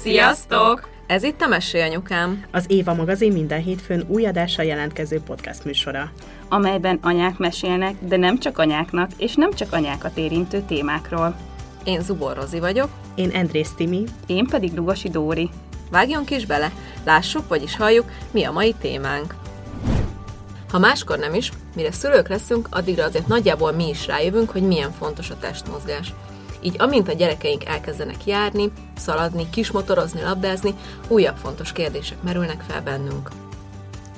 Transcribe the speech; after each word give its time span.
Sziasztok! 0.00 0.88
Ez 1.06 1.22
itt 1.22 1.40
a 1.40 1.46
Mesé 1.46 1.80
Anyukám. 1.80 2.44
Az 2.50 2.64
Éva 2.68 2.94
magazin 2.94 3.32
minden 3.32 3.62
hétfőn 3.62 4.04
új 4.08 4.26
adással 4.26 4.64
jelentkező 4.64 5.20
podcast 5.20 5.64
műsora. 5.64 6.12
amelyben 6.48 6.98
anyák 7.02 7.38
mesélnek, 7.38 7.94
de 8.00 8.16
nem 8.16 8.38
csak 8.38 8.58
anyáknak, 8.58 9.10
és 9.16 9.34
nem 9.34 9.52
csak 9.52 9.72
anyákat 9.72 10.18
érintő 10.18 10.62
témákról. 10.66 11.36
Én 11.84 12.00
Zubor 12.02 12.36
Rozi 12.36 12.58
vagyok. 12.58 12.88
Én 13.14 13.30
Andrész 13.30 13.72
Timi. 13.76 14.04
Én 14.26 14.46
pedig 14.46 14.74
Lugosi 14.74 15.08
Dóri. 15.08 15.50
Vágjunk 15.90 16.30
is 16.30 16.46
bele, 16.46 16.72
lássuk, 17.04 17.48
vagyis 17.48 17.76
halljuk, 17.76 18.10
mi 18.30 18.44
a 18.44 18.52
mai 18.52 18.74
témánk. 18.80 19.34
Ha 20.70 20.78
máskor 20.78 21.18
nem 21.18 21.34
is, 21.34 21.52
mire 21.74 21.92
szülők 21.92 22.28
leszünk, 22.28 22.68
addigra 22.70 23.04
azért 23.04 23.26
nagyjából 23.26 23.72
mi 23.72 23.88
is 23.88 24.06
rájövünk, 24.06 24.50
hogy 24.50 24.62
milyen 24.62 24.92
fontos 24.92 25.30
a 25.30 25.38
testmozgás. 25.38 26.12
Így 26.62 26.76
amint 26.78 27.08
a 27.08 27.12
gyerekeink 27.12 27.64
elkezdenek 27.64 28.26
járni, 28.26 28.72
szaladni, 28.96 29.50
kismotorozni, 29.50 30.22
labdázni, 30.22 30.74
újabb 31.08 31.36
fontos 31.36 31.72
kérdések 31.72 32.22
merülnek 32.22 32.60
fel 32.68 32.82
bennünk. 32.82 33.30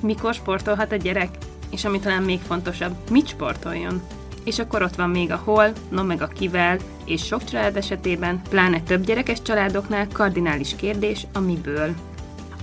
Mikor 0.01 0.33
sportolhat 0.33 0.91
a 0.91 0.95
gyerek? 0.95 1.37
És 1.69 1.85
ami 1.85 1.99
talán 1.99 2.23
még 2.23 2.39
fontosabb, 2.39 2.95
mit 3.09 3.27
sportoljon? 3.27 4.01
És 4.43 4.59
akkor 4.59 4.81
ott 4.81 4.95
van 4.95 5.09
még 5.09 5.31
a 5.31 5.41
hol, 5.43 5.71
no 5.89 6.03
meg 6.03 6.21
a 6.21 6.27
kivel, 6.27 6.77
és 7.05 7.25
sok 7.25 7.43
család 7.43 7.75
esetében, 7.75 8.41
pláne 8.49 8.81
több 8.81 9.05
gyerekes 9.05 9.41
családoknál 9.41 10.07
kardinális 10.13 10.75
kérdés 10.75 11.27
a 11.33 11.39
miből. 11.39 11.95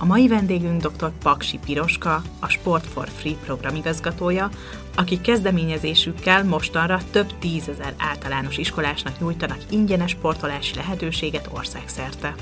A 0.01 0.05
mai 0.05 0.27
vendégünk 0.27 0.81
dr. 0.81 1.11
Paksi 1.23 1.59
Piroska, 1.65 2.21
a 2.39 2.47
Sport 2.47 2.85
for 2.85 3.07
Free 3.15 3.35
program 3.45 3.75
igazgatója, 3.75 4.49
aki 4.95 5.21
kezdeményezésükkel 5.21 6.43
mostanra 6.43 6.99
több 7.11 7.39
tízezer 7.39 7.93
általános 7.97 8.57
iskolásnak 8.57 9.19
nyújtanak 9.19 9.57
ingyenes 9.69 10.11
sportolási 10.11 10.75
lehetőséget 10.75 11.49
országszerte. 11.53 12.35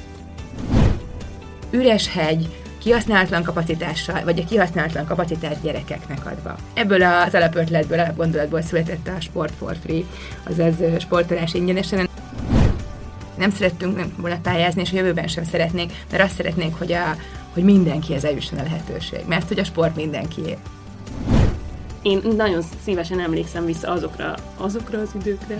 üres 1.69 2.13
hegy, 2.13 2.47
kihasználatlan 2.79 3.43
kapacitással, 3.43 4.23
vagy 4.23 4.39
a 4.39 4.45
kihasználatlan 4.45 5.05
kapacitást 5.05 5.61
gyerekeknek 5.61 6.25
adva. 6.25 6.55
Ebből 6.73 7.03
az 7.03 7.33
alapötletből, 7.33 7.99
alapgondolatból 7.99 8.61
született 8.61 9.07
a 9.07 9.21
Sport 9.21 9.53
for 9.59 9.77
Free, 9.83 10.03
azaz 10.43 10.73
sportolás 10.99 11.53
ingyenesen. 11.53 12.09
Nem 13.37 13.51
szerettünk 13.51 13.95
nem 13.95 14.13
volna 14.17 14.39
pályázni, 14.41 14.81
és 14.81 14.91
a 14.91 14.95
jövőben 14.95 15.27
sem 15.27 15.43
szeretnénk, 15.43 15.91
mert 16.11 16.23
azt 16.23 16.35
szeretnénk, 16.35 16.77
hogy, 16.77 16.91
a, 16.91 17.15
hogy 17.57 17.65
mindenkihez 17.65 18.23
eljusson 18.25 18.59
a 18.59 18.63
lehetőség, 18.63 19.19
mert 19.27 19.47
hogy 19.47 19.59
a 19.59 19.63
sport 19.63 19.95
mindenkié. 19.95 20.57
Én 22.01 22.21
nagyon 22.35 22.61
szívesen 22.83 23.19
emlékszem 23.19 23.65
vissza 23.65 23.91
azokra, 23.91 24.35
azokra 24.57 24.99
az 24.99 25.09
időkre, 25.19 25.57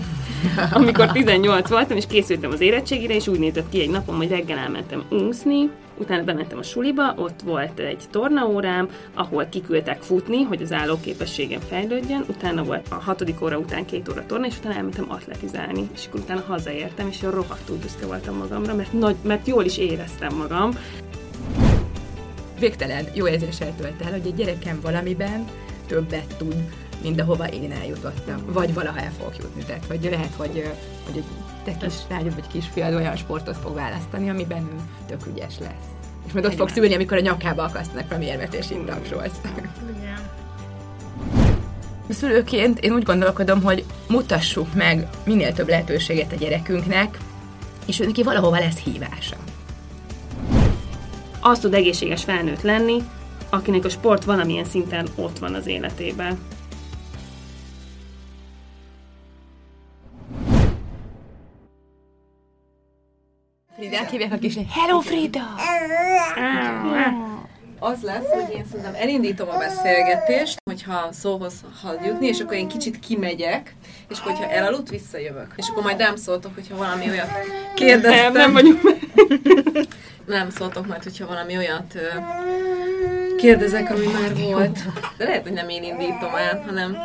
amikor 0.72 1.12
18 1.12 1.68
voltam, 1.68 1.96
és 1.96 2.06
készültem 2.06 2.50
az 2.50 2.60
érettségire, 2.60 3.14
és 3.14 3.28
úgy 3.28 3.38
nézett 3.38 3.68
ki 3.68 3.80
egy 3.80 3.90
napom, 3.90 4.16
hogy 4.16 4.28
reggel 4.28 4.58
elmentem 4.58 5.04
úszni, 5.10 5.70
utána 5.98 6.24
bementem 6.24 6.58
a 6.58 6.62
suliba, 6.62 7.14
ott 7.16 7.40
volt 7.44 7.78
egy 7.78 8.02
tornaórám, 8.10 8.88
ahol 9.14 9.46
kiküldtek 9.50 10.02
futni, 10.02 10.42
hogy 10.42 10.62
az 10.62 10.72
állóképességem 10.72 11.60
fejlődjön, 11.60 12.24
utána 12.28 12.64
volt 12.64 12.86
a 12.90 12.94
hatodik 12.94 13.42
óra 13.42 13.58
után 13.58 13.84
két 13.84 14.08
óra 14.08 14.26
torna, 14.26 14.46
és 14.46 14.58
utána 14.58 14.74
elmentem 14.74 15.06
atletizálni, 15.08 15.88
és 15.94 16.06
akkor 16.06 16.20
utána 16.20 16.44
hazaértem, 16.46 17.08
és 17.08 17.22
én 17.22 17.30
rohadtul 17.30 17.76
büszke 17.76 18.06
voltam 18.06 18.36
magamra, 18.36 18.74
mert, 18.74 18.92
nagy, 18.92 19.16
mert 19.22 19.46
jól 19.46 19.64
is 19.64 19.78
éreztem 19.78 20.36
magam, 20.36 20.70
Végtelen 22.58 23.08
jó 23.14 23.28
érzéssel 23.28 23.74
tölt 23.76 24.02
el, 24.02 24.10
hogy 24.10 24.26
egy 24.26 24.34
gyerekem 24.34 24.80
valamiben 24.80 25.44
többet 25.86 26.34
tud, 26.38 26.64
mint 27.02 27.20
ahova 27.20 27.48
én 27.48 27.72
eljutottam. 27.72 28.42
Vagy 28.46 28.74
valaha 28.74 29.00
el 29.00 29.12
fogok 29.18 29.36
jutni. 29.36 29.62
Tehát, 29.62 29.86
vagy 29.86 30.08
lehet, 30.10 30.32
hogy, 30.36 30.72
hogy 31.06 31.16
egy 31.16 31.24
te 31.64 31.76
kis 31.76 31.94
lányod 32.08 32.34
vagy 32.34 32.46
kisfiad 32.46 32.94
olyan 32.94 33.16
sportot 33.16 33.56
fog 33.56 33.74
választani, 33.74 34.30
amiben 34.30 34.62
ő 34.62 34.76
tök 35.06 35.26
ügyes 35.26 35.58
lesz. 35.60 35.88
És 36.26 36.32
majd 36.32 36.44
ott 36.44 36.54
fogsz 36.54 36.76
ülni, 36.76 36.94
amikor 36.94 37.16
a 37.16 37.20
nyakába 37.20 37.62
akasztanak 37.62 38.08
valami 38.08 38.26
érvetésig 38.26 38.84
tapsolsz. 38.84 39.40
Szülőként 42.08 42.78
én 42.78 42.92
úgy 42.92 43.02
gondolkodom, 43.02 43.62
hogy 43.62 43.84
mutassuk 44.08 44.74
meg 44.74 45.08
minél 45.24 45.52
több 45.52 45.68
lehetőséget 45.68 46.32
a 46.32 46.36
gyerekünknek, 46.36 47.18
és 47.86 48.00
ő 48.00 48.06
neki 48.06 48.22
valahova 48.22 48.58
lesz 48.58 48.78
hívása. 48.78 49.36
Az 51.48 51.58
tud 51.58 51.74
egészséges 51.74 52.24
felnőtt 52.24 52.62
lenni, 52.62 53.02
akinek 53.50 53.84
a 53.84 53.88
sport 53.88 54.24
valamilyen 54.24 54.64
szinten 54.64 55.06
ott 55.16 55.38
van 55.38 55.54
az 55.54 55.66
életében. 55.66 56.38
Fridát 63.76 64.10
hívják 64.10 64.32
a 64.32 64.38
kis 64.38 64.58
Hello 64.68 65.00
Frida! 65.00 65.40
Az 67.78 68.02
lesz, 68.02 68.28
hogy 68.32 68.54
én 68.54 68.64
szerintem 68.70 68.94
elindítom 68.94 69.48
a 69.48 69.58
beszélgetést, 69.58 70.56
hogyha 70.70 71.08
szóhoz 71.12 71.52
hadd 71.82 72.04
jutni, 72.04 72.26
és 72.26 72.40
akkor 72.40 72.56
én 72.56 72.68
kicsit 72.68 72.98
kimegyek, 72.98 73.74
és 74.08 74.18
akkor, 74.18 74.32
hogyha 74.32 74.50
elaludt, 74.50 74.88
visszajövök. 74.88 75.52
És 75.56 75.68
akkor 75.68 75.82
majd 75.82 75.96
nem 75.96 76.16
szóltok, 76.16 76.54
hogyha 76.54 76.76
valami 76.76 77.08
olyat 77.08 77.30
kérdeztem. 77.74 78.32
Nem, 78.32 78.32
nem 78.32 78.52
vagyunk 78.52 78.80
nem 80.28 80.50
szóltok 80.50 80.86
majd, 80.86 81.02
hogyha 81.02 81.26
valami 81.26 81.56
olyat 81.56 81.98
kérdezek, 83.36 83.90
ami 83.90 84.06
már 84.06 84.34
volt. 84.34 84.78
De 85.16 85.24
lehet, 85.24 85.42
hogy 85.42 85.52
nem 85.52 85.68
én 85.68 85.82
indítom 85.82 86.34
el, 86.34 86.62
hanem, 86.66 86.96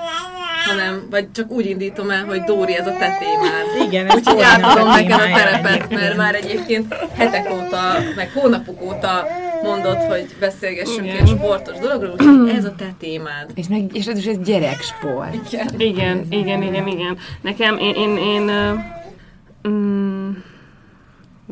hanem 0.68 1.08
vagy 1.10 1.32
csak 1.32 1.52
úgy 1.52 1.66
indítom 1.66 2.10
el, 2.10 2.26
hogy 2.26 2.42
Dóri, 2.42 2.76
ez 2.76 2.88
a 2.88 2.92
te 2.92 3.18
témád. 3.20 3.88
Igen, 3.88 4.08
ez 4.08 4.16
Úgyhogy 4.16 4.42
átadom 4.42 4.88
a 4.88 4.96
neked 4.96 5.20
a 5.20 5.36
terepet, 5.36 5.90
mert 5.90 6.16
már 6.16 6.36
egyébként 6.36 6.94
hetek 7.18 7.52
óta, 7.52 7.98
meg 8.16 8.32
hónapok 8.34 8.82
óta 8.82 9.28
mondod, 9.64 9.98
hogy 9.98 10.26
beszélgessünk 10.40 11.06
Igen. 11.06 11.26
ilyen 11.26 11.26
sportos 11.26 11.78
dologról, 11.78 12.12
úgyhogy 12.12 12.50
ez 12.58 12.66
a 12.66 12.76
te 12.78 12.94
témád. 13.00 13.52
És, 13.56 13.68
meg, 13.68 13.96
és 13.96 14.08
ez 14.08 14.18
is 14.18 14.26
ez 14.26 14.38
gyereksport. 14.44 15.34
Igen. 15.34 15.68
Igen, 15.78 16.26
igen, 16.30 16.62
igen, 16.62 16.88
igen. 16.88 17.18
Nekem, 17.42 17.78
én, 17.78 17.96
én, 17.96 18.18
én 18.18 18.42
uh, 18.42 19.72
mm, 19.72 20.13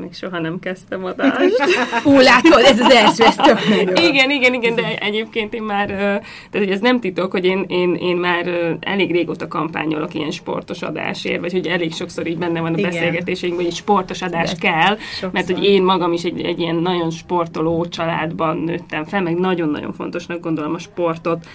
még 0.02 0.14
soha 0.14 0.40
nem 0.40 0.60
kezdtem 0.60 1.06
adást. 1.06 1.64
Ú, 2.06 2.20
látod, 2.20 2.64
ez 2.66 2.80
az 2.80 2.92
első, 2.92 3.24
ez 3.24 3.36
tök 3.36 3.60
igen, 4.04 4.30
igen, 4.30 4.54
igen, 4.54 4.76
de 4.76 4.98
egyébként 5.00 5.54
én 5.54 5.64
már, 5.64 5.88
tehát 5.88 6.24
hogy 6.52 6.70
ez 6.70 6.80
nem 6.80 7.00
titok, 7.00 7.32
hogy 7.32 7.46
én, 7.46 7.66
én, 7.68 7.96
én 7.96 8.16
már 8.16 8.48
elég 8.80 9.12
régóta 9.12 9.48
kampányolok 9.48 10.14
ilyen 10.14 10.32
sportos 10.32 10.82
adásért, 10.82 11.40
vagy 11.40 11.52
hogy 11.52 11.68
elég 11.68 11.94
sokszor 11.94 12.28
így 12.28 12.38
benne 12.38 12.62
van 12.62 12.74
a 12.74 12.78
Igen. 12.78 12.90
beszélgetéseinkben, 12.90 13.66
hogy 13.66 13.74
egy 13.74 13.80
sportos 13.80 14.22
adás 14.22 14.52
De 14.52 14.68
kell, 14.70 14.98
sokszor. 14.98 15.32
mert 15.32 15.46
hogy 15.52 15.64
én 15.64 15.84
magam 15.84 16.14
is 16.14 16.24
egy, 16.24 16.42
egy 16.42 16.60
ilyen 16.60 16.76
nagyon 16.76 17.10
sportoló 17.10 17.86
családban 17.86 18.58
nőttem 18.58 19.06
fel, 19.06 19.22
meg 19.22 19.38
nagyon-nagyon 19.38 19.94
fontosnak 19.94 20.40
gondolom 20.40 20.74
a 20.74 20.80
sportot 20.80 21.46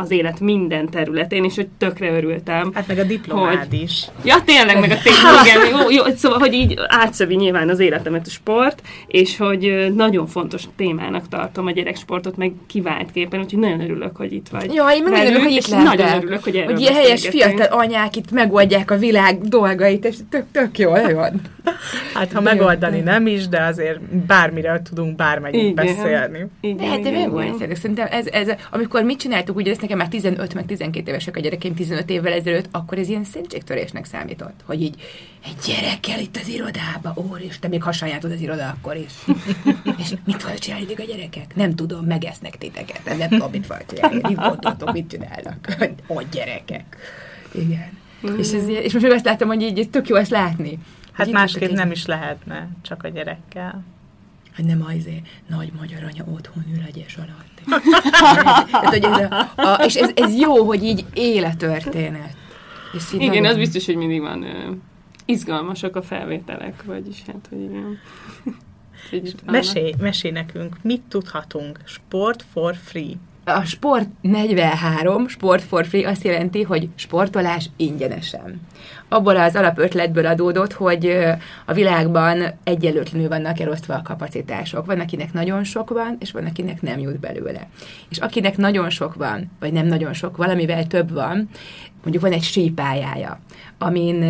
az 0.00 0.10
élet 0.10 0.40
minden 0.40 0.88
területén, 0.88 1.44
és 1.44 1.54
hogy 1.54 1.68
tökre 1.78 2.10
örültem. 2.10 2.70
Hát 2.74 2.86
meg 2.86 2.98
a 2.98 3.04
diplomád 3.04 3.58
Hogy- 3.58 3.80
is. 3.82 4.04
Ja, 4.24 4.36
tényleg, 4.44 4.80
meg 4.80 4.90
a 4.90 4.98
tény, 5.02 5.12
igen, 5.44 5.80
jó, 5.80 5.90
jó, 5.90 6.14
szóval, 6.16 6.38
hogy 6.38 6.52
így 6.52 6.74
átszövi 6.86 7.34
nyilván 7.34 7.68
az 7.68 7.78
életemet 7.78 8.26
a 8.26 8.30
sport, 8.30 8.82
és 9.06 9.36
hogy 9.36 9.92
nagyon 9.94 10.26
fontos 10.26 10.62
témának 10.76 11.28
tartom 11.28 11.66
a 11.66 11.70
gyereksportot, 11.70 12.36
meg 12.36 12.52
kiváltképpen, 12.66 13.40
úgyhogy 13.40 13.58
nagyon 13.58 13.80
örülök, 13.80 14.16
hogy 14.16 14.32
itt 14.32 14.48
vagy. 14.48 14.74
Ja, 14.74 14.88
én 14.88 15.02
meg 15.02 15.12
nagyon 15.12 15.12
velünk, 15.12 15.26
örülök, 15.28 15.42
hogy 15.42 15.52
itt 15.52 15.58
és 15.58 15.68
lehetek. 15.68 15.96
Nagyon 15.98 16.16
örülök, 16.16 16.44
hogy 16.44 16.56
erről 16.56 16.72
Hogy 16.72 16.80
ilyen 16.80 16.94
helyes 16.94 17.28
fiatal 17.28 17.66
anyák 17.66 18.16
itt 18.16 18.30
megoldják 18.30 18.90
a 18.90 18.96
világ 18.96 19.40
dolgait, 19.40 20.04
és 20.04 20.16
tök, 20.30 20.44
tök 20.52 20.78
jól 20.78 20.98
jön. 20.98 21.40
Hát 22.14 22.32
ha 22.32 22.38
jó, 22.38 22.40
megoldani 22.40 23.00
nem 23.00 23.26
is, 23.26 23.48
de 23.48 23.62
azért 23.62 24.00
bármiről 24.26 24.82
tudunk 24.82 25.16
bármennyit 25.16 25.62
Igen. 25.62 25.74
beszélni. 25.74 26.46
Igen, 26.60 26.76
De 26.76 26.86
hát 26.86 27.00
de 27.00 27.08
igen, 27.08 27.30
meg 27.30 27.44
igen. 27.44 27.58
van 27.58 27.76
Szerintem 27.76 28.06
ez, 28.10 28.26
ez, 28.26 28.48
amikor 28.70 29.02
mit 29.02 29.18
csináltuk, 29.18 29.56
ugye 29.56 29.70
ez 29.70 29.78
nekem 29.90 30.06
már 30.06 30.08
15 30.20 30.54
meg 30.54 30.66
12 30.66 31.10
évesek 31.10 31.36
a 31.36 31.40
gyerekeim 31.40 31.74
15 31.74 32.10
évvel 32.10 32.32
ezelőtt, 32.32 32.68
akkor 32.70 32.98
ez 32.98 33.08
ilyen 33.08 33.24
szentségtörésnek 33.24 34.04
számított. 34.04 34.60
Hogy 34.64 34.82
így 34.82 35.02
egy 35.44 35.54
gyerekkel 35.66 36.20
itt 36.20 36.36
az 36.36 36.48
irodába, 36.48 37.12
úristen, 37.14 37.70
még 37.70 37.82
hasonjátod 37.82 38.32
az 38.32 38.40
iroda 38.40 38.68
akkor 38.68 38.96
is. 38.96 39.12
és 40.02 40.14
mit 40.24 40.42
fognak 40.42 40.58
csinálni 40.58 40.94
a 40.96 41.02
gyerekek? 41.02 41.54
Nem 41.54 41.74
tudom, 41.74 42.04
megesznek 42.04 42.58
titeket. 42.58 43.18
Nem 43.18 43.28
tudom, 43.28 43.50
mit 43.50 43.66
fognak 43.66 43.94
csinálni. 43.94 44.20
Mit 44.22 44.36
gondoltok, 44.36 44.92
mit 44.92 45.10
csinálnak? 45.10 45.76
Hogy 46.06 46.28
gyerekek. 46.30 46.96
Igen. 47.52 47.98
És, 48.38 48.52
ez, 48.52 48.68
ilyen- 48.68 48.82
és 48.82 48.92
most 48.92 49.04
meg 49.04 49.14
azt 49.14 49.24
láttam, 49.24 49.48
hogy 49.48 49.62
így 49.62 49.78
ez 49.78 49.86
tök 49.90 50.08
jó 50.08 50.16
ezt 50.16 50.30
látni. 50.30 50.78
Hát 51.12 51.30
másképp 51.30 51.70
nem 51.70 51.90
is 51.90 52.06
lehetne, 52.06 52.68
csak 52.82 53.04
a 53.04 53.08
gyerekkel. 53.08 53.84
Hogy 54.60 54.76
nem 54.76 54.86
azért 54.86 55.26
nagy 55.46 55.72
magyar 55.78 56.02
anya 56.02 56.24
otthon 56.32 56.64
ül 56.74 56.82
egyes 56.86 57.16
alatt. 57.16 57.48
Tehát, 58.70 58.88
hogy 58.88 59.04
ez 59.04 59.30
a, 59.30 59.52
a, 59.56 59.84
és 59.84 59.94
ez, 59.94 60.10
ez 60.14 60.38
jó, 60.38 60.64
hogy 60.64 60.84
így 60.84 61.04
él 61.14 61.44
a 61.44 61.56
történet. 61.56 62.36
És 62.92 63.12
így 63.14 63.20
Igen, 63.20 63.28
nagyon- 63.28 63.46
az 63.46 63.56
biztos, 63.56 63.86
hogy 63.86 63.96
mindig 63.96 64.20
van 64.20 64.42
ö, 64.42 64.70
izgalmasak 65.24 65.96
a 65.96 66.02
felvételek, 66.02 66.84
vagyis 66.84 67.22
hát, 67.26 67.46
hogy 67.50 67.62
igen. 67.62 67.98
Mesélj, 69.46 69.94
mesélj 69.98 70.32
nekünk, 70.32 70.76
mit 70.82 71.02
tudhatunk? 71.08 71.80
Sport 71.84 72.44
for 72.52 72.76
free. 72.76 73.14
A 73.54 73.64
Sport 73.64 74.08
43, 74.20 75.28
Sport 75.28 75.62
for 75.62 75.86
Free 75.86 76.08
azt 76.08 76.24
jelenti, 76.24 76.62
hogy 76.62 76.88
sportolás 76.94 77.70
ingyenesen. 77.76 78.60
Abból 79.08 79.36
az 79.36 79.56
alapötletből 79.56 80.26
adódott, 80.26 80.72
hogy 80.72 81.16
a 81.66 81.72
világban 81.72 82.42
egyelőtlenül 82.64 83.28
vannak 83.28 83.60
elosztva 83.60 83.94
a 83.94 84.02
kapacitások. 84.02 84.86
Van, 84.86 85.00
akinek 85.00 85.32
nagyon 85.32 85.64
sok 85.64 85.90
van, 85.90 86.16
és 86.20 86.32
van, 86.32 86.46
akinek 86.46 86.82
nem 86.82 86.98
jut 86.98 87.20
belőle. 87.20 87.68
És 88.08 88.18
akinek 88.18 88.56
nagyon 88.56 88.90
sok 88.90 89.14
van, 89.14 89.50
vagy 89.60 89.72
nem 89.72 89.86
nagyon 89.86 90.12
sok, 90.12 90.36
valamivel 90.36 90.86
több 90.86 91.12
van, 91.12 91.48
mondjuk 92.02 92.22
van 92.22 92.32
egy 92.32 92.42
sípályája, 92.42 93.40
amin 93.78 94.24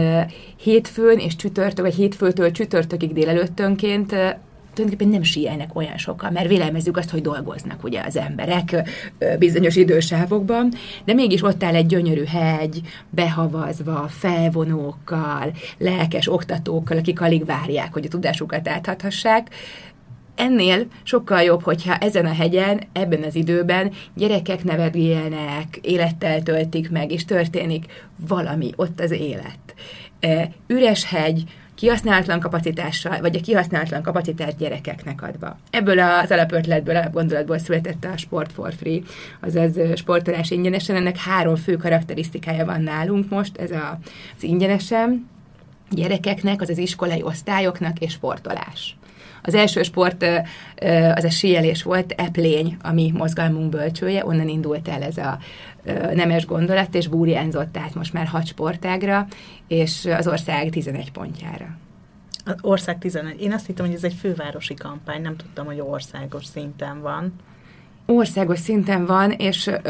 hétfőn 0.56 1.18
és 1.18 1.36
csütörtök, 1.36 1.84
vagy 1.84 1.94
hétfőtől 1.94 2.50
csütörtökig 2.50 3.12
délelőttönként 3.12 4.14
tulajdonképpen 4.72 5.12
nem 5.12 5.22
síelnek 5.22 5.76
olyan 5.76 5.96
sokan, 5.96 6.32
mert 6.32 6.48
vélelmezzük 6.48 6.96
azt, 6.96 7.10
hogy 7.10 7.22
dolgoznak 7.22 7.84
ugye 7.84 8.02
az 8.06 8.16
emberek 8.16 8.88
bizonyos 9.38 9.76
idősávokban, 9.76 10.72
de 11.04 11.12
mégis 11.12 11.42
ott 11.42 11.62
áll 11.62 11.74
egy 11.74 11.86
gyönyörű 11.86 12.24
hegy, 12.24 12.80
behavazva, 13.10 14.06
felvonókkal, 14.08 15.52
lelkes 15.78 16.32
oktatókkal, 16.32 16.96
akik 16.96 17.20
alig 17.20 17.44
várják, 17.44 17.92
hogy 17.92 18.04
a 18.04 18.08
tudásukat 18.08 18.68
áthathassák, 18.68 19.48
ennél 20.34 20.86
sokkal 21.02 21.42
jobb, 21.42 21.62
hogyha 21.62 21.96
ezen 21.96 22.26
a 22.26 22.32
hegyen, 22.32 22.80
ebben 22.92 23.22
az 23.22 23.34
időben 23.34 23.92
gyerekek 24.14 24.64
nevedgélnek, 24.64 25.78
élettel 25.82 26.42
töltik 26.42 26.90
meg, 26.90 27.12
és 27.12 27.24
történik 27.24 28.08
valami, 28.28 28.72
ott 28.76 29.00
az 29.00 29.10
élet. 29.10 29.74
Üres 30.66 31.04
hegy, 31.04 31.44
kihasználatlan 31.80 32.40
kapacitással, 32.40 33.20
vagy 33.20 33.36
a 33.36 33.40
kihasználatlan 33.40 34.02
kapacitást 34.02 34.56
gyerekeknek 34.56 35.22
adva. 35.22 35.58
Ebből 35.70 35.98
az 35.98 36.30
alapötletből, 36.30 36.96
alapgondolatból 36.96 37.58
született 37.58 38.04
a 38.04 38.16
Sport 38.16 38.52
for 38.52 38.72
Free, 38.74 39.00
azaz 39.40 39.78
sportolás 39.94 40.50
ingyenesen. 40.50 40.96
Ennek 40.96 41.16
három 41.16 41.56
fő 41.56 41.76
karakterisztikája 41.76 42.64
van 42.64 42.82
nálunk 42.82 43.28
most, 43.28 43.56
ez 43.56 43.70
a, 43.70 43.98
az 44.36 44.42
ingyenesen, 44.42 45.28
gyerekeknek, 45.90 46.60
az 46.60 46.68
az 46.68 46.78
iskolai 46.78 47.22
osztályoknak 47.22 47.98
és 47.98 48.12
sportolás. 48.12 48.96
Az 49.42 49.54
első 49.54 49.82
sport 49.82 50.24
az 51.14 51.24
a 51.24 51.30
síelés 51.30 51.82
volt, 51.82 52.14
Eplény, 52.16 52.76
ami 52.82 53.12
mozgalmunk 53.14 53.70
bölcsője, 53.70 54.26
onnan 54.26 54.48
indult 54.48 54.88
el 54.88 55.02
ez 55.02 55.16
a 55.16 55.38
nemes 56.14 56.46
gondolat, 56.46 56.94
és 56.94 57.06
búrjánzott 57.06 57.76
át 57.76 57.94
most 57.94 58.12
már 58.12 58.26
hat 58.26 58.46
sportágra, 58.46 59.26
és 59.68 60.08
az 60.18 60.26
ország 60.26 60.70
11 60.70 61.12
pontjára. 61.12 61.76
Az 62.44 62.54
ország 62.60 62.98
11. 62.98 63.40
Én 63.42 63.52
azt 63.52 63.66
hittem, 63.66 63.86
hogy 63.86 63.94
ez 63.94 64.04
egy 64.04 64.14
fővárosi 64.14 64.74
kampány, 64.74 65.22
nem 65.22 65.36
tudtam, 65.36 65.66
hogy 65.66 65.80
országos 65.80 66.44
szinten 66.44 67.00
van 67.00 67.32
országos 68.10 68.58
szinten 68.58 69.06
van, 69.06 69.30
és 69.30 69.66
ö, 69.66 69.80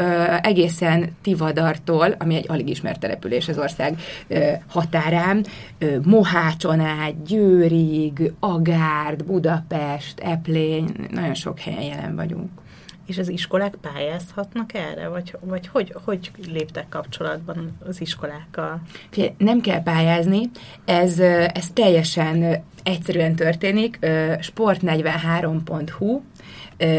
egészen 0.41 1.09
Tivadartól, 1.21 2.15
ami 2.19 2.35
egy 2.35 2.45
alig 2.47 2.69
ismert 2.69 2.99
település 2.99 3.47
az 3.47 3.57
ország 3.57 3.99
ö, 4.27 4.51
határán, 4.67 5.45
ö, 5.77 5.97
Mohácson 6.03 6.79
át, 6.79 7.23
Győrig, 7.23 8.31
Agárd, 8.39 9.23
Budapest, 9.23 10.19
Eplény, 10.19 11.07
nagyon 11.11 11.33
sok 11.33 11.59
helyen 11.59 11.81
jelen 11.81 12.15
vagyunk. 12.15 12.49
És 13.11 13.17
az 13.17 13.29
iskolák 13.29 13.75
pályázhatnak 13.81 14.73
erre? 14.73 15.07
Vagy, 15.07 15.35
vagy 15.39 15.67
hogy, 15.67 15.95
hogy 16.03 16.31
léptek 16.47 16.89
kapcsolatban 16.89 17.77
az 17.87 18.01
iskolákkal? 18.01 18.81
Nem 19.37 19.61
kell 19.61 19.83
pályázni, 19.83 20.49
ez, 20.85 21.19
ez 21.53 21.69
teljesen 21.73 22.63
egyszerűen 22.83 23.35
történik. 23.35 23.99
Sport43.hu 24.01 26.21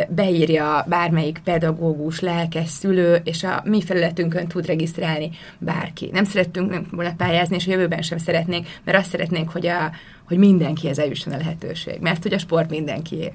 beírja 0.09 0.85
bármelyik 0.88 1.41
pedagógus, 1.44 2.20
lelkes 2.20 2.69
szülő, 2.69 3.20
és 3.25 3.44
a 3.44 3.62
mi 3.65 3.82
felületünkön 3.82 4.49
tud 4.49 4.67
regisztrálni 4.67 5.31
bárki. 5.58 6.11
Nem 6.12 6.25
szerettünk 6.25 6.70
nem 6.70 6.87
volna 6.91 7.15
pályázni, 7.17 7.56
és 7.56 7.67
a 7.67 7.70
jövőben 7.70 8.03
sem 8.03 8.19
szeretnénk, 8.19 8.67
mert 8.85 8.99
azt 8.99 9.11
szeretnénk, 9.11 9.50
hogy, 9.50 9.67
a, 9.67 9.91
hogy 10.25 10.38
mindenkihez 10.38 10.99
eljusson 10.99 11.32
a 11.32 11.37
lehetőség. 11.37 12.00
Mert 12.00 12.23
hogy 12.23 12.32
a 12.32 12.38
sport 12.38 12.70
mindenkié. 12.70 13.32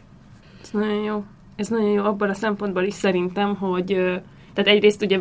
Ez 0.62 0.70
nagyon 0.72 1.04
jó. 1.04 1.24
Ez 1.58 1.68
nagyon 1.68 1.90
jó 1.90 2.04
abban 2.04 2.30
a 2.30 2.34
szempontból 2.34 2.84
is 2.84 2.94
szerintem, 2.94 3.56
hogy 3.56 3.86
tehát 4.54 4.72
egyrészt 4.72 5.02
ugye 5.02 5.20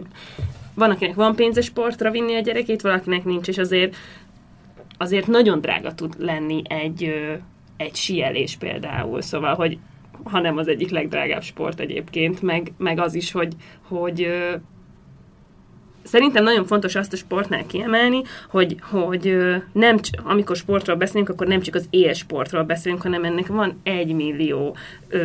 van, 0.75 0.91
akinek 0.91 1.15
van 1.15 1.35
pénze 1.35 1.61
sportra 1.61 2.11
vinni 2.11 2.35
a 2.35 2.41
gyerekét, 2.41 2.83
valakinek 2.83 3.25
nincs, 3.25 3.49
és 3.49 3.59
azért 3.59 3.97
azért 4.99 5.27
nagyon 5.27 5.61
drága 5.61 5.95
tud 5.95 6.15
lenni 6.19 6.63
egy, 6.65 7.13
egy 7.77 7.95
sielés 7.95 8.57
például. 8.57 9.21
Szóval, 9.21 9.55
hogy 9.55 9.79
hanem 10.25 10.57
az 10.57 10.69
egyik 10.69 10.91
legdrágább 10.91 11.43
sport 11.43 11.81
egyébként, 11.81 12.43
meg, 12.43 12.73
meg 12.77 12.99
az 12.99 13.15
is, 13.15 13.33
hogy, 13.33 13.53
hogy 13.89 14.29
szerintem 16.07 16.45
nagyon 16.45 16.67
fontos 16.67 16.95
azt 16.95 17.13
a 17.13 17.17
sportnál 17.17 17.67
kiemelni, 17.67 18.23
hogy, 18.51 18.77
hogy 18.81 19.37
nem, 19.73 19.97
amikor 20.25 20.57
sportról 20.57 20.97
beszélünk, 20.97 21.29
akkor 21.29 21.47
nem 21.47 21.61
csak 21.61 21.75
az 21.75 21.87
élsportról 21.91 22.63
beszélünk, 22.63 23.03
hanem 23.03 23.25
ennek 23.25 23.47
van 23.47 23.81
egy 23.83 24.15
millió, 24.15 24.77
ö, 25.09 25.19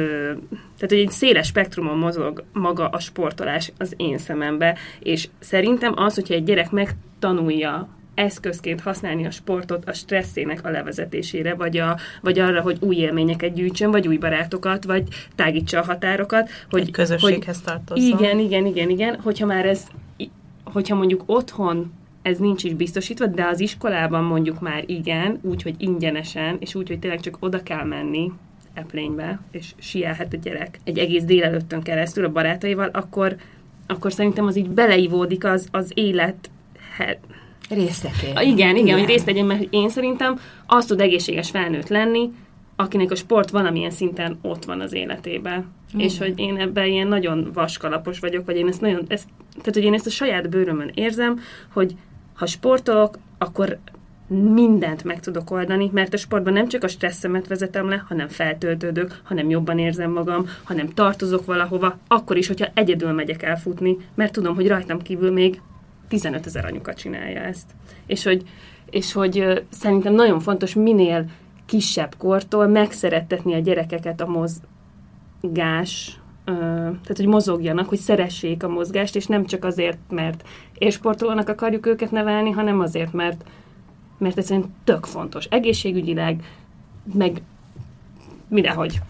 tehát 0.51 0.89
hogy 0.89 0.99
egy 0.99 1.11
széles 1.11 1.47
spektrumon 1.47 1.97
mozog 1.97 2.43
maga 2.53 2.87
a 2.87 2.99
sportolás 2.99 3.71
az 3.77 3.93
én 3.97 4.17
szemembe, 4.17 4.77
és 4.99 5.27
szerintem 5.39 5.93
az, 5.95 6.15
hogyha 6.15 6.33
egy 6.33 6.43
gyerek 6.43 6.71
megtanulja 6.71 7.87
eszközként 8.13 8.81
használni 8.81 9.25
a 9.25 9.31
sportot 9.31 9.85
a 9.85 9.93
stresszének 9.93 10.65
a 10.65 10.69
levezetésére, 10.69 11.53
vagy, 11.53 11.77
a, 11.77 11.97
vagy 12.21 12.39
arra, 12.39 12.61
hogy 12.61 12.77
új 12.79 12.95
élményeket 12.95 13.53
gyűjtsön, 13.53 13.91
vagy 13.91 14.07
új 14.07 14.17
barátokat, 14.17 14.83
vagy 14.83 15.03
tágítsa 15.35 15.79
a 15.79 15.83
határokat. 15.83 16.49
Hogy, 16.69 16.81
Egy 16.81 16.91
közösséghez 16.91 17.55
hogy, 17.55 17.63
tartozzon. 17.63 18.19
Igen, 18.19 18.39
igen, 18.39 18.65
igen, 18.65 18.89
igen. 18.89 19.19
Hogyha 19.23 19.45
már 19.45 19.65
ez, 19.65 19.87
hogyha 20.63 20.95
mondjuk 20.95 21.23
otthon 21.25 21.93
ez 22.21 22.37
nincs 22.37 22.63
is 22.63 22.73
biztosítva, 22.73 23.25
de 23.25 23.45
az 23.45 23.59
iskolában 23.59 24.23
mondjuk 24.23 24.59
már 24.59 24.83
igen, 24.85 25.39
úgy, 25.41 25.61
hogy 25.61 25.75
ingyenesen, 25.77 26.57
és 26.59 26.75
úgy, 26.75 26.87
hogy 26.87 26.99
tényleg 26.99 27.19
csak 27.19 27.37
oda 27.39 27.63
kell 27.63 27.85
menni, 27.85 28.31
eplénybe, 28.73 29.39
és 29.51 29.73
sielhet 29.77 30.33
a 30.33 30.37
gyerek 30.37 30.79
egy 30.83 30.97
egész 30.97 31.23
délelőttön 31.23 31.81
keresztül 31.81 32.25
a 32.25 32.31
barátaival, 32.31 32.89
akkor, 32.93 33.35
akkor 33.87 34.13
szerintem 34.13 34.45
az 34.45 34.57
így 34.57 34.69
beleivódik 34.69 35.45
az, 35.45 35.67
az 35.71 35.91
élet 35.93 36.49
részeké. 37.69 38.27
Igen, 38.29 38.43
igen, 38.43 38.75
igen, 38.75 38.97
hogy 38.97 39.07
részt 39.07 39.25
legyen, 39.25 39.45
mert 39.45 39.67
én 39.69 39.89
szerintem 39.89 40.39
az 40.65 40.85
tud 40.85 41.01
egészséges 41.01 41.49
felnőtt 41.49 41.87
lenni, 41.87 42.29
akinek 42.75 43.11
a 43.11 43.15
sport 43.15 43.49
valamilyen 43.49 43.91
szinten 43.91 44.37
ott 44.41 44.65
van 44.65 44.81
az 44.81 44.93
életében. 44.93 45.71
Mm. 45.95 45.99
És 45.99 46.17
hogy 46.17 46.39
én 46.39 46.57
ebben 46.57 46.85
ilyen 46.85 47.07
nagyon 47.07 47.49
vaskalapos 47.53 48.19
vagyok, 48.19 48.45
vagy 48.45 48.55
én 48.55 48.67
ezt 48.67 48.81
nagyon, 48.81 49.05
ezt, 49.07 49.27
tehát 49.49 49.73
hogy 49.73 49.83
én 49.83 49.93
ezt 49.93 50.05
a 50.05 50.09
saját 50.09 50.49
bőrömön 50.49 50.91
érzem, 50.93 51.39
hogy 51.73 51.95
ha 52.35 52.45
sportolok, 52.45 53.17
akkor 53.37 53.77
mindent 54.53 55.03
meg 55.03 55.19
tudok 55.19 55.51
oldani, 55.51 55.89
mert 55.93 56.13
a 56.13 56.17
sportban 56.17 56.53
nem 56.53 56.67
csak 56.67 56.83
a 56.83 56.87
stresszemet 56.87 57.47
vezetem 57.47 57.89
le, 57.89 58.03
hanem 58.07 58.27
feltöltődök, 58.27 59.21
hanem 59.23 59.49
jobban 59.49 59.79
érzem 59.79 60.11
magam, 60.11 60.45
hanem 60.63 60.89
tartozok 60.89 61.45
valahova, 61.45 61.97
akkor 62.07 62.37
is, 62.37 62.47
hogyha 62.47 62.67
egyedül 62.73 63.11
megyek 63.11 63.43
elfutni, 63.43 63.97
mert 64.15 64.31
tudom, 64.31 64.55
hogy 64.55 64.67
rajtam 64.67 65.01
kívül 65.01 65.31
még 65.31 65.61
15 66.07 66.45
ezer 66.45 66.65
anyuka 66.65 66.93
csinálja 66.93 67.39
ezt. 67.39 67.71
És 68.05 68.23
hogy, 68.23 68.43
és 68.89 69.13
hogy 69.13 69.63
szerintem 69.69 70.13
nagyon 70.13 70.39
fontos 70.39 70.73
minél 70.73 71.25
kisebb 71.65 72.15
kortól 72.17 72.67
megszerettetni 72.67 73.53
a 73.53 73.59
gyerekeket 73.59 74.21
a 74.21 74.27
mozgás, 75.41 76.19
tehát 76.45 77.17
hogy 77.17 77.27
mozogjanak, 77.27 77.89
hogy 77.89 77.99
szeressék 77.99 78.63
a 78.63 78.67
mozgást, 78.67 79.15
és 79.15 79.25
nem 79.25 79.45
csak 79.45 79.63
azért, 79.63 79.97
mert 80.09 80.47
élsportolónak 80.77 81.49
akarjuk 81.49 81.85
őket 81.85 82.11
nevelni, 82.11 82.49
hanem 82.49 82.79
azért, 82.79 83.13
mert, 83.13 83.43
mert 84.17 84.37
egyszerűen 84.37 84.73
tök 84.83 85.05
fontos. 85.05 85.45
Egészségügyileg, 85.45 86.43
meg 87.13 87.41
mindenhogy. 88.47 89.01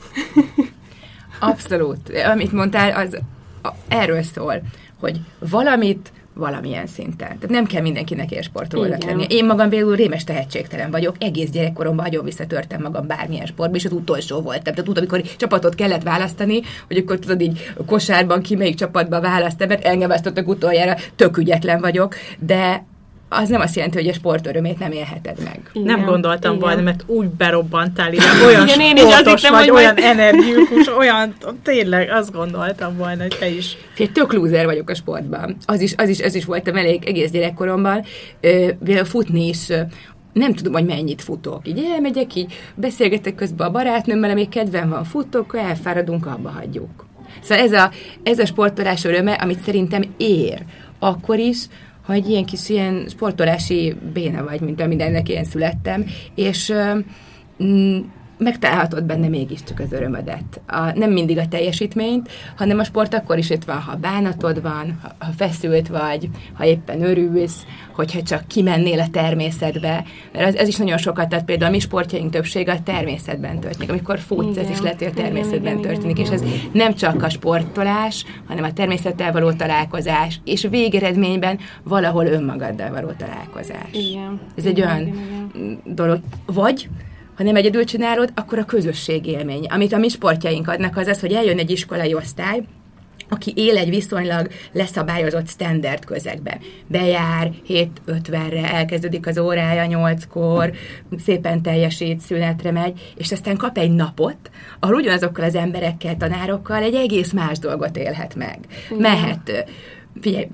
Abszolút. 1.39 2.11
Amit 2.31 2.51
mondtál, 2.51 3.05
az 3.05 3.17
erről 3.87 4.21
szól, 4.21 4.61
hogy 4.99 5.19
valamit 5.39 6.11
valamilyen 6.41 6.87
szinten. 6.87 7.27
Tehát 7.27 7.49
nem 7.49 7.65
kell 7.65 7.81
mindenkinek 7.81 8.31
élsportolónak 8.31 9.03
lenni. 9.03 9.25
Én 9.29 9.45
magam 9.45 9.69
például 9.69 9.95
rémes 9.95 10.23
tehetségtelen 10.23 10.91
vagyok, 10.91 11.15
egész 11.19 11.49
gyerekkoromban 11.49 12.05
nagyon 12.05 12.25
visszatörtem 12.25 12.81
magam 12.81 13.07
bármilyen 13.07 13.45
sportba, 13.45 13.75
és 13.75 13.85
az 13.85 13.91
utolsó 13.91 14.41
voltam. 14.41 14.63
Tehát 14.63 14.83
tudod, 14.83 14.97
amikor 14.97 15.21
csapatot 15.21 15.75
kellett 15.75 16.03
választani, 16.03 16.61
hogy 16.87 16.97
akkor 16.97 17.19
tudod 17.19 17.41
így 17.41 17.73
kosárban 17.85 18.41
ki 18.41 18.55
melyik 18.55 18.75
csapatba 18.75 19.21
választ, 19.21 19.67
mert 19.67 19.85
engem 19.85 20.07
választottak 20.07 20.47
utoljára, 20.47 20.95
tök 21.15 21.37
ügyetlen 21.37 21.79
vagyok, 21.79 22.15
de 22.39 22.85
az 23.33 23.49
nem 23.49 23.61
azt 23.61 23.75
jelenti, 23.75 23.97
hogy 23.97 24.07
a 24.07 24.13
sport 24.13 24.47
örömét 24.47 24.79
nem 24.79 24.91
élheted 24.91 25.37
meg. 25.43 25.59
Igen, 25.73 25.97
nem 25.97 26.05
gondoltam 26.05 26.55
igen. 26.55 26.67
volna, 26.67 26.81
mert 26.81 27.03
úgy 27.05 27.27
berobbantál 27.27 28.13
ide, 28.13 28.23
olyan 28.45 28.67
igen, 28.67 28.79
én 28.79 28.95
is 28.95 29.03
azt 29.03 29.29
hittem, 29.29 29.53
vagy, 29.53 29.69
olyan 29.69 29.93
majd... 29.93 30.05
energikus, 30.05 30.87
olyan, 30.97 31.33
tényleg 31.63 32.09
azt 32.09 32.31
gondoltam 32.31 32.97
volna, 32.97 33.21
hogy 33.21 33.37
te 33.39 33.49
is. 33.49 33.77
Fé, 33.93 34.05
tök 34.05 34.33
lúzer 34.33 34.65
vagyok 34.65 34.89
a 34.89 34.95
sportban. 34.95 35.55
Az 35.65 35.81
is, 35.81 35.93
az 35.97 36.09
is, 36.09 36.21
az 36.21 36.35
is 36.35 36.45
voltam 36.45 36.75
elég 36.75 37.05
egész 37.05 37.31
gyerekkoromban. 37.31 38.03
Ö, 38.41 38.69
futni 39.03 39.47
is 39.47 39.67
nem 40.33 40.53
tudom, 40.53 40.73
hogy 40.73 40.85
mennyit 40.85 41.21
futok. 41.21 41.67
Így 41.67 41.87
elmegyek, 41.93 42.35
így 42.35 42.53
beszélgetek 42.75 43.35
közben 43.35 43.67
a 43.67 43.71
barátnőmmel, 43.71 44.29
amíg 44.29 44.49
kedvem 44.49 44.89
van, 44.89 45.03
futok, 45.03 45.57
elfáradunk, 45.57 46.25
abba 46.25 46.49
hagyjuk. 46.49 47.05
Szóval 47.41 47.63
ez 47.63 47.71
a, 47.73 47.91
ez 48.23 48.39
a 48.39 48.45
sportolás 48.45 49.03
öröme, 49.03 49.33
amit 49.33 49.63
szerintem 49.63 50.03
ér. 50.17 50.63
Akkor 50.99 51.37
is, 51.37 51.57
ha 52.11 52.17
egy 52.17 52.29
ilyen 52.29 52.45
kis 52.45 52.69
ilyen 52.69 53.05
sportolási 53.09 53.95
béna 54.13 54.43
vagy, 54.43 54.61
mint 54.61 54.87
mindennek 54.87 55.29
én 55.29 55.43
születtem, 55.43 56.05
és 56.35 56.73
mm, 57.63 57.99
megtalálhatod 58.41 59.03
benne 59.03 59.27
mégiscsak 59.27 59.79
az 59.79 59.91
örömödet. 59.91 60.61
A, 60.67 60.97
nem 60.97 61.11
mindig 61.11 61.37
a 61.37 61.47
teljesítményt, 61.47 62.29
hanem 62.55 62.79
a 62.79 62.83
sport 62.83 63.13
akkor 63.13 63.37
is 63.37 63.49
itt 63.49 63.63
van, 63.63 63.79
ha 63.79 63.95
bánatod 63.95 64.61
van, 64.61 64.99
ha, 65.01 65.11
ha 65.19 65.31
feszült 65.37 65.87
vagy, 65.87 66.29
ha 66.53 66.65
éppen 66.65 67.03
örülsz, 67.03 67.65
hogyha 67.95 68.21
csak 68.21 68.47
kimennél 68.47 68.99
a 68.99 69.07
természetbe. 69.11 70.03
Mert 70.33 70.45
ez, 70.45 70.55
ez 70.55 70.67
is 70.67 70.75
nagyon 70.75 70.97
sokat, 70.97 71.29
tehát 71.29 71.45
például 71.45 71.69
a 71.69 71.73
mi 71.73 71.79
sportjaink 71.79 72.31
többsége 72.31 72.71
a 72.71 72.83
természetben 72.83 73.59
történik. 73.59 73.89
Amikor 73.89 74.19
futsz, 74.19 74.57
ez 74.57 74.69
is 74.69 74.81
lehet, 74.81 74.97
hogy 74.97 75.07
a 75.07 75.21
természetben 75.21 75.77
igen, 75.77 75.81
történik, 75.81 76.19
igen, 76.19 76.33
igen, 76.33 76.45
és 76.45 76.53
ez 76.53 76.71
nem 76.71 76.93
csak 76.93 77.23
a 77.23 77.29
sportolás, 77.29 78.25
hanem 78.47 78.63
a 78.63 78.73
természettel 78.73 79.31
való 79.31 79.51
találkozás, 79.51 80.39
és 80.45 80.67
végeredményben 80.69 81.59
valahol 81.83 82.25
önmagaddal 82.25 82.89
való 82.89 83.11
találkozás. 83.17 83.89
Igen. 83.91 84.39
Ez 84.57 84.65
egy 84.65 84.81
olyan 84.81 85.01
igen. 85.01 85.81
dolog. 85.85 86.19
Vagy 86.45 86.89
ha 87.41 87.47
nem 87.47 87.55
egyedül 87.55 87.83
csinálod, 87.83 88.31
akkor 88.35 88.59
a 88.59 88.65
közösség 88.65 89.25
élmény. 89.25 89.65
Amit 89.65 89.93
a 89.93 89.97
mi 89.97 90.09
sportjaink 90.09 90.67
adnak, 90.67 90.97
az 90.97 91.07
az, 91.07 91.19
hogy 91.19 91.33
eljön 91.33 91.57
egy 91.57 91.71
iskolai 91.71 92.13
osztály, 92.13 92.61
aki 93.29 93.53
él 93.55 93.77
egy 93.77 93.89
viszonylag 93.89 94.47
leszabályozott 94.71 95.47
standard 95.47 96.05
közegben. 96.05 96.59
Bejár 96.87 97.51
7.50-re, 97.67 98.73
elkezdődik 98.73 99.27
az 99.27 99.37
órája 99.37 99.85
8-kor, 99.99 100.71
szépen 101.23 101.61
teljesít, 101.61 102.19
szünetre 102.19 102.71
megy, 102.71 103.13
és 103.15 103.31
aztán 103.31 103.57
kap 103.57 103.77
egy 103.77 103.91
napot, 103.91 104.49
ahol 104.79 104.95
ugyanazokkal 104.95 105.45
az 105.45 105.55
emberekkel, 105.55 106.17
tanárokkal 106.17 106.83
egy 106.83 106.95
egész 106.95 107.31
más 107.31 107.59
dolgot 107.59 107.97
élhet 107.97 108.35
meg. 108.35 108.59
Mehet, 108.97 109.65
figyelj, 110.21 110.47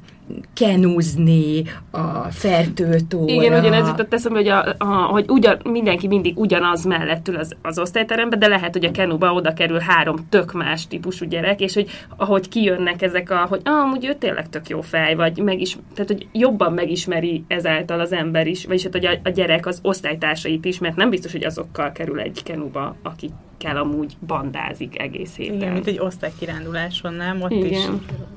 kenúzni, 0.53 1.63
a 1.91 2.31
fertőtóra. 2.31 3.33
Igen, 3.33 3.59
ugyanez 3.59 3.87
jutott 3.87 4.13
eszembe, 4.13 4.37
hogy, 4.37 4.47
a, 4.47 4.75
a, 4.77 4.85
hogy 4.85 5.25
ugyan, 5.29 5.59
mindenki 5.63 6.07
mindig 6.07 6.37
ugyanaz 6.37 6.85
mellett 6.85 7.27
ül 7.27 7.35
az, 7.35 7.55
az 7.61 7.79
osztályteremben, 7.79 8.39
de 8.39 8.47
lehet, 8.47 8.73
hogy 8.73 8.85
a 8.85 8.91
kenúba 8.91 9.33
oda 9.33 9.53
kerül 9.53 9.79
három 9.79 10.15
tök 10.29 10.53
más 10.53 10.87
típusú 10.87 11.25
gyerek, 11.25 11.59
és 11.59 11.73
hogy 11.73 11.89
ahogy 12.17 12.49
kijönnek 12.49 13.01
ezek 13.01 13.29
a, 13.29 13.45
hogy 13.49 13.61
ah, 13.63 13.81
amúgy 13.81 14.05
ő 14.05 14.13
tényleg 14.13 14.49
tök 14.49 14.69
jó 14.69 14.81
fej, 14.81 15.15
vagy 15.15 15.37
megis, 15.37 15.77
tehát, 15.93 16.11
hogy 16.11 16.27
jobban 16.31 16.73
megismeri 16.73 17.43
ezáltal 17.47 17.99
az 17.99 18.11
ember 18.11 18.47
is, 18.47 18.65
vagyis 18.65 18.83
hát, 18.83 18.93
hogy 18.93 19.05
a, 19.05 19.11
a 19.23 19.29
gyerek 19.29 19.65
az 19.65 19.79
osztálytársait 19.81 20.65
is, 20.65 20.79
mert 20.79 20.95
nem 20.95 21.09
biztos, 21.09 21.31
hogy 21.31 21.43
azokkal 21.43 21.91
kerül 21.91 22.19
egy 22.19 22.43
kenúba, 22.43 22.95
akik 23.03 23.31
kell 23.57 23.77
amúgy 23.77 24.17
bandázik 24.27 25.01
egész 25.01 25.35
héten. 25.35 25.55
Igen, 25.55 25.71
mint 25.71 25.87
egy 25.87 25.99
osztálykiránduláson, 25.99 27.13
nem? 27.13 27.41
Ott 27.41 27.51
Igen. 27.51 27.71
is 27.71 27.87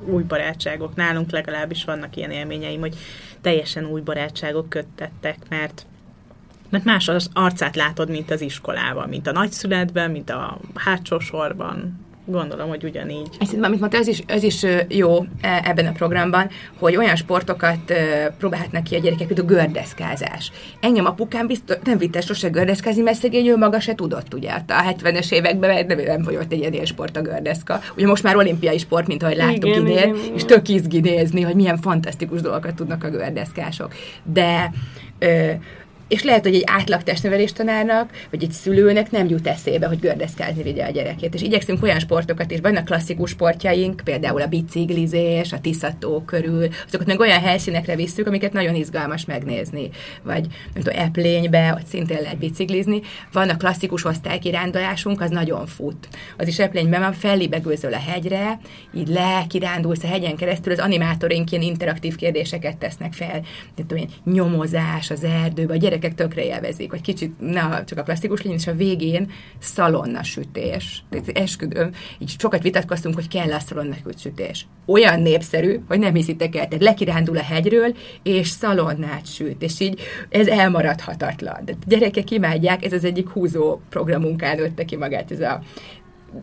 új 0.07 0.23
barátságok. 0.23 0.95
Nálunk 0.95 1.31
legalábbis 1.31 1.80
vannak 1.85 2.17
ilyen 2.17 2.31
élményeim, 2.31 2.81
hogy 2.81 2.97
teljesen 3.41 3.85
új 3.85 4.01
barátságok 4.01 4.69
köttettek, 4.69 5.37
mert 5.49 5.85
mert 6.69 6.85
más 6.85 7.09
az 7.09 7.31
arcát 7.33 7.77
látod, 7.77 8.11
mint 8.11 8.31
az 8.31 8.41
iskolában, 8.41 9.09
mint 9.09 9.27
a 9.27 9.33
nagyszületben, 9.33 10.11
mint 10.11 10.31
a 10.31 10.59
hátsó 10.75 11.19
sorban. 11.19 12.07
Gondolom, 12.31 12.69
hogy 12.69 12.85
ugyanígy. 12.85 13.29
Szerintem, 13.41 13.65
amit 13.65 13.81
mondta, 13.81 13.99
ez 13.99 14.07
is, 14.07 14.23
ez 14.27 14.43
is 14.43 14.65
jó 14.89 15.25
e, 15.41 15.63
ebben 15.65 15.87
a 15.87 15.93
programban, 15.93 16.51
hogy 16.79 16.97
olyan 16.97 17.17
sportokat 17.17 17.93
próbálhatnak 18.39 18.85
ki 18.85 18.95
a 18.95 18.99
gyerekek, 18.99 19.27
mint 19.27 19.41
a 19.41 19.45
gördeszkázás. 19.45 20.53
Engem 20.81 21.07
apukám 21.07 21.47
biztos 21.47 21.77
nem 21.85 21.99
vitte 21.99 22.21
sose 22.21 22.49
gördeszkázni, 22.49 23.03
mert 23.03 23.19
szegény 23.19 23.47
ő 23.47 23.57
maga 23.57 23.81
se 23.81 23.95
tudott, 23.95 24.35
ugye, 24.35 24.51
a 24.51 24.63
70-es 24.67 25.33
években, 25.33 25.71
mert 25.71 25.87
nem, 25.87 25.99
nem 25.99 26.23
volt 26.23 26.53
egy 26.53 26.73
ilyen 26.73 26.85
sport 26.85 27.17
a 27.17 27.23
gördeszka. 27.23 27.81
Ugye 27.97 28.07
most 28.07 28.23
már 28.23 28.37
olimpiai 28.37 28.79
sport, 28.79 29.07
mint 29.07 29.23
ahogy 29.23 29.37
láttuk 29.37 29.67
igen, 29.67 29.81
idén, 29.81 29.97
igen, 29.97 30.15
igen. 30.15 30.35
és 30.35 30.45
tök 30.45 30.69
izgi 30.69 31.01
nézni, 31.01 31.41
hogy 31.41 31.55
milyen 31.55 31.79
fantasztikus 31.79 32.41
dolgokat 32.41 32.75
tudnak 32.75 33.05
a 33.05 33.11
gördeszkások. 33.11 33.95
De 34.25 34.73
ö, 35.19 35.51
és 36.11 36.23
lehet, 36.23 36.45
hogy 36.45 36.55
egy 36.55 36.63
átlag 36.67 37.03
testnevelés 37.03 37.53
tanárnak, 37.53 38.11
vagy 38.31 38.43
egy 38.43 38.53
szülőnek 38.53 39.11
nem 39.11 39.29
jut 39.29 39.47
eszébe, 39.47 39.87
hogy 39.87 40.01
gördeszkázni 40.01 40.63
vigye 40.63 40.85
a 40.85 40.91
gyerekét. 40.91 41.35
És 41.35 41.43
igyekszünk 41.43 41.83
olyan 41.83 41.99
sportokat 41.99 42.51
is, 42.51 42.61
vannak 42.61 42.85
klasszikus 42.85 43.31
sportjaink, 43.31 44.01
például 44.05 44.41
a 44.41 44.47
biciklizés, 44.47 45.53
a 45.53 45.61
tiszató 45.61 46.23
körül, 46.27 46.69
azokat 46.87 47.07
meg 47.07 47.21
olyan 47.21 47.41
helyszínekre 47.41 47.97
visszük, 47.97 48.27
amiket 48.27 48.53
nagyon 48.53 48.75
izgalmas 48.75 49.25
megnézni. 49.25 49.91
Vagy 50.23 50.47
nem 50.75 50.83
tudom, 50.83 50.99
eplénybe, 50.99 51.75
ott 51.81 51.87
szintén 51.87 52.21
lehet 52.21 52.39
biciklizni. 52.39 53.01
Vannak 53.33 53.59
klasszikus 53.59 54.05
osztálykirándulásunk, 54.05 55.21
az 55.21 55.31
nagyon 55.31 55.67
fut. 55.67 56.09
Az 56.37 56.49
is 56.49 56.59
eplényben 56.59 57.01
van, 57.01 57.13
fellibegőzöl 57.13 57.95
a 57.95 58.01
hegyre, 58.11 58.61
így 58.95 59.09
le, 59.09 59.45
kirándulsz 59.49 60.03
a 60.03 60.07
hegyen 60.07 60.37
keresztül, 60.37 60.73
az 60.73 60.79
animátorink 60.79 61.51
ilyen 61.51 61.65
interaktív 61.65 62.17
kérdéseket 62.17 62.77
tesznek 62.77 63.13
fel, 63.13 63.43
nem 63.77 63.87
tudom 63.87 64.05
nyomozás 64.25 65.11
az 65.11 65.25
erdőbe, 65.25 65.73
a 65.73 65.77
gyerek 65.77 65.99
gyerekek 66.01 66.15
tökre 66.15 66.45
élvezik, 66.45 66.91
hogy 66.91 67.01
kicsit 67.01 67.41
ne 67.41 67.85
csak 67.85 67.99
a 67.99 68.03
klasszikus 68.03 68.43
legyen, 68.43 68.59
és 68.59 68.67
a 68.67 68.75
végén 68.75 69.31
szalonna 69.59 70.23
sütés. 70.23 71.05
Esküdöm, 71.33 71.91
így 72.19 72.35
sokat 72.39 72.63
vitatkoztunk, 72.63 73.15
hogy 73.15 73.29
kell 73.29 73.53
a 73.53 73.59
szalonna 73.59 73.95
sütés. 74.17 74.67
Olyan 74.87 75.21
népszerű, 75.21 75.81
hogy 75.89 75.99
nem 75.99 76.15
hiszitek 76.15 76.57
el, 76.57 76.69
tehát 76.69 76.85
lekirándul 76.85 77.37
a 77.37 77.43
hegyről, 77.43 77.97
és 78.23 78.49
szalonnát 78.49 79.27
süt, 79.27 79.63
és 79.63 79.81
így 79.81 80.01
ez 80.29 80.47
elmaradhatatlan. 80.47 81.65
De 81.65 81.73
gyerekek 81.87 82.31
imádják, 82.31 82.85
ez 82.85 82.93
az 82.93 83.05
egyik 83.05 83.29
húzó 83.29 83.81
programunkán 83.89 84.57
nőtte 84.57 84.85
ki 84.85 84.97
magát 84.97 85.31
ez 85.31 85.41
a 85.41 85.63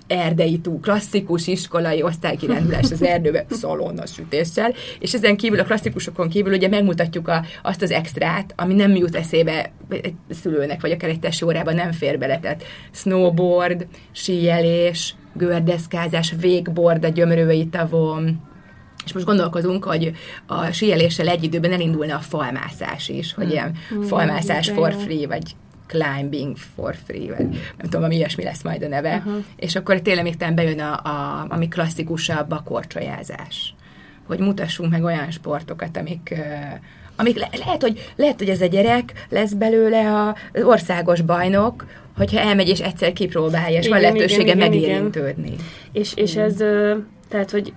erdei 0.08 0.60
túl, 0.60 0.80
klasszikus 0.80 1.48
iskolai 1.48 2.04
osztálykirándulás 2.04 2.92
az 2.92 3.04
erdőbe 3.04 3.46
szalonna 3.50 4.06
sütéssel, 4.06 4.74
és 5.00 5.14
ezen 5.14 5.38
kívül 5.38 5.60
a 5.60 5.64
klasszikusokon 5.64 6.30
kívül 6.30 6.54
ugye 6.54 6.68
megmutatjuk 6.68 7.28
a, 7.28 7.46
azt 7.64 7.82
az 7.82 7.92
extrát, 7.92 8.54
ami 8.58 8.74
nem 8.74 8.96
jut 8.96 9.16
eszébe 9.16 9.72
egy 9.90 10.14
szülőnek, 10.30 10.82
vagy 10.82 10.92
akár 10.92 11.10
egy 11.10 11.20
tesi 11.20 11.46
órában 11.46 11.76
nem 11.76 11.92
fér 11.92 12.18
bele, 12.18 12.40
tehát 12.40 12.64
snowboard, 12.92 13.88
síjelés, 14.12 15.16
gördeszkázás, 15.34 16.34
végboard 16.40 17.06
a 17.06 17.10
gyömrői 17.10 17.68
tavon, 17.68 18.42
és 19.06 19.14
most 19.14 19.26
gondolkozunk, 19.26 19.84
hogy 19.84 20.12
a 20.46 20.72
síeléssel 20.72 21.28
egy 21.28 21.44
időben 21.44 21.72
elindulna 21.72 22.16
a 22.16 22.20
falmászás 22.20 23.10
is, 23.10 23.34
hogy 23.34 23.52
ilyen 23.52 23.76
mm. 23.96 24.02
falmászás 24.02 24.70
for 24.70 24.94
free, 24.94 25.28
vagy 25.28 25.56
climbing 25.88 26.58
for 26.76 26.96
free, 27.06 27.36
vagy 27.36 27.48
nem 27.48 27.90
tudom, 27.90 28.04
ami 28.04 28.16
ilyesmi 28.16 28.44
lesz 28.44 28.64
majd 28.64 28.84
a 28.84 28.88
neve. 28.88 29.16
Uh-huh. 29.16 29.44
És 29.56 29.76
akkor 29.76 30.00
tényleg 30.00 30.24
még 30.24 30.54
bejön 30.54 30.80
a, 30.80 30.94
a, 30.94 31.46
ami 31.50 31.68
klasszikusabb, 31.68 32.52
a 32.52 32.62
korcsolyázás. 32.66 33.76
Hogy 34.28 34.40
mutassunk 34.40 34.92
meg 34.92 35.04
olyan 35.04 35.32
sportokat, 35.32 35.98
amik, 35.98 36.36
amik 37.16 37.38
le, 37.38 37.50
lehet, 37.58 37.82
hogy, 37.82 38.12
lehet, 38.16 38.38
hogy 38.38 38.50
ez 38.50 38.62
a 38.62 38.66
gyerek 38.66 39.26
lesz 39.30 39.54
belőle 39.54 40.34
az 40.54 40.64
országos 40.64 41.22
bajnok, 41.22 41.86
hogyha 42.18 42.40
elmegy 42.40 42.68
és 42.68 42.80
egyszer 42.80 43.14
kipróbálja, 43.14 43.78
és 43.78 43.86
igen, 43.86 43.90
van 43.90 44.02
lehetősége 44.02 44.42
igen, 44.42 44.58
igen, 44.58 44.70
megérintődni. 44.70 45.48
Igen. 45.48 45.66
És, 45.92 46.14
és 46.16 46.36
ez, 46.36 46.56
tehát, 47.30 47.52
hogy 47.52 47.74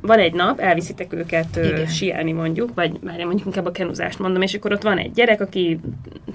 van 0.00 0.18
egy 0.18 0.32
nap, 0.32 0.60
elviszitek 0.60 1.12
őket 1.12 1.56
Igen. 1.56 1.86
sielni 1.86 2.32
mondjuk, 2.32 2.74
vagy 2.74 2.98
már 3.00 3.18
mondjuk 3.24 3.46
inkább 3.46 3.66
a 3.66 3.70
kenúzást 3.70 4.18
mondom, 4.18 4.42
és 4.42 4.54
akkor 4.54 4.72
ott 4.72 4.82
van 4.82 4.98
egy 4.98 5.12
gyerek, 5.12 5.40
aki 5.40 5.80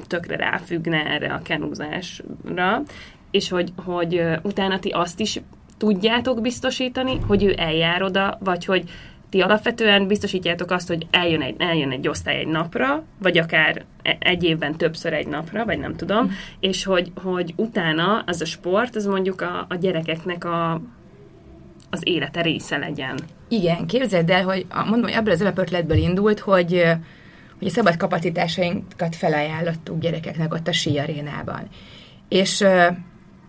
tökre 0.08 0.36
ráfüggne 0.36 1.06
erre 1.06 1.34
a 1.34 1.42
kenúzásra, 1.42 2.84
és 3.32 3.50
hogy, 3.50 3.72
hogy 3.86 4.24
utána 4.42 4.80
ti 4.80 4.90
azt 4.90 5.20
is 5.20 5.42
tudjátok 5.78 6.42
biztosítani, 6.42 7.18
hogy 7.28 7.44
ő 7.44 7.54
eljár 7.58 8.04
oda, 8.04 8.38
vagy 8.40 8.66
hogy 8.66 8.84
ti 9.30 9.42
alapvetően 9.42 10.08
biztosítjátok 10.08 10.72
azt, 10.72 10.88
hogy 10.88 11.08
eljön 11.12 11.42
egy, 11.42 11.56
eljön 11.58 11.92
egy 11.92 12.08
osztály 12.08 12.40
egy 12.40 12.48
napra, 12.48 13.04
vagy 13.20 13.38
akár 13.38 13.86
e, 14.02 14.18
egy 14.20 14.44
évben 14.44 14.76
többször 14.76 15.14
egy 15.14 15.28
napra, 15.28 15.66
vagy 15.66 15.80
nem 15.80 15.96
tudom, 15.96 16.26
mm. 16.26 16.30
és 16.60 16.84
hogy, 16.84 17.12
hogy 17.24 17.54
utána 17.56 18.24
az 18.26 18.42
a 18.42 18.46
sport, 18.46 18.96
az 18.96 19.06
mondjuk 19.06 19.42
a, 19.42 19.66
a 19.70 19.76
gyerekeknek 19.76 20.46
a 20.46 20.82
az 21.90 22.02
élete 22.04 22.42
része 22.42 22.78
legyen. 22.78 23.20
Igen, 23.48 23.86
képzeld 23.86 24.30
el, 24.30 24.44
hogy 24.44 24.66
mondom, 24.70 25.02
hogy 25.02 25.12
ebből 25.12 25.34
az 25.34 25.42
alapötletből 25.42 25.98
indult, 25.98 26.40
hogy, 26.40 26.84
hogy 27.60 27.68
a 27.68 27.70
szabad 27.70 27.98
kapacitásainkat 27.98 29.16
felajánlottuk 29.16 30.00
gyerekeknek 30.00 30.54
ott 30.54 30.68
a 30.68 30.74
síarénában. 30.74 31.68
És 32.30 32.60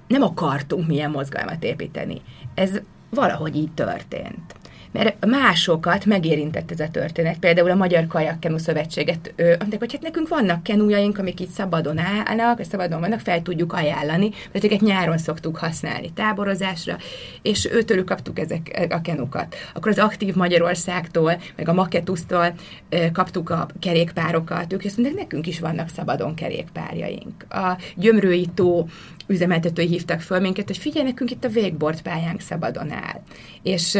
nem 0.06 0.22
akartunk 0.22 0.86
milyen 0.86 1.10
mozgalmat 1.10 1.64
építeni. 1.64 2.20
Ez 2.54 2.80
valahogy 3.10 3.56
így 3.56 3.72
történt. 3.72 4.54
Mert 4.96 5.26
másokat 5.26 6.04
megérintett 6.04 6.70
ez 6.70 6.80
a 6.80 6.88
történet. 6.88 7.38
Például 7.38 7.70
a 7.70 7.74
Magyar 7.74 8.06
Kajakkenu 8.06 8.58
Szövetséget, 8.58 9.32
ö, 9.36 9.46
mondták, 9.58 9.78
hogy 9.78 9.92
hát 9.92 10.02
nekünk 10.02 10.28
vannak 10.28 10.62
kenújaink, 10.62 11.18
amik 11.18 11.40
itt 11.40 11.50
szabadon 11.50 11.98
állnak, 11.98 12.64
szabadon 12.64 13.00
vannak, 13.00 13.20
fel 13.20 13.42
tudjuk 13.42 13.72
ajánlani, 13.72 14.28
mert 14.28 14.64
ezeket 14.64 14.80
nyáron 14.80 15.18
szoktuk 15.18 15.56
használni 15.56 16.12
táborozásra, 16.12 16.96
és 17.42 17.68
őtől 17.72 18.04
kaptuk 18.04 18.38
ezek 18.38 18.86
a 18.90 19.00
kenukat. 19.00 19.56
Akkor 19.74 19.90
az 19.90 19.98
Aktív 19.98 20.34
Magyarországtól, 20.34 21.40
meg 21.56 21.68
a 21.68 21.72
Maketusztól 21.72 22.54
ö, 22.88 23.10
kaptuk 23.12 23.50
a 23.50 23.66
kerékpárokat, 23.80 24.72
ők 24.72 24.84
azt 24.84 24.96
mondták, 24.96 25.18
nekünk 25.18 25.46
is 25.46 25.60
vannak 25.60 25.88
szabadon 25.88 26.34
kerékpárjaink. 26.34 27.46
A 27.48 27.76
Gyömrői 27.96 28.46
tó 28.54 28.86
üzemeltetői 29.26 29.86
hívtak 29.86 30.20
föl 30.20 30.40
minket, 30.40 30.66
hogy 30.66 30.78
figyelj, 30.78 31.06
nekünk 31.06 31.30
itt 31.30 31.44
a 31.44 31.48
végbord 31.48 32.02
pályánk 32.02 32.40
szabadon 32.40 32.92
áll. 32.92 33.20
És 33.62 33.98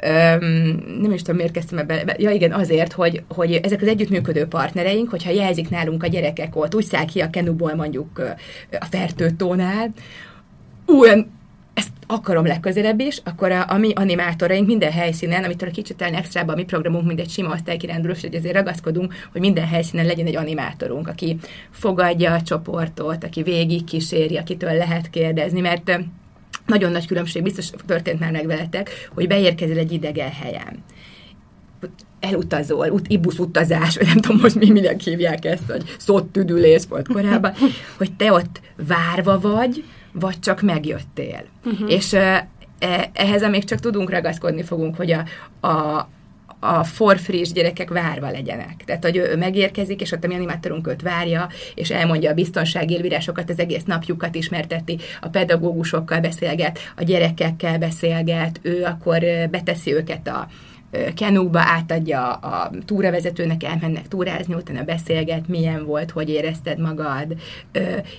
Öm, 0.00 0.84
nem 1.00 1.12
is 1.12 1.20
tudom, 1.20 1.36
miért 1.36 1.52
kezdtem 1.52 1.78
ebbe. 1.78 2.16
Ja 2.18 2.30
igen, 2.30 2.52
azért, 2.52 2.92
hogy, 2.92 3.22
hogy 3.28 3.52
ezek 3.52 3.82
az 3.82 3.88
együttműködő 3.88 4.46
partnereink, 4.46 5.10
hogyha 5.10 5.30
jelzik 5.30 5.70
nálunk 5.70 6.02
a 6.02 6.06
gyerekek 6.06 6.56
ott, 6.56 6.74
úgy 6.74 6.84
száll 6.84 7.04
ki 7.04 7.20
a 7.20 7.30
kenuból 7.30 7.74
mondjuk 7.74 8.18
a 8.80 8.84
fertőtónál, 8.84 9.92
olyan 10.86 11.32
ezt 11.74 11.92
akarom 12.06 12.46
legközelebb 12.46 13.00
is, 13.00 13.20
akkor 13.24 13.52
a, 13.52 13.64
a 13.68 13.76
mi 13.76 13.92
animátoraink 13.92 14.66
minden 14.66 14.92
helyszínen, 14.92 15.44
amitől 15.44 15.68
a 15.68 15.72
kicsit 15.72 16.02
extrába 16.02 16.52
a 16.52 16.56
mi 16.56 16.64
programunk, 16.64 17.06
mint 17.06 17.20
egy 17.20 17.30
sima 17.30 17.52
osztálykirándulós, 17.52 18.20
hogy 18.20 18.34
azért 18.34 18.54
ragaszkodunk, 18.54 19.14
hogy 19.32 19.40
minden 19.40 19.66
helyszínen 19.66 20.06
legyen 20.06 20.26
egy 20.26 20.36
animátorunk, 20.36 21.08
aki 21.08 21.36
fogadja 21.70 22.32
a 22.32 22.42
csoportot, 22.42 23.24
aki 23.24 23.42
végig 23.42 23.84
kíséri, 23.84 24.36
akitől 24.36 24.72
lehet 24.72 25.10
kérdezni, 25.10 25.60
mert 25.60 26.00
nagyon 26.66 26.92
nagy 26.92 27.06
különbség, 27.06 27.42
biztos 27.42 27.70
történt 27.86 28.20
már 28.20 28.32
meg 28.32 28.46
veletek, 28.46 29.08
hogy 29.14 29.26
beérkezel 29.26 29.78
egy 29.78 29.92
idegen 29.92 30.30
helyen 30.30 30.84
elutazol, 32.20 32.90
ut, 32.90 33.08
ibusz 33.08 33.38
utazás, 33.38 33.96
vagy 33.96 34.06
nem 34.06 34.16
tudom 34.16 34.40
most 34.40 34.54
mi 34.54 34.70
minek 34.70 35.00
hívják 35.00 35.44
ezt, 35.44 35.70
hogy 35.70 35.96
szót 35.98 36.24
tüdülés 36.24 36.82
volt 36.88 37.08
korábban, 37.08 37.52
hogy 37.98 38.12
te 38.12 38.32
ott 38.32 38.60
várva 38.86 39.40
vagy, 39.40 39.84
vagy 40.12 40.38
csak 40.40 40.62
megjöttél. 40.62 41.44
Uh-huh. 41.64 41.92
És 41.92 42.12
e, 42.12 42.48
ehhez 43.12 43.48
még 43.48 43.64
csak 43.64 43.80
tudunk 43.80 44.10
ragaszkodni 44.10 44.62
fogunk, 44.62 44.96
hogy 44.96 45.10
a, 45.12 45.24
a, 45.66 46.08
a 46.64 46.84
forfriss 46.84 47.52
gyerekek 47.52 47.90
várva 47.90 48.30
legyenek. 48.30 48.82
Tehát, 48.84 49.04
hogy 49.04 49.16
ő 49.16 49.36
megérkezik, 49.36 50.00
és 50.00 50.12
ott 50.12 50.24
a 50.24 50.26
mi 50.26 50.34
animátorunk 50.34 50.88
őt 50.88 51.02
várja, 51.02 51.48
és 51.74 51.90
elmondja 51.90 52.30
a 52.30 52.34
biztonsági 52.34 52.94
élvírásokat, 52.94 53.50
az 53.50 53.58
egész 53.58 53.84
napjukat 53.84 54.34
ismerteti, 54.34 54.98
a 55.20 55.28
pedagógusokkal 55.28 56.20
beszélget, 56.20 56.78
a 56.96 57.02
gyerekekkel 57.02 57.78
beszélget, 57.78 58.60
ő 58.62 58.84
akkor 58.84 59.20
beteszi 59.50 59.94
őket 59.94 60.28
a, 60.28 60.48
kenúba 61.14 61.60
átadja 61.60 62.32
a 62.32 62.70
túravezetőnek, 62.86 63.64
elmennek 63.64 64.08
túrázni, 64.08 64.54
utána 64.54 64.82
beszélget, 64.82 65.48
milyen 65.48 65.84
volt, 65.84 66.10
hogy 66.10 66.28
érezted 66.28 66.78
magad, 66.78 67.34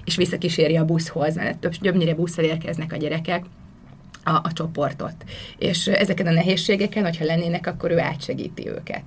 és 0.06 0.16
visszakíséri 0.16 0.78
a 0.78 0.86
buszhoz, 0.86 1.36
mert 1.36 1.58
több, 1.58 1.72
többnyire 1.72 2.14
busszal 2.14 2.46
érkeznek 2.46 2.94
a 2.94 2.98
gyerekek, 2.98 3.44
a, 4.26 4.32
a 4.32 4.52
csoportot. 4.54 5.16
És 5.58 5.88
ezeken 5.88 6.28
a 6.28 6.32
nehézségeken, 6.32 7.04
hogyha 7.04 7.26
lennének, 7.26 7.68
akkor 7.68 7.92
ő 7.92 8.00
átsegíti 8.00 8.68
őket. 8.68 9.04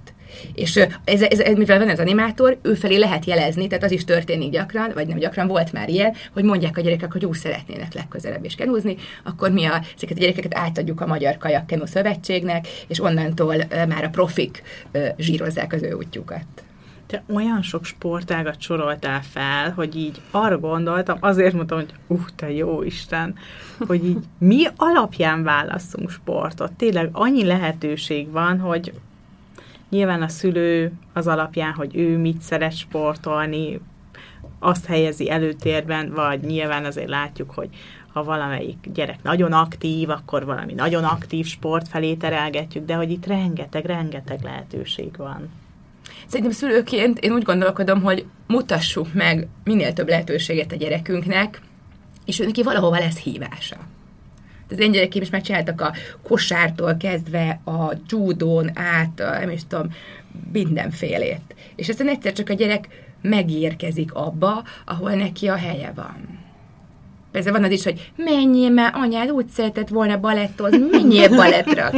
És 0.55 0.77
ez, 1.05 1.23
ez, 1.23 1.41
ez, 1.41 1.57
mivel 1.57 1.79
van 1.79 1.89
az 1.89 1.99
animátor, 1.99 2.59
ő 2.63 2.75
felé 2.75 2.97
lehet 2.97 3.25
jelezni, 3.25 3.67
tehát 3.67 3.85
az 3.85 3.91
is 3.91 4.05
történik 4.05 4.51
gyakran, 4.51 4.91
vagy 4.95 5.07
nem 5.07 5.19
gyakran, 5.19 5.47
volt 5.47 5.73
már 5.73 5.89
ilyen, 5.89 6.15
hogy 6.33 6.45
mondják 6.45 6.77
a 6.77 6.81
gyerekek, 6.81 7.13
hogy 7.13 7.25
úgy 7.25 7.37
szeretnének 7.37 7.95
legközelebb 7.95 8.45
is 8.45 8.55
kenúzni, 8.55 8.97
akkor 9.25 9.51
mi 9.51 9.65
a, 9.65 9.83
ezeket 9.97 10.17
a 10.17 10.21
gyerekeket 10.21 10.57
átadjuk 10.57 11.01
a 11.01 11.07
Magyar 11.07 11.37
Kajak 11.37 11.67
Kenu 11.67 11.87
Szövetségnek, 11.87 12.69
és 12.89 13.01
onnantól 13.01 13.57
már 13.89 14.05
a 14.05 14.09
profik 14.09 14.63
zsírozzák 15.19 15.73
az 15.73 15.83
ő 15.83 15.93
útjukat. 15.93 16.68
Te 17.09 17.23
olyan 17.35 17.62
sok 17.62 17.85
sportágat 17.85 18.61
soroltál 18.61 19.23
fel, 19.23 19.73
hogy 19.73 19.97
így 19.97 20.21
arra 20.31 20.59
gondoltam, 20.59 21.17
azért 21.21 21.55
mondtam, 21.55 21.79
hogy 21.79 21.95
uh, 22.07 22.21
te 22.37 22.53
jó 22.53 22.83
Isten, 22.83 23.35
hogy 23.87 24.05
így 24.05 24.25
mi 24.38 24.65
alapján 24.77 25.43
választunk 25.43 26.11
sportot. 26.11 26.73
Tényleg 26.73 27.09
annyi 27.12 27.45
lehetőség 27.45 28.31
van, 28.31 28.59
hogy 28.59 28.93
nyilván 29.91 30.23
a 30.23 30.29
szülő 30.29 30.93
az 31.12 31.27
alapján, 31.27 31.73
hogy 31.73 31.97
ő 31.97 32.19
mit 32.19 32.41
szeret 32.41 32.77
sportolni, 32.77 33.81
azt 34.59 34.87
helyezi 34.87 35.31
előtérben, 35.31 36.12
vagy 36.15 36.41
nyilván 36.41 36.85
azért 36.85 37.09
látjuk, 37.09 37.50
hogy 37.50 37.69
ha 38.12 38.25
valamelyik 38.25 38.88
gyerek 38.93 39.23
nagyon 39.23 39.53
aktív, 39.53 40.11
akkor 40.11 40.45
valami 40.45 40.73
nagyon 40.73 41.05
aktív 41.05 41.47
sport 41.47 41.88
felé 41.88 42.15
terelgetjük, 42.15 42.85
de 42.85 42.95
hogy 42.95 43.11
itt 43.11 43.27
rengeteg, 43.27 43.85
rengeteg 43.85 44.43
lehetőség 44.43 45.17
van. 45.17 45.49
Szerintem 46.27 46.55
szülőként 46.55 47.19
én 47.19 47.33
úgy 47.33 47.43
gondolkodom, 47.43 48.03
hogy 48.03 48.27
mutassuk 48.47 49.15
meg 49.15 49.47
minél 49.65 49.93
több 49.93 50.09
lehetőséget 50.09 50.73
a 50.73 50.77
gyerekünknek, 50.77 51.61
és 52.25 52.41
ő 52.41 52.45
neki 52.45 52.63
valahova 52.63 52.99
lesz 52.99 53.19
hívása. 53.19 53.76
Az 54.71 54.78
én 54.78 54.93
gyerekeim 54.93 55.23
is 55.23 55.31
megcsináltak 55.31 55.81
a 55.81 55.95
kosártól 56.23 56.97
kezdve 56.97 57.61
a 57.65 57.93
judón 58.09 58.71
át, 58.75 59.21
a, 59.21 59.31
nem 59.31 59.50
is 59.50 59.61
tudom, 59.69 59.91
mindenfélét. 60.52 61.54
És 61.76 61.89
aztán 61.89 62.09
egyszer 62.09 62.33
csak 62.33 62.49
a 62.49 62.54
gyerek 62.54 62.89
megérkezik 63.23 64.15
abba, 64.15 64.65
ahol 64.85 65.11
neki 65.11 65.49
a 65.49 65.57
helye 65.57 65.93
van. 65.95 66.39
Persze 67.39 67.53
van 67.53 67.65
az 67.65 67.71
is, 67.71 67.85
hogy 67.85 68.11
menjél 68.17 68.71
már, 68.71 68.93
anyád 68.95 69.31
úgy 69.31 69.49
szeretett 69.49 69.89
volna 69.89 70.19
balettozni, 70.19 70.87
menjél 70.91 71.29
balettra. 71.29 71.91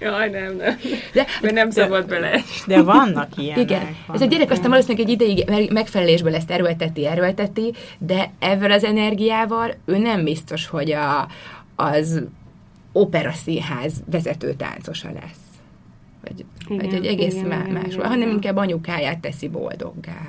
Jaj, 0.00 0.30
nem, 0.30 0.56
nem. 0.56 0.76
De, 1.12 1.26
Mert 1.42 1.54
nem 1.54 1.70
szabad 1.70 2.06
bele. 2.08 2.40
De 2.66 2.82
vannak 2.82 3.28
ilyenek. 3.36 3.62
Igen. 3.62 3.80
Vannak. 3.80 4.14
Ez 4.14 4.20
a 4.20 4.24
gyerek 4.24 4.50
aztán 4.50 4.70
valószínűleg 4.70 5.06
egy 5.06 5.12
ideig 5.12 5.70
megfelelésből 5.72 6.34
ezt 6.34 6.50
erőlteti, 6.50 7.06
erőlteti, 7.06 7.72
de 7.98 8.30
ezzel 8.38 8.70
az 8.70 8.84
energiával 8.84 9.74
ő 9.84 9.98
nem 9.98 10.24
biztos, 10.24 10.66
hogy 10.66 10.92
a, 10.92 11.28
az 11.76 12.22
operaszínház 12.92 13.92
vezető 14.10 14.52
táncosa 14.52 15.08
lesz. 15.12 15.40
Vagy, 16.22 16.44
igen, 16.68 16.84
vagy 16.84 16.94
egy 16.94 17.06
egész 17.06 17.34
igen, 17.34 17.46
má, 17.46 17.62
más, 17.72 17.94
igen, 17.94 18.06
hanem 18.06 18.30
inkább 18.30 18.56
anyukáját 18.56 19.18
teszi 19.18 19.48
boldoggá. 19.48 20.20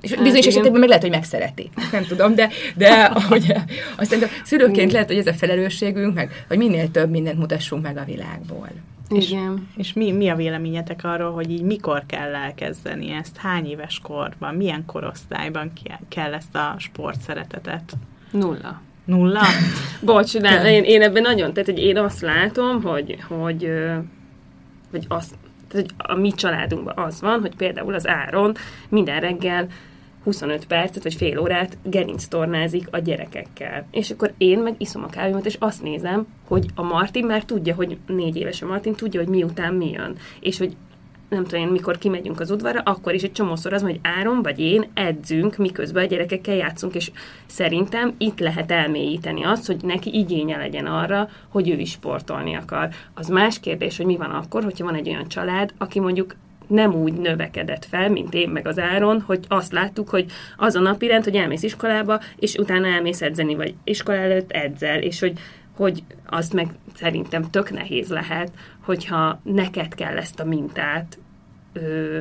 És 0.00 0.10
hát, 0.10 0.22
bizonyos 0.22 0.44
igen. 0.44 0.56
esetekben 0.56 0.80
meg 0.80 0.88
lehet, 0.88 1.02
hogy 1.02 1.12
megszereti. 1.12 1.70
Nem 1.92 2.04
tudom, 2.04 2.34
de, 2.34 2.48
de 2.74 3.04
ahogy, 3.20 3.52
aztán 3.96 4.20
szülőként 4.44 4.92
lehet, 4.92 5.06
hogy 5.06 5.18
ez 5.18 5.26
a 5.26 5.34
felelősségünk, 5.34 6.14
meg, 6.14 6.44
hogy 6.48 6.58
minél 6.58 6.90
több 6.90 7.10
mindent 7.10 7.38
mutassunk 7.38 7.82
meg 7.82 7.96
a 7.96 8.04
világból. 8.04 8.68
Igen. 9.08 9.68
És, 9.76 9.86
és 9.86 9.92
mi, 9.92 10.12
mi 10.12 10.28
a 10.28 10.36
véleményetek 10.36 11.04
arról, 11.04 11.32
hogy 11.32 11.50
így 11.50 11.62
mikor 11.62 12.02
kell 12.06 12.34
elkezdeni 12.34 13.10
ezt? 13.10 13.36
Hány 13.36 13.66
éves 13.66 14.00
korban? 14.02 14.54
Milyen 14.54 14.84
korosztályban 14.86 15.72
kell 16.08 16.34
ezt 16.34 16.54
a 16.54 16.74
sportszeretetet? 16.78 17.92
Nulla. 18.30 18.80
Nulla? 19.04 19.42
Bocs, 20.00 20.36
de 20.36 20.72
én, 20.72 20.84
én 20.84 21.02
ebben 21.02 21.22
nagyon, 21.22 21.52
tehát 21.52 21.68
hogy 21.68 21.78
én 21.78 21.96
azt 21.96 22.20
látom, 22.20 22.82
hogy, 22.82 23.18
hogy, 23.28 23.70
hogy 24.90 25.04
azt, 25.08 25.34
tehát, 25.68 25.86
hogy 25.86 25.94
a 25.96 26.14
mi 26.14 26.32
családunkban 26.32 26.96
az 26.96 27.20
van, 27.20 27.40
hogy 27.40 27.56
például 27.56 27.94
az 27.94 28.06
Áron 28.06 28.54
minden 28.88 29.20
reggel 29.20 29.68
25 30.24 30.66
percet 30.66 31.02
vagy 31.02 31.14
fél 31.14 31.38
órát 31.38 31.78
gerinc 31.82 32.26
tornázik 32.26 32.88
a 32.90 32.98
gyerekekkel. 32.98 33.86
És 33.90 34.10
akkor 34.10 34.32
én 34.38 34.58
meg 34.58 34.74
iszom 34.78 35.04
a 35.04 35.08
kávémat, 35.08 35.46
és 35.46 35.56
azt 35.58 35.82
nézem, 35.82 36.26
hogy 36.48 36.66
a 36.74 36.82
Martin 36.82 37.26
már 37.26 37.44
tudja, 37.44 37.74
hogy 37.74 37.98
négy 38.06 38.36
éves 38.36 38.62
a 38.62 38.66
Martin, 38.66 38.94
tudja, 38.94 39.20
hogy 39.20 39.28
miután 39.28 39.74
mi 39.74 39.90
jön. 39.90 40.16
És 40.40 40.58
hogy 40.58 40.76
nem 41.28 41.44
tudom 41.44 41.64
én, 41.64 41.68
mikor 41.68 41.98
kimegyünk 41.98 42.40
az 42.40 42.50
udvarra, 42.50 42.80
akkor 42.84 43.14
is 43.14 43.22
egy 43.22 43.32
csomószor 43.32 43.72
az, 43.72 43.82
hogy 43.82 44.00
Áron 44.02 44.42
vagy 44.42 44.58
én 44.60 44.90
edzünk, 44.94 45.56
miközben 45.56 46.04
a 46.04 46.06
gyerekekkel 46.06 46.54
játszunk, 46.54 46.94
és 46.94 47.10
szerintem 47.46 48.14
itt 48.18 48.38
lehet 48.38 48.70
elmélyíteni 48.70 49.44
azt, 49.44 49.66
hogy 49.66 49.76
neki 49.82 50.18
igénye 50.18 50.56
legyen 50.56 50.86
arra, 50.86 51.28
hogy 51.48 51.68
ő 51.70 51.78
is 51.78 51.90
sportolni 51.90 52.54
akar. 52.54 52.88
Az 53.14 53.28
más 53.28 53.60
kérdés, 53.60 53.96
hogy 53.96 54.06
mi 54.06 54.16
van 54.16 54.30
akkor, 54.30 54.64
hogyha 54.64 54.84
van 54.84 54.94
egy 54.94 55.08
olyan 55.08 55.28
család, 55.28 55.72
aki 55.78 56.00
mondjuk 56.00 56.34
nem 56.66 56.94
úgy 56.94 57.12
növekedett 57.12 57.84
fel, 57.84 58.10
mint 58.10 58.34
én 58.34 58.48
meg 58.48 58.66
az 58.66 58.78
Áron, 58.78 59.20
hogy 59.20 59.44
azt 59.48 59.72
láttuk, 59.72 60.08
hogy 60.08 60.26
az 60.56 60.74
a 60.74 60.80
napi 60.80 61.06
rend, 61.06 61.24
hogy 61.24 61.36
elmész 61.36 61.62
iskolába, 61.62 62.20
és 62.36 62.54
utána 62.54 62.86
elmész 62.86 63.22
edzeni, 63.22 63.54
vagy 63.54 63.74
iskola 63.84 64.18
előtt 64.18 64.50
edzel, 64.50 65.02
és 65.02 65.20
hogy 65.20 65.32
hogy 65.78 66.02
azt 66.26 66.52
meg 66.52 66.68
szerintem 66.94 67.50
tök 67.50 67.70
nehéz 67.70 68.08
lehet, 68.08 68.50
hogyha 68.80 69.40
neked 69.42 69.94
kell 69.94 70.16
ezt 70.16 70.40
a 70.40 70.44
mintát 70.44 71.18
ö, 71.72 72.18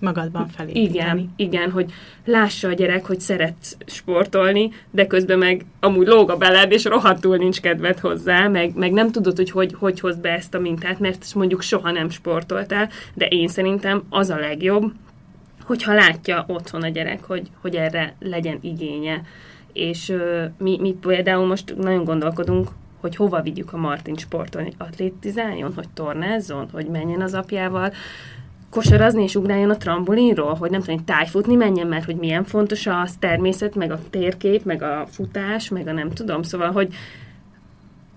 magadban 0.00 0.48
felépíteni. 0.48 0.88
Igen, 0.88 1.32
igen, 1.36 1.70
hogy 1.70 1.92
lássa 2.24 2.68
a 2.68 2.72
gyerek, 2.72 3.06
hogy 3.06 3.20
szeretsz 3.20 3.76
sportolni, 3.86 4.70
de 4.90 5.06
közben 5.06 5.38
meg 5.38 5.64
amúgy 5.80 6.06
lóg 6.06 6.30
a 6.30 6.36
beled, 6.36 6.72
és 6.72 6.84
rohadtul 6.84 7.36
nincs 7.36 7.60
kedved 7.60 7.98
hozzá, 7.98 8.48
meg, 8.48 8.76
meg 8.76 8.92
nem 8.92 9.10
tudod, 9.12 9.36
hogy, 9.36 9.50
hogy 9.50 9.74
hogy 9.78 10.00
hozd 10.00 10.20
be 10.20 10.30
ezt 10.30 10.54
a 10.54 10.60
mintát, 10.60 10.98
mert 10.98 11.34
mondjuk 11.34 11.62
soha 11.62 11.90
nem 11.90 12.10
sportoltál, 12.10 12.88
de 13.14 13.26
én 13.26 13.48
szerintem 13.48 14.02
az 14.08 14.30
a 14.30 14.38
legjobb, 14.38 14.92
hogyha 15.62 15.94
látja 15.94 16.44
otthon 16.48 16.82
a 16.82 16.88
gyerek, 16.88 17.24
hogy, 17.24 17.50
hogy 17.60 17.74
erre 17.74 18.14
legyen 18.20 18.58
igénye. 18.60 19.22
És 19.76 20.16
mi, 20.58 20.78
mi 20.80 20.96
például 21.00 21.46
most 21.46 21.76
nagyon 21.76 22.04
gondolkodunk 22.04 22.68
hogy 23.00 23.16
hova 23.16 23.42
vigyük 23.42 23.72
a 23.72 23.76
Martin 23.76 24.16
sporton, 24.16 24.62
hogy 24.62 24.74
atlétizáljon, 24.78 25.72
hogy 25.74 25.88
tornázzon, 25.94 26.68
hogy 26.72 26.86
menjen 26.86 27.20
az 27.20 27.34
apjával, 27.34 27.92
kosarazni 28.70 29.22
és 29.22 29.34
ugráljon 29.34 29.70
a 29.70 29.76
trambolinról, 29.76 30.54
hogy 30.54 30.70
nem 30.70 30.80
tudom, 30.80 31.04
tájfutni 31.04 31.54
menjen, 31.54 31.86
mert 31.86 32.04
hogy 32.04 32.16
milyen 32.16 32.44
fontos 32.44 32.86
az 32.86 33.16
természet, 33.18 33.74
meg 33.74 33.90
a 33.90 33.98
térkép, 34.10 34.64
meg 34.64 34.82
a 34.82 35.06
futás, 35.10 35.68
meg 35.68 35.86
a 35.86 35.92
nem 35.92 36.10
tudom, 36.10 36.42
szóval, 36.42 36.70
hogy 36.70 36.94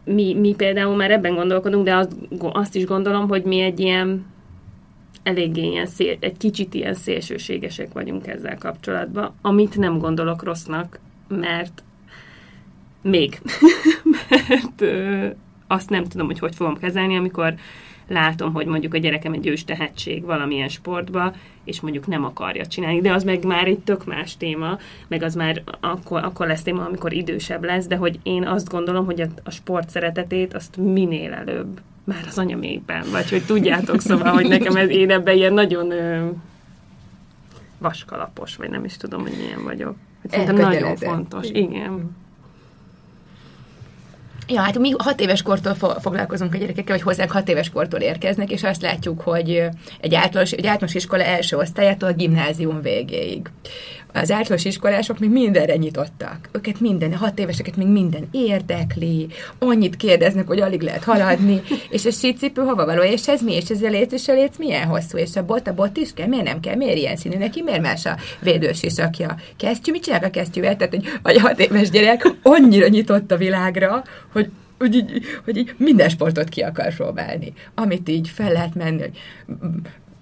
mi, 0.04 0.34
mi 0.34 0.54
például 0.54 0.96
már 0.96 1.12
ebben 1.12 1.36
gondolkodunk, 1.36 1.86
de 1.86 1.96
azt, 1.96 2.16
azt 2.40 2.76
is 2.76 2.86
gondolom, 2.86 3.28
hogy 3.28 3.44
mi 3.44 3.60
egy 3.60 3.80
ilyen 3.80 4.26
eléggé 5.24 5.70
ilyen 5.70 5.86
szél, 5.86 6.18
egy 6.20 6.38
kicsit 6.38 6.74
ilyen 6.74 6.94
szélsőségesek 6.94 7.94
vagyunk 7.94 8.28
ezzel 8.28 8.58
kapcsolatban, 8.58 9.34
amit 9.42 9.78
nem 9.78 9.98
gondolok 9.98 10.44
rossznak, 10.44 11.00
mert 11.30 11.84
még, 13.02 13.42
mert 14.30 14.82
ö, 14.82 15.28
azt 15.68 15.90
nem 15.90 16.04
tudom, 16.04 16.26
hogy 16.26 16.40
hogy 16.40 16.56
fogom 16.56 16.78
kezelni, 16.78 17.18
amikor 17.18 17.54
látom, 18.10 18.54
hogy 18.54 18.66
mondjuk 18.66 18.94
a 18.94 18.98
gyerekem 18.98 19.34
egy 19.34 19.48
ős 19.48 19.64
tehetség 19.64 20.24
valamilyen 20.24 20.68
sportba, 20.68 21.34
és 21.64 21.82
mondjuk 21.82 22.08
nem 22.08 22.24
akarja 22.24 22.66
csinálni, 22.66 23.02
de 23.02 23.14
az 23.14 23.24
meg 23.24 23.44
már 23.44 23.68
egy 23.68 23.80
tök 23.80 24.06
más 24.06 24.38
téma, 24.38 24.78
meg 25.08 25.24
az 25.24 25.36
már 25.36 25.64
akkor, 25.80 26.24
akkor 26.24 26.48
lesz 26.48 26.64
téma, 26.64 26.86
amikor 26.86 27.14
idősebb 27.14 27.64
lesz, 27.64 27.88
de 27.88 27.96
hogy 27.96 28.20
én 28.24 28.48
azt 28.48 28.70
gondolom, 28.70 29.06
hogy 29.06 29.22
a, 29.22 29.28
a 29.44 29.52
sport 29.52 29.90
szeretetét 29.90 30.54
azt 30.54 30.78
minél 30.78 31.34
előbb 31.34 31.82
már 32.04 32.24
az 32.28 32.38
anyamékben, 32.38 33.04
vagy 33.12 33.30
hogy 33.30 33.46
tudjátok, 33.46 34.02
szóval, 34.02 34.34
hogy 34.34 34.48
nekem 34.48 34.76
ez, 34.76 34.90
én 34.90 35.12
ebben 35.12 35.36
ilyen 35.36 35.54
nagyon 35.54 35.92
ö, 35.92 36.30
vaskalapos, 37.78 38.56
vagy 38.56 38.70
nem 38.70 38.86
is 38.86 38.98
tudom, 38.98 39.22
hogy 39.22 39.38
milyen 39.38 39.64
vagyok. 39.64 39.96
Hogy 40.22 40.32
szerintem 40.32 40.56
nagyon 40.56 40.96
fontos. 40.96 41.48
Igen. 41.50 42.18
Ja, 44.48 44.62
hát 44.62 44.80
mi 44.80 44.94
hat 44.98 45.20
éves 45.20 45.42
kortól 45.42 45.74
fo- 45.74 46.02
foglalkozunk 46.02 46.54
a 46.54 46.58
gyerekekkel, 46.58 46.96
vagy 46.96 47.06
hozzánk 47.06 47.32
hat 47.32 47.50
éves 47.50 47.70
kortól 47.70 48.00
érkeznek, 48.00 48.52
és 48.52 48.64
azt 48.64 48.82
látjuk, 48.82 49.22
hogy 49.22 49.64
egy 50.00 50.16
általános, 50.16 50.52
egy 50.52 50.66
általános 50.66 50.94
iskola 50.94 51.24
első 51.24 51.58
osztályától 51.58 52.10
a 52.10 52.14
gimnázium 52.14 52.82
végéig 52.82 53.50
az 54.14 54.32
általános 54.32 54.66
iskolások 54.66 55.20
még 55.20 55.30
mindenre 55.30 55.76
nyitottak. 55.76 56.50
Őket 56.52 56.80
minden, 56.80 57.16
hat 57.16 57.40
éveseket 57.40 57.76
még 57.76 57.88
minden 57.88 58.28
érdekli, 58.32 59.28
annyit 59.60 59.96
kérdeznek, 59.96 60.48
hogy 60.48 60.60
alig 60.60 60.82
lehet 60.82 61.04
haladni, 61.04 61.62
és 61.90 62.06
a 62.06 62.12
sícipő 62.12 62.62
hova 62.62 62.86
való, 62.86 63.02
és 63.02 63.28
ez 63.28 63.42
mi, 63.42 63.54
és 63.54 63.70
ez 63.70 63.82
a 63.82 63.90
léc, 63.90 64.14
és 64.14 64.28
a 64.28 64.34
léc 64.34 64.58
milyen 64.58 64.88
hosszú, 64.88 65.18
és 65.18 65.36
a 65.36 65.46
bot, 65.46 65.68
a 65.68 65.74
bot 65.74 65.98
is 65.98 66.14
kell, 66.14 66.28
miért 66.28 66.46
nem 66.46 66.60
kell, 66.60 66.76
miért 66.76 66.98
ilyen 66.98 67.16
színű 67.16 67.38
neki, 67.38 67.62
miért 67.62 67.82
más 67.82 68.06
a 68.06 68.18
védős 68.42 68.84
isakja. 68.84 69.36
Kesztyű, 69.58 69.92
mit 69.92 70.04
csinál 70.04 70.24
a 70.24 70.30
kesztyűvel? 70.30 70.76
Tehát, 70.76 70.94
hogy, 70.94 71.06
vagy 71.24 71.36
a 71.36 71.42
hat 71.42 71.60
éves 71.60 71.90
gyerek 71.90 72.28
annyira 72.44 72.88
nyitott 72.88 73.32
a 73.32 73.38
világra, 73.38 74.04
hogy 74.32 74.50
hogy 74.80 74.96
így, 74.96 75.22
hogy 75.44 75.58
így 75.58 75.74
minden 75.78 76.10
sportot 76.10 76.50
ki 76.50 76.62
akar 76.62 76.96
próbálni. 76.96 77.54
Amit 77.76 78.10
így 78.10 78.30
fel 78.30 78.52
lehet 78.52 78.76
menni, 78.76 79.00
hogy 79.00 79.18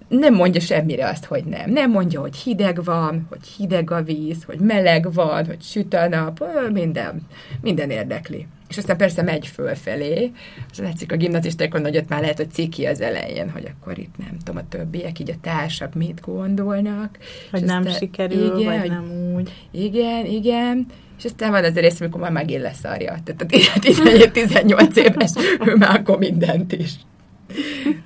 nem 0.08 0.34
mondja 0.34 0.60
semmire 0.60 1.08
azt, 1.08 1.24
hogy 1.24 1.44
nem. 1.44 1.70
Nem 1.70 1.90
mondja, 1.90 2.20
hogy 2.20 2.36
hideg 2.36 2.84
van, 2.84 3.26
hogy 3.28 3.46
hideg 3.56 3.90
a 3.90 4.02
víz, 4.02 4.44
hogy 4.44 4.58
meleg 4.58 5.12
van, 5.12 5.46
hogy 5.46 5.62
süt 5.62 5.94
a 5.94 6.08
nap, 6.08 6.44
minden, 6.72 7.26
minden 7.60 7.90
érdekli. 7.90 8.46
És 8.68 8.78
aztán 8.78 8.96
persze 8.96 9.22
megy 9.22 9.46
fölfelé, 9.46 10.32
az 10.70 10.78
látszik 10.78 11.12
a 11.12 11.16
gimnazistákon 11.16 11.80
nagyot 11.80 12.08
már 12.08 12.20
lehet, 12.20 12.36
hogy 12.36 12.50
ciki 12.50 12.84
az 12.84 13.00
elején, 13.00 13.50
hogy 13.50 13.72
akkor 13.74 13.98
itt 13.98 14.16
nem 14.18 14.36
tudom, 14.44 14.56
a 14.56 14.68
többiek, 14.68 15.18
így 15.18 15.30
a 15.30 15.40
társak 15.40 15.94
mit 15.94 16.20
gondolnak. 16.20 17.18
Hogy 17.50 17.64
nem 17.64 17.78
aztán, 17.78 17.94
sikerül, 17.94 18.58
igen, 18.58 18.80
vagy 18.80 18.90
nem 18.90 19.34
úgy. 19.34 19.52
Igen, 19.70 20.26
igen. 20.26 20.86
És 21.18 21.24
aztán 21.24 21.50
van 21.50 21.64
az 21.64 21.76
a 21.76 21.80
rész, 21.80 22.00
amikor 22.00 22.20
már 22.20 22.32
megint 22.32 22.62
leszarja. 22.62 23.16
Tehát 23.24 23.42
a 23.42 24.30
18 24.32 24.96
éves, 24.96 25.30
ő 25.64 25.74
már 25.76 25.96
akkor 25.96 26.18
mindent 26.18 26.72
is. 26.72 26.92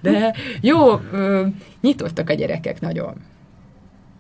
De 0.00 0.35
jó, 0.61 1.00
nyitottak 1.81 2.31
a 2.31 2.35
gyerekek 2.35 2.81
nagyon. 2.81 3.14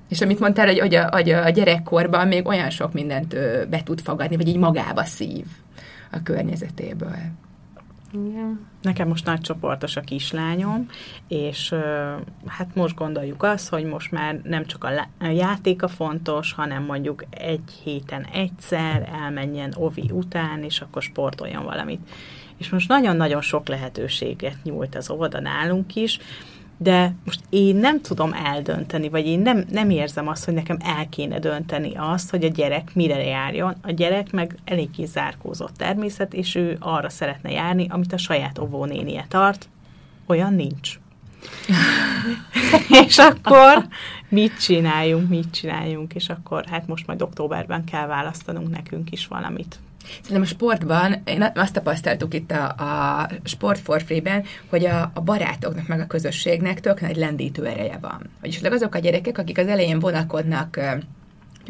És 0.08 0.20
amit 0.20 0.40
mondtál, 0.40 0.66
hogy, 0.66 0.78
hogy, 0.78 0.94
a, 0.94 1.08
hogy 1.10 1.30
a 1.30 1.50
gyerekkorban 1.50 2.28
még 2.28 2.46
olyan 2.46 2.70
sok 2.70 2.92
mindent 2.92 3.36
be 3.68 3.82
tud 3.82 4.00
fogadni, 4.00 4.36
vagy 4.36 4.48
így 4.48 4.58
magába 4.58 5.04
szív 5.04 5.44
a 6.10 6.22
környezetéből. 6.22 7.16
Igen. 8.12 8.66
Nekem 8.82 9.08
most 9.08 9.24
nagy 9.24 9.40
csoportos 9.40 9.96
a 9.96 10.00
kislányom, 10.00 10.86
és 11.28 11.74
hát 12.46 12.74
most 12.74 12.94
gondoljuk 12.94 13.42
azt, 13.42 13.68
hogy 13.68 13.84
most 13.84 14.10
már 14.10 14.40
nem 14.44 14.66
csak 14.66 14.84
a 14.84 15.26
játék 15.26 15.82
a 15.82 15.88
fontos, 15.88 16.52
hanem 16.52 16.84
mondjuk 16.84 17.24
egy 17.30 17.80
héten 17.84 18.26
egyszer 18.32 19.08
elmenjen 19.22 19.72
ovi 19.76 20.10
után, 20.12 20.62
és 20.62 20.80
akkor 20.80 21.02
sportoljon 21.02 21.64
valamit 21.64 22.08
és 22.62 22.68
most 22.68 22.88
nagyon-nagyon 22.88 23.40
sok 23.40 23.68
lehetőséget 23.68 24.56
nyújt 24.62 24.94
az 24.94 25.10
óvoda 25.10 25.40
nálunk 25.40 25.94
is, 25.94 26.18
de 26.76 27.14
most 27.24 27.40
én 27.50 27.76
nem 27.76 28.00
tudom 28.00 28.32
eldönteni, 28.32 29.08
vagy 29.08 29.26
én 29.26 29.40
nem, 29.40 29.64
nem 29.70 29.90
érzem 29.90 30.28
azt, 30.28 30.44
hogy 30.44 30.54
nekem 30.54 30.76
el 30.80 31.08
kéne 31.08 31.38
dönteni 31.38 31.92
azt, 31.96 32.30
hogy 32.30 32.44
a 32.44 32.48
gyerek 32.48 32.94
mire 32.94 33.24
járjon. 33.24 33.74
A 33.82 33.90
gyerek 33.90 34.32
meg 34.32 34.58
elég 34.64 34.88
zárkózott 35.04 35.76
természet, 35.76 36.34
és 36.34 36.54
ő 36.54 36.76
arra 36.80 37.08
szeretne 37.08 37.50
járni, 37.50 37.86
amit 37.88 38.12
a 38.12 38.18
saját 38.18 38.58
óvónénie 38.58 39.26
tart. 39.28 39.68
Olyan 40.26 40.54
nincs. 40.54 40.98
és 43.06 43.18
akkor 43.18 43.86
mit 44.28 44.60
csináljunk, 44.60 45.28
mit 45.28 45.50
csináljunk, 45.50 46.14
és 46.14 46.28
akkor 46.28 46.64
hát 46.64 46.86
most 46.86 47.06
majd 47.06 47.22
októberben 47.22 47.84
kell 47.84 48.06
választanunk 48.06 48.70
nekünk 48.70 49.12
is 49.12 49.26
valamit. 49.26 49.78
Szerintem 50.20 50.42
a 50.42 50.44
sportban, 50.44 51.22
én 51.24 51.50
azt 51.54 51.72
tapasztaltuk 51.72 52.34
itt 52.34 52.50
a, 52.50 52.64
a 52.68 53.28
Sport 53.44 53.78
for 53.78 54.02
Free-ben, 54.02 54.44
hogy 54.68 54.84
a, 54.84 55.10
a 55.14 55.20
barátoknak 55.20 55.86
meg 55.86 56.00
a 56.00 56.06
közösségnek 56.06 56.80
tök 56.80 57.00
nagy 57.00 57.16
lendítő 57.16 57.66
ereje 57.66 57.98
van. 58.00 58.30
Vagyis 58.40 58.60
azok 58.60 58.94
a 58.94 58.98
gyerekek, 58.98 59.38
akik 59.38 59.58
az 59.58 59.66
elején 59.66 59.98
vonakodnak 59.98 60.80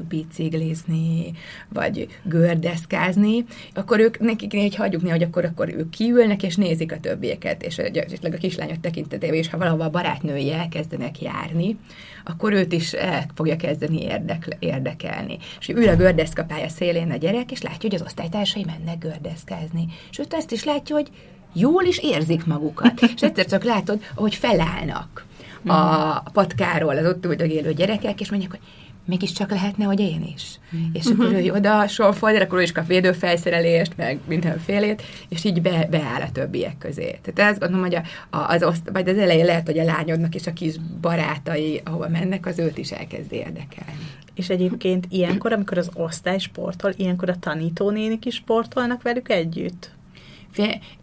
biciklizni, 0.09 1.33
vagy 1.69 2.09
gördeszkázni, 2.23 3.45
akkor 3.75 4.01
ők 4.01 4.19
nekik 4.19 4.53
hogy 4.53 4.75
hagyjuk 4.75 5.11
hogy 5.11 5.23
akkor, 5.23 5.45
akkor 5.45 5.69
ők 5.69 5.91
kiülnek, 5.91 6.43
és 6.43 6.57
nézik 6.57 6.93
a 6.93 7.01
többieket, 7.01 7.63
és 7.63 7.79
esetleg 7.79 8.35
a 8.35 8.37
kislányok 8.37 8.81
tekintetében 8.81 9.37
és 9.37 9.49
ha 9.49 9.59
valahol 9.59 9.81
a 9.81 9.91
barátnői 9.91 10.53
elkezdenek 10.53 11.21
járni, 11.21 11.77
akkor 12.25 12.53
őt 12.53 12.73
is 12.73 12.93
el 12.93 13.27
fogja 13.35 13.57
kezdeni 13.57 14.03
érdekle, 14.03 14.57
érdekelni. 14.59 15.39
És 15.61 15.69
ül 15.69 15.89
a 15.89 15.97
gördeszkapálya 15.97 16.69
szélén 16.69 17.11
a 17.11 17.17
gyerek, 17.17 17.51
és 17.51 17.63
látja, 17.63 17.89
hogy 17.91 17.95
az 17.95 18.03
osztálytársai 18.03 18.65
mennek 18.65 18.99
gördeszkázni. 18.99 19.87
És 20.11 20.19
őt 20.19 20.35
azt 20.35 20.53
is 20.53 20.65
látja, 20.65 20.95
hogy 20.95 21.11
jól 21.53 21.85
is 21.85 21.99
érzik 21.99 22.47
magukat. 22.47 23.01
És 23.15 23.23
egyszer 23.23 23.47
csak 23.47 23.65
látod, 23.65 24.03
hogy 24.15 24.35
felállnak 24.35 25.27
a 25.67 26.31
patkáról 26.33 26.97
az 26.97 27.07
ott 27.07 27.43
élő 27.43 27.73
gyerekek, 27.73 28.21
és 28.21 28.31
mondják, 28.31 28.51
hogy 28.51 28.61
mégiscsak 29.05 29.51
lehetne, 29.51 29.85
hogy 29.85 30.01
én 30.01 30.33
is. 30.35 30.59
Mm. 30.77 30.81
És 30.93 31.07
akkor 31.07 31.33
ő 31.33 31.53
oda 31.53 31.89
sorfold, 31.89 32.41
akkor 32.41 32.59
ő 32.59 32.63
is 32.63 32.73
kap 32.73 32.87
védőfelszerelést, 32.87 33.97
meg 33.97 34.19
mindenfélét, 34.29 35.03
és 35.29 35.45
így 35.45 35.63
be, 35.63 35.87
beáll 35.91 36.21
a 36.21 36.33
többiek 36.33 36.79
közé. 36.79 37.19
Tehát 37.23 37.51
ezt 37.51 37.61
gondolom, 37.61 37.85
hogy 37.87 37.95
a, 37.95 38.37
a, 38.37 38.53
az, 38.53 38.63
oszt, 38.63 38.91
vagy 38.93 39.09
az 39.09 39.19
elején 39.19 39.45
lehet, 39.45 39.67
hogy 39.67 39.79
a 39.79 39.85
lányodnak 39.85 40.35
és 40.35 40.47
a 40.47 40.53
kis 40.53 40.75
barátai, 41.01 41.81
ahova 41.85 42.09
mennek, 42.09 42.47
az 42.47 42.59
őt 42.59 42.79
is 42.79 42.91
elkezd 42.91 43.33
érdekelni. 43.33 44.07
És 44.35 44.49
egyébként 44.49 45.07
ilyenkor, 45.09 45.53
amikor 45.53 45.79
az 45.79 45.91
osztály 45.95 46.39
sportol, 46.39 46.93
ilyenkor 46.97 47.29
a 47.29 47.39
tanítónénik 47.39 48.25
is 48.25 48.35
sportolnak 48.35 49.03
velük 49.03 49.29
együtt? 49.29 49.91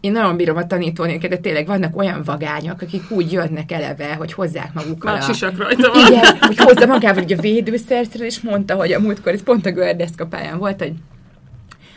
Én 0.00 0.12
nagyon 0.12 0.36
bírom 0.36 0.56
a 0.56 0.66
tanítónéket, 0.66 1.30
de 1.30 1.36
tényleg 1.36 1.66
vannak 1.66 1.96
olyan 1.96 2.22
vagányok, 2.24 2.82
akik 2.82 3.10
úgy 3.10 3.32
jönnek 3.32 3.72
eleve, 3.72 4.14
hogy 4.14 4.32
hozzák 4.32 4.72
magukkal 4.72 5.12
Már 5.12 5.22
a... 5.22 5.24
sisak 5.24 5.58
rajta 5.62 5.92
van. 5.92 6.06
Igen, 6.06 6.36
hogy 6.40 6.58
hozza 6.58 6.86
magával 6.86 7.22
ugye 7.22 7.36
a 7.36 7.40
védőszerszerűt, 7.40 8.26
és 8.26 8.40
mondta, 8.40 8.74
hogy 8.74 8.92
a 8.92 9.00
múltkor, 9.00 9.32
ez 9.32 9.42
pont 9.42 9.66
a 9.66 9.70
gördeszkapályán 9.70 10.58
volt, 10.58 10.80
hogy 10.80 10.92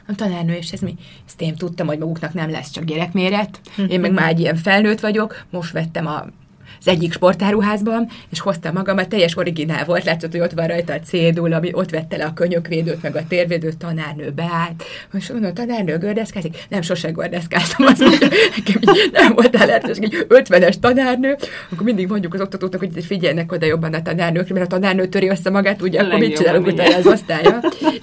a 0.07 0.15
tanárnő, 0.15 0.53
és 0.53 0.71
ez 0.71 0.79
mi? 0.79 0.95
Ezt 1.27 1.41
én 1.41 1.55
tudtam, 1.55 1.87
hogy 1.87 1.97
maguknak 1.97 2.33
nem 2.33 2.49
lesz 2.49 2.71
csak 2.71 2.83
gyerekméret. 2.83 3.59
Én 3.87 3.99
meg 3.99 4.11
már 4.11 4.29
egy 4.29 4.39
ilyen 4.39 4.55
felnőtt 4.55 4.99
vagyok, 4.99 5.43
most 5.49 5.71
vettem 5.71 6.07
a 6.07 6.25
az 6.85 6.91
egyik 6.91 7.13
sportáruházban, 7.13 8.07
és 8.29 8.39
hoztam 8.39 8.73
magamat, 8.73 9.09
teljes 9.09 9.37
originál 9.37 9.85
volt, 9.85 10.03
látszott, 10.03 10.31
hogy 10.31 10.39
ott 10.39 10.51
van 10.51 10.67
rajta 10.67 10.93
a 10.93 10.99
cédul, 10.99 11.53
ami 11.53 11.69
ott 11.73 11.89
vette 11.89 12.17
le 12.17 12.25
a 12.25 12.33
könyökvédőt, 12.33 13.01
meg 13.01 13.15
a 13.15 13.27
térvédőt, 13.27 13.77
tanárnő 13.77 14.31
beállt, 14.31 14.83
és 15.13 15.31
mondom, 15.31 15.53
tanárnő 15.53 15.97
gördeszkázik, 15.97 16.57
nem 16.69 16.81
sose 16.81 17.09
gördeszkáztam, 17.09 17.85
mondja, 17.85 18.07
nekem 18.55 18.81
így 18.81 19.09
nem 19.11 19.33
volt 19.33 19.65
lehetőség, 19.65 20.03
egy 20.03 20.25
50-es 20.29 20.73
tanárnő, 20.79 21.37
akkor 21.71 21.85
mindig 21.85 22.07
mondjuk 22.07 22.33
az 22.33 22.41
oktatóknak, 22.41 22.79
hogy 22.79 23.05
figyelnek 23.05 23.51
oda 23.51 23.65
jobban 23.65 23.93
a 23.93 24.01
tanárnők, 24.01 24.49
mert 24.49 24.65
a 24.65 24.67
tanárnő 24.67 25.07
töri 25.07 25.29
össze 25.29 25.49
magát, 25.49 25.81
ugye, 25.81 26.01
akkor 26.01 26.19
mit 26.19 26.37
csinálunk 26.37 26.67
utána 26.67 26.95
az 26.95 27.07
osztálya, 27.07 27.59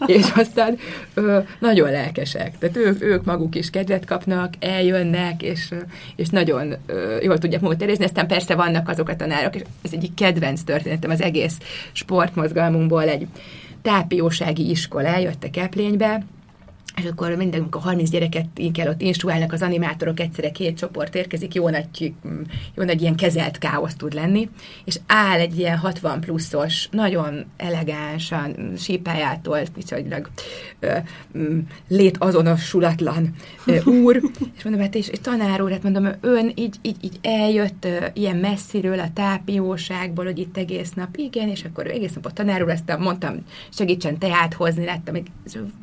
és 0.07 0.27
aztán 0.35 0.79
ö, 1.15 1.39
nagyon 1.59 1.91
lelkesek, 1.91 2.59
tehát 2.59 2.77
ők, 2.77 3.03
ők 3.03 3.25
maguk 3.25 3.55
is 3.55 3.71
kedvet 3.71 4.05
kapnak, 4.05 4.55
eljönnek, 4.61 5.43
és, 5.43 5.69
és 6.17 6.29
nagyon 6.29 6.75
ö, 6.87 7.17
jól 7.23 7.39
tudják 7.39 7.61
magukat 7.61 7.83
érezni, 7.83 8.05
aztán 8.05 8.27
persze 8.27 8.55
van 8.55 8.70
vannak 8.71 8.89
azok 8.89 9.09
a 9.09 9.17
tanárok, 9.17 9.55
és 9.55 9.63
ez 9.83 9.93
egyik 9.93 10.15
kedvenc 10.15 10.63
történetem 10.63 11.11
az 11.11 11.23
egész 11.23 11.59
sportmozgalmunkból, 11.93 13.03
egy 13.03 13.27
tápiósági 13.83 14.71
iskola, 14.71 15.19
jöttek 15.19 15.57
Eplénybe, 15.57 16.25
és 17.01 17.11
akkor 17.11 17.35
minden, 17.35 17.61
amikor 17.61 17.83
30 17.83 18.11
gyereket 18.11 18.47
kell 18.73 18.89
ott 18.89 19.01
instruálnak 19.01 19.53
az 19.53 19.63
animátorok, 19.63 20.21
egyszerre 20.21 20.51
két 20.51 20.77
csoport 20.77 21.15
érkezik, 21.15 21.55
jó 21.55 21.69
nagy, 21.69 22.13
jó 22.75 22.85
nagy 22.85 23.01
ilyen 23.01 23.15
kezelt 23.15 23.59
káosz 23.59 23.95
tud 23.95 24.13
lenni, 24.13 24.49
és 24.85 24.99
áll 25.07 25.39
egy 25.39 25.59
ilyen 25.59 25.77
60 25.77 26.21
pluszos, 26.21 26.89
nagyon 26.91 27.45
elegánsan, 27.57 28.73
sípájától, 28.77 29.61
viszonylag 29.75 30.31
létazonosulatlan 31.89 33.35
ö, 33.67 33.83
úr, 34.05 34.21
és 34.57 34.63
mondom, 34.63 34.83
hát 34.83 34.95
és, 34.95 35.09
és 35.09 35.19
tanár 35.21 35.63
úr, 35.63 35.71
hát 35.71 35.83
mondom, 35.83 36.09
ön 36.21 36.53
így, 36.55 36.77
így, 36.83 36.97
így 37.01 37.19
eljött 37.23 37.85
ö, 37.85 38.05
ilyen 38.13 38.37
messziről, 38.37 38.99
a 38.99 39.13
tápióságból, 39.15 40.25
hogy 40.25 40.39
itt 40.39 40.57
egész 40.57 40.93
nap, 40.93 41.17
igen, 41.17 41.49
és 41.49 41.65
akkor 41.65 41.87
egész 41.87 42.15
nap 42.15 42.27
a 42.27 42.31
tanár 42.31 42.63
úr, 42.63 42.71
aztán 42.71 43.01
mondtam, 43.01 43.35
segítsen 43.71 44.19
teát 44.19 44.55
hozni, 44.55 44.85
láttam, 44.85 45.15
egy 45.15 45.29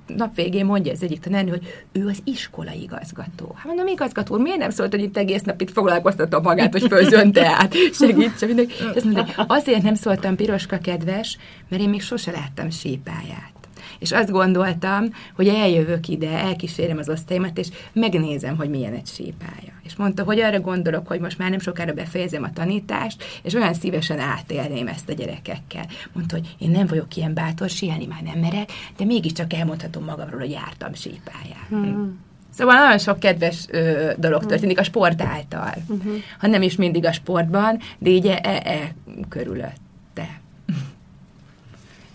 nap 0.07 0.35
végén 0.35 0.65
mondja 0.65 0.91
ez 0.91 1.01
egyik 1.07 1.19
tanárnő, 1.19 1.49
hogy 1.49 1.85
ő 1.91 2.07
az 2.07 2.19
iskola 2.23 2.71
igazgató. 2.71 3.53
Hát 3.55 3.65
mondom, 3.65 3.87
igazgató 3.87 4.37
miért 4.37 4.57
nem 4.57 4.69
szólt, 4.69 4.91
hogy 4.91 5.01
itt 5.01 5.17
egész 5.17 5.41
nap 5.41 5.61
itt 5.61 5.71
foglalkoztatom 5.71 6.41
magát, 6.41 6.71
hogy 6.71 6.87
főzön 6.89 7.31
teát, 7.31 7.73
segítsen 7.99 8.47
mindenki. 8.47 8.73
Azt 8.95 9.05
mondta, 9.05 9.45
azért 9.47 9.81
nem 9.81 9.95
szóltam 9.95 10.35
piroska 10.35 10.77
kedves, 10.77 11.37
mert 11.69 11.81
én 11.81 11.89
még 11.89 12.01
sose 12.01 12.31
láttam 12.31 12.69
sípáját. 12.69 13.56
És 13.99 14.11
azt 14.11 14.31
gondoltam, 14.31 15.05
hogy 15.35 15.47
eljövök 15.47 16.07
ide, 16.07 16.29
elkísérem 16.29 16.97
az 16.97 17.09
osztályomat, 17.09 17.57
és 17.57 17.67
megnézem, 17.93 18.55
hogy 18.55 18.69
milyen 18.69 18.93
egy 18.93 19.07
sípája. 19.07 19.73
És 19.83 19.95
mondta, 19.95 20.23
hogy 20.23 20.39
arra 20.39 20.59
gondolok, 20.59 21.07
hogy 21.07 21.19
most 21.19 21.37
már 21.37 21.49
nem 21.49 21.59
sokára 21.59 21.93
befejezem 21.93 22.43
a 22.43 22.53
tanítást, 22.53 23.23
és 23.43 23.53
olyan 23.53 23.73
szívesen 23.73 24.19
átélném 24.19 24.87
ezt 24.87 25.09
a 25.09 25.13
gyerekekkel. 25.13 25.85
Mondta, 26.13 26.35
hogy 26.35 26.55
én 26.59 26.69
nem 26.69 26.87
vagyok 26.87 27.15
ilyen 27.15 27.33
bátor, 27.33 27.69
sielni 27.69 28.05
már 28.05 28.21
nem 28.21 28.39
merek, 28.39 28.71
de 28.97 29.05
mégiscsak 29.05 29.53
elmondhatom 29.53 30.03
magamról, 30.03 30.39
hogy 30.39 30.51
jártam 30.51 30.93
sípáján. 30.93 31.65
Hmm. 31.69 32.25
Szóval 32.57 32.75
nagyon 32.75 32.97
sok 32.97 33.19
kedves 33.19 33.65
ö, 33.69 34.11
dolog 34.17 34.45
történik 34.45 34.79
a 34.79 34.83
sport 34.83 35.21
által. 35.21 35.73
Uh-huh. 35.87 36.13
Ha 36.39 36.47
nem 36.47 36.61
is 36.61 36.75
mindig 36.75 37.05
a 37.05 37.11
sportban, 37.11 37.79
de 37.97 38.09
így 38.09 38.25
e, 38.25 38.39
e, 38.43 38.61
e 38.65 38.95
körülötte. 39.29 39.86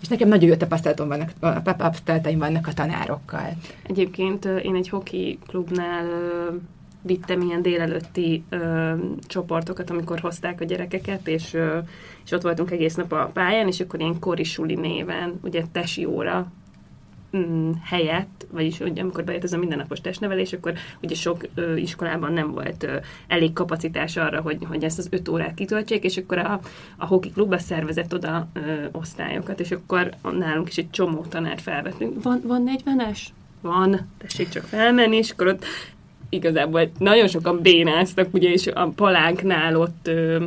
És 0.03 0.09
nekem 0.09 0.27
nagyon 0.27 0.49
jó 0.49 0.55
tapasztalatom 0.55 1.07
vannak, 1.07 1.33
tapasztalataim 1.63 2.39
vannak 2.39 2.67
a 2.67 2.73
tanárokkal. 2.73 3.49
Egyébként 3.83 4.45
én 4.45 4.75
egy 4.75 4.89
hoki 4.89 5.39
klubnál 5.47 6.05
vittem 7.01 7.41
ilyen 7.41 7.61
délelőtti 7.61 8.43
ö, 8.49 8.93
csoportokat, 9.27 9.89
amikor 9.89 10.19
hozták 10.19 10.61
a 10.61 10.65
gyerekeket, 10.65 11.27
és, 11.27 11.53
ö, 11.53 11.77
és 12.25 12.31
ott 12.31 12.41
voltunk 12.41 12.71
egész 12.71 12.95
nap 12.95 13.11
a 13.11 13.29
pályán, 13.33 13.67
és 13.67 13.79
akkor 13.79 13.99
ilyen 13.99 14.19
korisuli 14.19 14.75
néven, 14.75 15.39
ugye 15.43 15.63
tesi 15.71 16.05
óra 16.05 16.51
helyett, 17.83 18.47
vagyis 18.51 18.77
hogy 18.77 18.99
amikor 18.99 19.23
bejött 19.23 19.43
ez 19.43 19.53
a 19.53 19.57
mindennapos 19.57 20.01
testnevelés, 20.01 20.53
akkor 20.53 20.73
ugye 21.01 21.15
sok 21.15 21.47
ö, 21.55 21.75
iskolában 21.75 22.33
nem 22.33 22.51
volt 22.51 22.83
ö, 22.83 22.95
elég 23.27 23.53
kapacitás 23.53 24.17
arra, 24.17 24.41
hogy, 24.41 24.57
hogy 24.67 24.83
ezt 24.83 24.97
az 24.97 25.07
öt 25.11 25.27
órát 25.27 25.53
kitöltsék, 25.53 26.03
és 26.03 26.17
akkor 26.17 26.37
a, 26.37 26.59
a 26.97 27.05
hoki 27.05 27.31
klub 27.31 27.59
szervezett 27.59 28.13
oda 28.13 28.47
ö, 28.53 28.59
osztályokat, 28.91 29.59
és 29.59 29.71
akkor 29.71 30.09
nálunk 30.31 30.67
is 30.67 30.77
egy 30.77 30.89
csomó 30.89 31.25
tanár 31.29 31.59
felvettünk. 31.59 32.23
Van, 32.23 32.41
van 32.43 32.69
40-es? 32.77 33.19
Van, 33.61 34.07
tessék 34.17 34.49
csak 34.49 34.63
felmenni, 34.63 35.15
és 35.15 35.31
akkor 35.31 35.47
ott 35.47 35.65
igazából 36.29 36.91
nagyon 36.99 37.27
sokan 37.27 37.61
bénáztak, 37.61 38.33
ugye, 38.33 38.49
és 38.51 38.67
a 38.67 38.87
palánknál 38.87 39.75
ott 39.75 40.07
ö, 40.07 40.43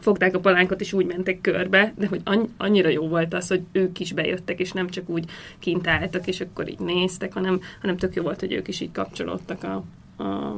fogták 0.00 0.34
a 0.34 0.40
palánkot, 0.40 0.80
és 0.80 0.92
úgy 0.92 1.06
mentek 1.06 1.40
körbe, 1.40 1.92
de 1.96 2.06
hogy 2.06 2.22
annyira 2.56 2.88
jó 2.88 3.08
volt 3.08 3.34
az, 3.34 3.48
hogy 3.48 3.62
ők 3.72 4.00
is 4.00 4.12
bejöttek, 4.12 4.60
és 4.60 4.72
nem 4.72 4.88
csak 4.88 5.08
úgy 5.08 5.24
kint 5.58 5.86
álltak, 5.86 6.26
és 6.26 6.40
akkor 6.40 6.68
így 6.68 6.78
néztek, 6.78 7.32
hanem, 7.32 7.60
hanem 7.80 7.96
tök 7.96 8.14
jó 8.14 8.22
volt, 8.22 8.40
hogy 8.40 8.52
ők 8.52 8.68
is 8.68 8.80
így 8.80 8.92
kapcsolódtak 8.92 9.62
a, 9.62 9.84
a, 10.22 10.56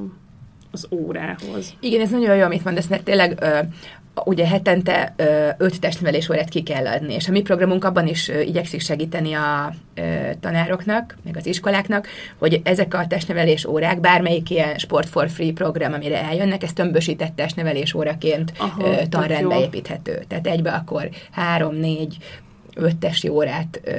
az 0.70 0.86
órához. 0.90 1.74
Igen, 1.80 2.00
ez 2.00 2.10
nagyon 2.10 2.36
jó, 2.36 2.44
amit 2.44 2.64
mondasz, 2.64 2.86
mert 2.86 3.02
tényleg 3.02 3.38
ö, 3.40 3.58
ugye 4.24 4.46
hetente 4.46 5.14
ö, 5.16 5.48
öt 5.58 5.80
testnevelés 5.80 6.28
órát 6.28 6.48
ki 6.48 6.62
kell 6.62 6.86
adni, 6.86 7.14
és 7.14 7.28
a 7.28 7.32
mi 7.32 7.42
programunk 7.42 7.84
abban 7.84 8.06
is 8.06 8.28
ö, 8.28 8.40
igyekszik 8.40 8.80
segíteni 8.80 9.32
a 9.32 9.74
ö, 9.94 10.02
tanároknak, 10.40 11.16
meg 11.24 11.36
az 11.36 11.46
iskoláknak, 11.46 12.06
hogy 12.38 12.60
ezek 12.64 12.94
a 12.94 13.06
testnevelés 13.06 13.64
órák, 13.64 14.00
bármelyik 14.00 14.50
ilyen 14.50 14.78
Sport 14.78 15.08
for 15.08 15.30
Free 15.30 15.52
program, 15.52 15.92
amire 15.92 16.22
eljönnek, 16.22 16.62
ez 16.62 16.72
tömbösített 16.72 17.36
testnevelés 17.36 17.94
óraként 17.94 18.52
Aha, 18.58 18.88
ö, 18.88 19.06
tanrendbe 19.08 19.60
építhető. 19.60 20.24
Tehát 20.28 20.46
egybe 20.46 20.70
akkor 20.70 21.08
három, 21.30 21.74
négy, 21.74 22.16
öttesi 22.78 23.28
órát 23.28 23.80
ö, 23.84 23.92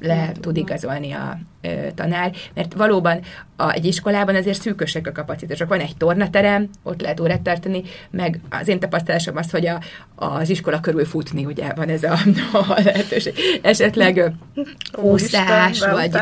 le 0.00 0.32
tud 0.40 0.56
igazolni 0.56 1.12
a 1.12 1.38
ö, 1.62 1.68
tanár, 1.94 2.32
mert 2.54 2.74
valóban 2.74 3.20
a, 3.56 3.72
egy 3.72 3.84
iskolában 3.84 4.34
azért 4.34 4.60
szűkösek 4.60 5.06
a 5.06 5.12
kapacitások. 5.12 5.68
Van 5.68 5.80
egy 5.80 5.96
tornaterem, 5.96 6.68
ott 6.82 7.00
lehet 7.00 7.20
órát 7.20 7.40
tartani, 7.40 7.82
meg 8.10 8.40
az 8.50 8.68
én 8.68 8.78
tapasztalásom 8.78 9.36
az, 9.36 9.50
hogy 9.50 9.66
a, 9.66 9.80
az 10.14 10.48
iskola 10.48 10.80
körül 10.80 11.04
futni, 11.04 11.44
ugye 11.44 11.72
van 11.74 11.88
ez 11.88 12.02
a, 12.02 12.18
a 12.76 12.80
lehetőség. 12.84 13.34
Esetleg 13.62 14.32
úszás, 14.96 15.80
vagy 15.80 16.16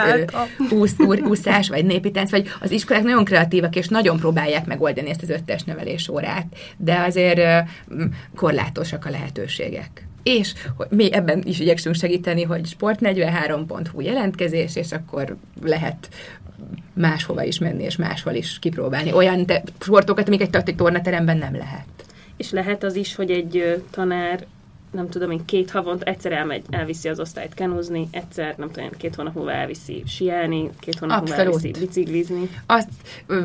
úsz, 0.70 0.94
úszás, 1.22 1.68
vagy 1.68 1.84
népi 1.84 2.10
tánc, 2.10 2.30
vagy 2.30 2.48
az 2.60 2.70
iskolák 2.70 3.02
nagyon 3.02 3.24
kreatívak, 3.24 3.76
és 3.76 3.88
nagyon 3.88 4.18
próbálják 4.18 4.66
megoldani 4.66 5.10
ezt 5.10 5.22
az 5.22 5.30
öttes 5.30 5.62
nevelés 5.62 6.08
órát, 6.08 6.46
de 6.76 6.98
azért 6.98 7.68
korlátosak 8.34 9.04
a 9.04 9.10
lehetőségek 9.10 10.07
és 10.28 10.54
hogy 10.76 10.86
mi 10.90 11.12
ebben 11.12 11.42
is 11.44 11.60
igyekszünk 11.60 11.94
segíteni, 11.94 12.42
hogy 12.42 12.76
sport43.hu 12.78 14.00
jelentkezés, 14.00 14.76
és 14.76 14.92
akkor 14.92 15.36
lehet 15.62 16.08
máshova 16.92 17.42
is 17.42 17.58
menni, 17.58 17.82
és 17.82 17.96
máshol 17.96 18.32
is 18.32 18.58
kipróbálni. 18.58 19.12
Olyan 19.12 19.46
te, 19.46 19.62
sportokat, 19.80 20.26
amik 20.26 20.40
egy 20.40 20.74
tornateremben 20.76 21.36
nem 21.36 21.56
lehet. 21.56 21.86
És 22.36 22.50
lehet 22.50 22.84
az 22.84 22.96
is, 22.96 23.14
hogy 23.14 23.30
egy 23.30 23.82
tanár 23.90 24.46
nem 24.90 25.08
tudom 25.08 25.30
én, 25.30 25.44
két 25.44 25.70
havont 25.70 26.02
egyszer 26.02 26.32
elmegy, 26.32 26.62
elviszi 26.70 27.08
az 27.08 27.20
osztályt 27.20 27.54
kenúzni, 27.54 28.08
egyszer, 28.10 28.54
nem 28.56 28.70
tudom, 28.70 28.90
két 28.98 29.14
hónap 29.14 29.34
múlva 29.34 29.52
elviszi 29.52 30.02
sielni, 30.06 30.70
két 30.80 30.98
hónap 30.98 31.20
Abszolút. 31.20 31.44
múlva 31.44 31.60
elviszi 31.60 31.80
biciklizni. 31.86 32.50
Azt 32.66 32.88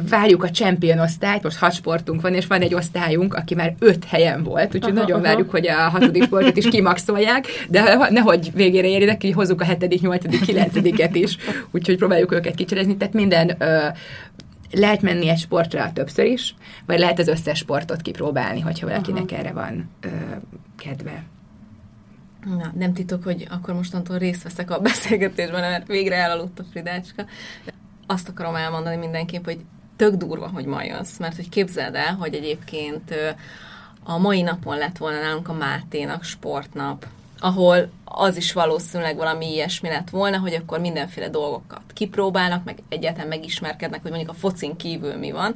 várjuk 0.10 0.44
a 0.44 0.50
champion 0.50 1.00
osztályt, 1.00 1.44
most 1.44 1.58
hat 1.58 1.74
sportunk 1.74 2.22
van, 2.22 2.34
és 2.34 2.48
van 2.48 2.62
egy 2.62 2.74
osztályunk, 2.74 3.34
aki 3.34 3.56
már 3.56 3.76
öt 3.80 4.06
helyen 4.06 4.44
volt, 4.44 4.76
úgyhogy 4.76 4.92
aha, 4.92 5.02
nagyon 5.02 5.18
aha. 5.18 5.28
várjuk, 5.28 5.50
hogy 5.50 5.68
a 5.68 5.90
hatodik 5.90 6.24
sportot 6.24 6.58
is 6.58 6.68
kimaxolják, 6.68 7.46
de 7.70 8.08
nehogy 8.10 8.52
végére 8.54 8.88
érjenek, 8.88 9.22
hogy 9.22 9.34
hozzuk 9.34 9.62
a 9.62 9.66
hetedik, 9.66 10.02
nyolcadik, 10.02 10.42
kilencediket 10.42 11.16
is, 11.16 11.38
úgyhogy 11.72 11.98
próbáljuk 11.98 12.32
őket 12.32 12.56
kicserezni, 12.56 12.98
tehát 12.98 13.14
minden 13.14 13.56
ö, 13.60 13.88
lehet 14.74 15.02
menni 15.02 15.30
egy 15.30 15.40
sportra 15.40 15.92
többször 15.94 16.26
is, 16.26 16.56
vagy 16.86 17.00
lehet 17.00 17.20
az 17.20 17.28
összes 17.28 17.58
sportot 17.58 18.02
kipróbálni, 18.02 18.60
hogyha 18.60 18.88
valakinek 18.88 19.32
Aha. 19.32 19.40
erre 19.40 19.52
van 19.52 19.90
ö, 20.02 20.10
kedve. 20.78 21.24
Na, 22.46 22.72
nem 22.76 22.94
titok, 22.94 23.24
hogy 23.24 23.48
akkor 23.50 23.74
mostantól 23.74 24.18
részt 24.18 24.44
veszek 24.44 24.72
a 24.72 24.80
beszélgetésben, 24.80 25.62
mert 25.62 25.88
végre 25.88 26.16
elaludt 26.16 26.60
a 26.60 26.64
Fridácska. 26.72 27.26
Azt 28.08 28.30
akarom 28.30 28.56
elmondani 28.56 28.96
mindenképp, 28.96 29.46
hogy 29.46 29.60
tök 29.96 30.16
durva, 30.16 30.48
hogy 30.48 30.66
ma 30.66 30.84
jössz, 30.84 31.18
mert 31.18 31.36
hogy 31.36 31.50
képzeld 31.50 31.96
el, 31.96 32.16
hogy 32.16 32.34
egyébként 32.34 33.14
a 34.04 34.18
mai 34.18 34.42
napon 34.42 34.78
lett 34.78 34.98
volna 34.98 35.20
nálunk 35.20 35.50
a 35.50 35.54
Máténak 35.54 36.24
sportnap, 36.24 37.08
ahol 37.44 37.90
az 38.06 38.38
is 38.38 38.54
valószínűleg 38.54 39.16
valami 39.16 39.52
ilyesmi 39.52 39.90
lett 39.90 40.10
volna, 40.10 40.40
hogy 40.40 40.54
akkor 40.54 40.80
mindenféle 40.80 41.30
dolgokat 41.30 41.82
kipróbálnak, 41.94 42.64
meg 42.64 42.78
egyáltalán 42.90 43.28
megismerkednek, 43.28 44.02
hogy 44.02 44.12
mondjuk 44.12 44.32
a 44.32 44.40
focin 44.40 44.76
kívül 44.76 45.16
mi 45.16 45.32
van, 45.32 45.56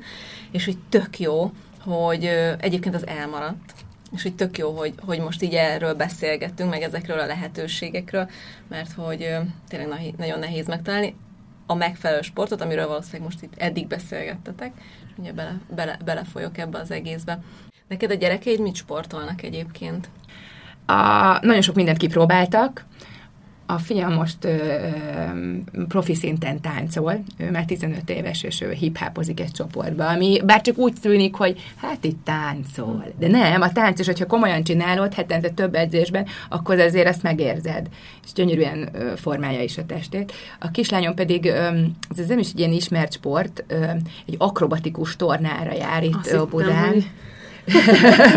és 0.51 0.65
hogy 0.65 0.77
tök 0.89 1.19
jó, 1.19 1.51
hogy 1.79 2.25
egyébként 2.59 2.95
az 2.95 3.07
elmaradt, 3.07 3.73
és 4.11 4.21
hogy 4.21 4.35
tök 4.35 4.57
jó, 4.57 4.71
hogy, 4.71 4.93
hogy 5.05 5.19
most 5.19 5.41
így 5.41 5.53
erről 5.53 5.93
beszélgettünk, 5.93 6.69
meg 6.69 6.81
ezekről 6.81 7.19
a 7.19 7.25
lehetőségekről, 7.25 8.29
mert 8.67 8.91
hogy 8.91 9.35
tényleg 9.67 10.15
nagyon 10.17 10.39
nehéz 10.39 10.67
megtalálni 10.67 11.15
a 11.65 11.73
megfelelő 11.73 12.21
sportot, 12.21 12.61
amiről 12.61 12.87
valószínűleg 12.87 13.23
most 13.23 13.43
itt 13.43 13.57
eddig 13.57 13.87
beszélgettetek, 13.87 14.71
és 15.05 15.11
ugye 15.17 15.33
bele, 15.33 15.57
bele, 15.75 15.97
belefolyok 16.05 16.57
ebbe 16.57 16.79
az 16.79 16.91
egészbe. 16.91 17.39
Neked 17.87 18.11
a 18.11 18.15
gyerekeid 18.15 18.59
mit 18.59 18.75
sportolnak 18.75 19.41
egyébként? 19.41 20.09
A, 20.87 21.37
nagyon 21.41 21.61
sok 21.61 21.75
mindent 21.75 21.97
kipróbáltak, 21.97 22.85
a 23.69 23.77
fiam 23.77 24.13
most 24.13 24.45
ö, 24.45 24.49
ö, 24.49 25.85
profi 25.87 26.15
szinten 26.15 26.61
táncol, 26.61 27.23
ő 27.37 27.51
már 27.51 27.65
15 27.65 28.09
éves, 28.09 28.43
és 28.43 28.61
ő 28.61 28.71
hip 28.71 28.99
egy 29.25 29.51
csoportba, 29.51 30.07
ami 30.07 30.41
bár 30.45 30.61
csak 30.61 30.77
úgy 30.77 30.93
tűnik, 31.01 31.35
hogy 31.35 31.59
hát 31.81 32.03
itt 32.03 32.23
táncol. 32.23 33.05
De 33.19 33.27
nem, 33.27 33.61
a 33.61 33.71
tánc 33.71 33.99
is, 33.99 34.05
hogyha 34.05 34.25
komolyan 34.25 34.63
csinálod, 34.63 35.13
hetente 35.13 35.49
több 35.49 35.75
edzésben, 35.75 36.25
akkor 36.49 36.79
azért 36.79 37.07
ezt 37.07 37.23
megérzed. 37.23 37.87
És 38.23 38.33
gyönyörűen 38.33 38.89
ö, 38.93 39.15
formálja 39.15 39.61
is 39.61 39.77
a 39.77 39.85
testét. 39.85 40.33
A 40.59 40.71
kislányom 40.71 41.15
pedig, 41.15 41.45
ö, 41.45 41.79
ez 42.17 42.27
nem 42.27 42.39
is 42.39 42.49
egy 42.49 42.59
ilyen 42.59 42.71
ismert 42.71 43.13
sport, 43.13 43.63
ö, 43.67 43.83
egy 44.25 44.35
akrobatikus 44.37 45.15
tornára 45.15 45.73
jár 45.73 46.03
itt 46.03 46.15
Azt 46.15 46.49
Budán. 46.49 46.69
Hittem, 46.69 46.93
hogy 46.93 47.05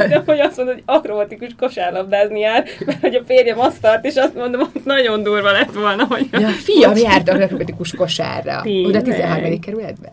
De 0.09 0.23
hogy 0.27 0.41
azt 0.41 0.57
mondod, 0.57 0.75
hogy 0.75 0.83
akrobatikus 0.87 1.51
kosárlabdázni 1.59 2.41
jár, 2.41 2.65
mert 2.87 3.01
hogy 3.01 3.15
a 3.15 3.23
férjem 3.25 3.59
azt 3.61 3.81
tart, 3.81 4.05
és 4.05 4.15
azt 4.15 4.35
mondom, 4.35 4.61
hogy 4.73 4.83
nagyon 4.85 5.23
durva 5.23 5.53
lett 5.53 5.73
volna, 5.73 6.05
hogy... 6.05 6.29
Ja, 6.33 6.49
fiam 6.49 6.97
járt 6.97 7.29
a 7.29 7.43
akrobatikus 7.43 7.95
kosárra. 7.95 8.61
Tényleg? 8.63 8.89
Oda 8.89 9.03
13. 9.03 9.61
kerületbe. 9.61 10.13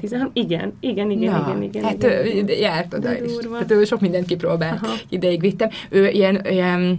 13? 0.00 0.30
Igen, 0.34 0.76
igen, 0.80 1.10
igen, 1.10 1.32
Na, 1.32 1.44
igen, 1.46 1.62
igen. 1.62 1.82
hát 1.84 1.94
igen, 1.94 2.10
ő, 2.10 2.24
igen. 2.26 2.58
járt 2.58 2.94
oda 2.94 3.08
De 3.08 3.24
is. 3.24 3.32
durva. 3.32 3.56
Hát 3.56 3.70
ő 3.70 3.84
sok 3.84 4.00
mindent 4.00 4.26
kipróbált. 4.26 4.80
Aha. 4.82 4.94
Ideig 5.08 5.40
vittem. 5.40 5.68
Ő 5.90 6.08
ilyen, 6.08 6.40
ilyen 6.50 6.98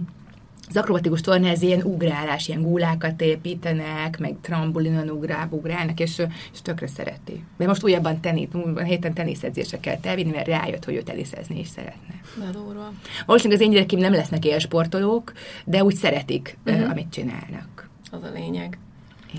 az 0.68 0.76
akrobatikus 0.76 1.20
torna, 1.20 1.48
ez 1.48 1.62
ilyen 1.62 1.82
ugrálás, 1.82 2.48
ilyen 2.48 2.62
gulákat 2.62 3.20
építenek, 3.20 4.18
meg 4.18 4.36
trambulinon 4.40 5.10
ugrál, 5.10 5.48
ugrálnak, 5.50 6.00
és, 6.00 6.22
és 6.52 6.62
tökre 6.62 6.86
szereti. 6.86 7.44
De 7.56 7.66
most 7.66 7.84
újabban 7.84 8.20
múlva 8.52 8.82
héten 8.82 9.14
teniszedzésre 9.14 9.80
kell 9.80 9.96
elvinni, 10.02 10.30
mert 10.30 10.46
rájött, 10.46 10.84
hogy 10.84 10.94
ő 10.94 11.02
teniszezni 11.02 11.58
is 11.58 11.68
szeretne. 11.68 12.20
De 12.38 12.50
durva. 12.50 12.92
Valószínűleg 13.26 13.60
az 13.60 13.66
én 13.66 13.72
gyerekeim 13.72 14.00
nem 14.00 14.12
lesznek 14.12 14.44
élsportolók, 14.44 15.32
de 15.64 15.84
úgy 15.84 15.94
szeretik, 15.94 16.58
uh-huh. 16.66 16.90
amit 16.90 17.10
csinálnak. 17.10 17.88
Az 18.10 18.22
a 18.22 18.30
lényeg. 18.34 18.78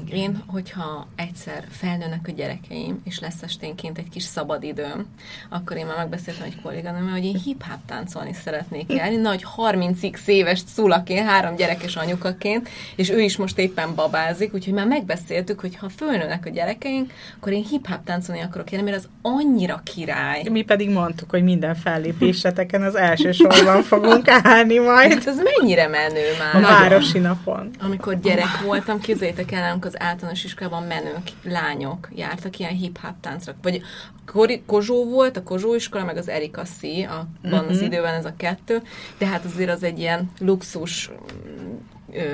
Igen. 0.05 0.17
Én, 0.17 0.43
hogyha 0.47 1.07
egyszer 1.15 1.63
felnőnek 1.69 2.25
a 2.27 2.31
gyerekeim, 2.31 3.01
és 3.03 3.19
lesz 3.19 3.41
esténként 3.41 3.97
egy 3.97 4.10
kis 4.10 4.23
szabad 4.23 4.63
időm, 4.63 5.05
akkor 5.49 5.77
én 5.77 5.86
már 5.86 5.97
megbeszéltem 5.97 6.43
egy 6.45 6.62
kolléganőmmel, 6.62 7.12
hogy 7.12 7.25
én 7.25 7.39
hip-hop 7.43 7.79
táncolni 7.86 8.33
szeretnék 8.33 8.91
járni. 8.93 9.15
Nagy 9.15 9.45
30x 9.57 10.27
éves 10.27 10.62
szulaként, 10.73 11.27
három 11.27 11.55
gyerekes 11.55 11.95
anyukaként, 11.95 12.69
és 12.95 13.10
ő 13.10 13.19
is 13.21 13.38
most 13.38 13.57
éppen 13.60 13.95
babázik, 13.95 14.53
úgyhogy 14.53 14.73
már 14.73 14.88
megbeszéltük, 14.88 15.60
hogy 15.60 15.75
ha 15.75 15.89
fölnőnek 15.89 16.45
a 16.45 16.49
gyerekeink, 16.49 17.12
akkor 17.38 17.51
én 17.51 17.63
hip-hop 17.69 18.03
táncolni 18.03 18.41
akarok 18.41 18.71
járni, 18.71 18.89
mert 18.89 19.03
az 19.03 19.10
annyira 19.21 19.81
király. 19.83 20.43
Mi 20.51 20.62
pedig 20.62 20.89
mondtuk, 20.89 21.29
hogy 21.29 21.43
minden 21.43 21.75
fellépéseteken 21.75 22.81
az 22.83 22.95
első 22.95 23.31
sorban 23.31 23.83
fogunk 23.83 24.27
állni 24.27 24.77
majd 24.77 25.13
Hát 25.13 25.27
ez 25.27 25.38
mennyire 25.60 25.88
menő 25.88 26.21
a 26.53 26.60
már. 26.60 26.63
városi 26.63 27.19
napon. 27.19 27.69
Amikor 27.79 28.19
gyerek 28.19 28.62
voltam, 28.65 28.99
képzeljétek 28.99 29.51
el, 29.51 29.63
az 29.88 30.02
általános 30.02 30.43
iskolában 30.43 30.84
menők, 30.84 31.32
lányok 31.43 32.10
jártak 32.15 32.60
ilyen 32.60 32.73
hip-hop 32.73 33.13
táncra. 33.21 33.56
Vagy 33.62 33.82
Kori- 34.26 34.63
Kozsó 34.65 35.06
volt, 35.10 35.38
a 35.38 35.43
Kozsó 35.43 35.76
iskola, 35.76 36.04
meg 36.04 36.17
az 36.17 36.30
Erika 36.30 36.63
C, 36.63 36.84
abban 36.84 37.30
uh-huh. 37.43 37.69
az 37.69 37.82
időben 37.82 38.13
ez 38.13 38.26
a 38.26 38.34
kettő, 38.38 38.82
de 39.17 39.26
hát 39.26 39.45
azért 39.45 39.69
az 39.69 39.84
egy 39.84 40.00
ilyen 40.00 40.32
luxus 40.39 41.12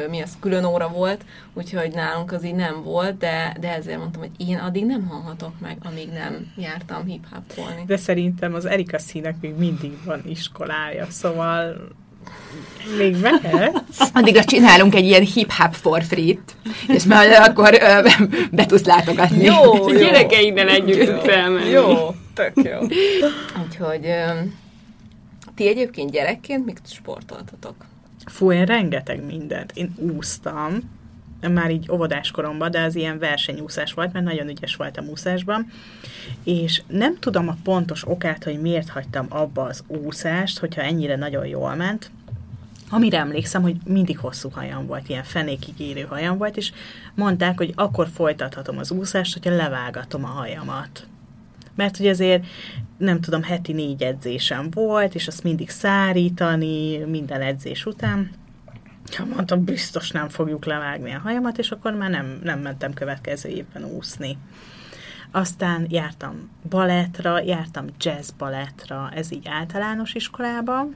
mi 0.10 0.22
az, 0.22 0.38
külön 0.40 0.64
óra 0.66 0.90
volt, 0.90 1.26
úgyhogy 1.54 1.94
nálunk 1.94 2.32
az 2.32 2.46
így 2.46 2.56
nem 2.56 2.84
volt, 2.84 3.18
de, 3.18 3.56
de 3.60 3.74
ezért 3.74 3.98
mondtam, 3.98 4.22
hogy 4.22 4.32
én 4.48 4.58
addig 4.58 4.86
nem 4.86 5.08
hallhatok 5.08 5.60
meg, 5.60 5.78
amíg 5.84 6.10
nem 6.10 6.54
jártam 6.58 7.06
hip-hopolni. 7.06 7.84
De 7.86 7.98
szerintem 7.98 8.54
az 8.54 8.66
Erika 8.66 9.00
színek 9.00 9.36
még 9.42 9.56
mindig 9.56 10.04
van 10.06 10.22
iskolája, 10.26 11.06
szóval 11.10 11.88
még 12.98 13.16
mehet. 13.22 13.84
Addigra 14.14 14.44
csinálunk 14.44 14.96
egy 14.96 15.06
ilyen 15.06 15.22
hip-hop 15.24 15.74
for 15.74 16.04
free-t, 16.04 16.56
és 16.88 17.04
majd 17.04 17.32
akkor 17.32 17.74
ö, 17.82 18.08
be 18.52 18.66
tudsz 18.66 18.86
látogatni. 18.86 19.44
Jó, 19.44 19.86
A 19.88 19.92
gyerekeiddel 19.92 20.70
együtt 20.70 21.06
tud 21.10 21.20
felmenni. 21.20 21.70
Jó, 21.70 22.16
tök 22.34 22.52
jó. 22.56 22.80
Úgyhogy 23.66 24.06
ö, 24.06 24.40
ti 25.56 25.68
egyébként 25.68 26.12
gyerekként 26.12 26.66
mit 26.66 26.80
sportoltatok? 26.86 27.76
Fú, 28.26 28.52
én 28.52 28.66
rengeteg 28.66 29.26
mindent. 29.26 29.72
Én 29.74 29.96
úsztam, 30.18 30.80
már 31.52 31.72
így 31.72 31.92
óvodás 31.92 32.32
koromban, 32.32 32.72
de 32.72 32.82
az 32.82 32.96
ilyen 32.96 33.20
versenyúszás 33.20 33.94
volt, 33.94 34.14
mert 34.14 34.26
nagyon 34.26 34.48
ügyes 34.48 34.76
voltam 34.76 35.08
úszásban, 35.08 35.72
és 36.44 36.82
nem 36.88 37.20
tudom 37.20 37.48
a 37.48 37.58
pontos 37.64 38.08
okát, 38.08 38.44
hogy 38.44 38.62
miért 38.62 38.90
hagytam 38.90 39.26
abba 39.30 39.64
az 39.64 39.84
úszást, 39.88 40.60
hogyha 40.60 40.82
ennyire 40.82 41.16
nagyon 41.16 41.46
jól 41.46 41.76
ment, 41.76 42.12
Amire 42.94 43.18
emlékszem, 43.18 43.62
hogy 43.62 43.76
mindig 43.86 44.18
hosszú 44.18 44.50
hajam 44.50 44.88
volt, 44.88 45.10
ilyen 45.10 45.24
fenékig 45.24 45.80
érő 45.80 46.02
hajam 46.02 46.38
volt, 46.38 46.58
és 46.58 46.72
mondták, 47.16 47.58
hogy 47.58 47.74
akkor 47.76 48.08
folytathatom 48.08 48.78
az 48.78 48.92
úszást, 48.92 49.34
hogyha 49.34 49.56
levágatom 49.56 50.24
a 50.24 50.28
hajamat. 50.28 51.08
Mert 51.76 51.98
hogy 51.98 52.08
azért, 52.08 52.46
nem 52.98 53.22
tudom, 53.22 53.44
heti 53.44 53.74
négy 53.74 54.04
edzésem 54.04 54.70
volt, 54.72 55.16
és 55.16 55.28
azt 55.28 55.44
mindig 55.44 55.70
szárítani 55.70 56.98
minden 56.98 57.42
edzés 57.42 57.86
után. 57.86 58.30
Ja, 59.18 59.26
mondtam, 59.26 59.64
biztos 59.64 60.12
nem 60.12 60.30
fogjuk 60.30 60.66
levágni 60.66 61.14
a 61.14 61.20
hajamat, 61.20 61.58
és 61.58 61.72
akkor 61.72 61.94
már 61.94 62.10
nem, 62.10 62.40
nem 62.44 62.60
mentem 62.60 62.94
következő 62.94 63.50
évben 63.50 63.84
úszni. 63.84 64.38
Aztán 65.32 65.86
jártam 65.90 66.50
balettra, 66.70 67.40
jártam 67.40 67.86
jazz 68.00 68.30
balettra, 68.30 69.12
ez 69.14 69.32
így 69.32 69.48
általános 69.48 70.14
iskolában. 70.14 70.96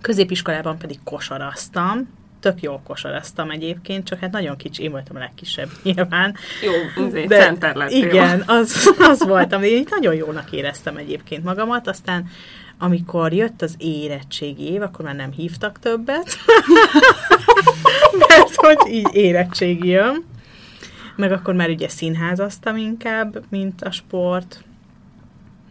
Középiskolában 0.00 0.78
pedig 0.78 0.98
kosaraztam, 1.04 2.08
tök 2.42 2.62
jól 2.62 2.80
kosaraztam 2.84 3.50
egyébként, 3.50 4.06
csak 4.06 4.18
hát 4.18 4.30
nagyon 4.30 4.56
kicsi, 4.56 4.82
én 4.82 4.90
voltam 4.90 5.16
a 5.16 5.18
legkisebb 5.18 5.68
nyilván. 5.82 6.34
Jó, 6.62 7.04
azért 7.04 7.28
center 7.28 7.74
lettél. 7.74 8.06
Igen, 8.06 8.42
az, 8.46 8.94
az 9.10 9.24
voltam. 9.24 9.62
Én 9.62 9.86
nagyon 9.90 10.14
jónak 10.14 10.52
éreztem 10.52 10.96
egyébként 10.96 11.44
magamat, 11.44 11.88
aztán 11.88 12.30
amikor 12.78 13.32
jött 13.32 13.62
az 13.62 13.74
érettségi 13.78 14.72
év, 14.72 14.82
akkor 14.82 15.04
már 15.04 15.14
nem 15.14 15.32
hívtak 15.32 15.78
többet, 15.78 16.36
mert 18.28 18.54
hogy 18.54 18.92
így 18.92 19.08
érettségi 19.12 19.88
jön. 19.88 20.24
Meg 21.16 21.32
akkor 21.32 21.54
már 21.54 21.68
ugye 21.68 21.88
színházaztam 21.88 22.76
inkább, 22.76 23.44
mint 23.50 23.82
a 23.82 23.90
sport. 23.90 24.64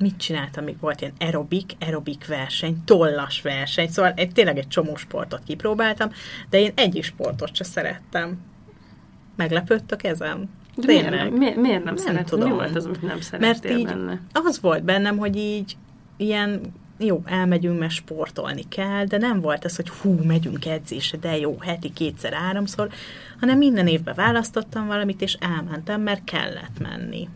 Mit 0.02 0.18
csináltam, 0.18 0.64
még 0.64 0.80
volt 0.80 1.02
ilyen 1.02 1.14
aerobik, 1.20 1.72
aerobik 1.80 2.28
verseny, 2.28 2.84
tollas 2.86 3.42
verseny, 3.42 3.88
szóval 3.88 4.14
egy, 4.16 4.32
tényleg 4.32 4.58
egy 4.58 4.68
csomó 4.68 4.96
sportot 4.96 5.42
kipróbáltam, 5.46 6.10
de 6.50 6.60
én 6.60 6.72
egy 6.76 7.00
sportot 7.02 7.56
se 7.56 7.64
szerettem. 7.64 8.40
Meglepődtök 9.36 10.04
ezen? 10.04 10.50
De 10.76 10.86
miért, 10.86 11.10
nem, 11.10 11.28
miért, 11.28 11.56
miért 11.56 11.84
nem, 11.84 11.94
Nem 11.94 12.04
szereted? 12.04 12.26
tudom. 12.26 12.50
Mi 12.50 12.56
volt 12.56 12.76
az, 12.76 12.86
amit 12.86 13.02
nem 13.02 13.10
Mert 13.12 13.24
szerettél 13.24 13.78
így 13.78 13.86
benne? 13.86 14.22
az 14.34 14.62
volt 14.62 14.84
bennem, 14.84 15.18
hogy 15.18 15.36
így 15.36 15.78
ilyen, 16.18 16.62
jó, 16.98 17.22
elmegyünk, 17.26 17.80
mert 17.80 17.92
sportolni 17.92 18.64
kell, 18.68 19.06
de 19.06 19.18
nem 19.18 19.42
volt 19.42 19.66
ez, 19.66 19.76
hogy 19.76 19.90
hú, 19.90 20.20
megyünk 20.24 20.66
edzésre, 20.66 21.18
de 21.18 21.38
jó, 21.38 21.58
heti 21.60 21.94
kétszer, 21.94 22.34
háromszor, 22.34 22.90
hanem 23.40 23.58
minden 23.58 23.88
évben 23.88 24.16
választottam 24.16 24.88
valamit, 24.88 25.22
és 25.22 25.38
elmentem, 25.40 26.02
mert 26.02 26.24
kellett 26.24 26.80
menni. 26.80 27.28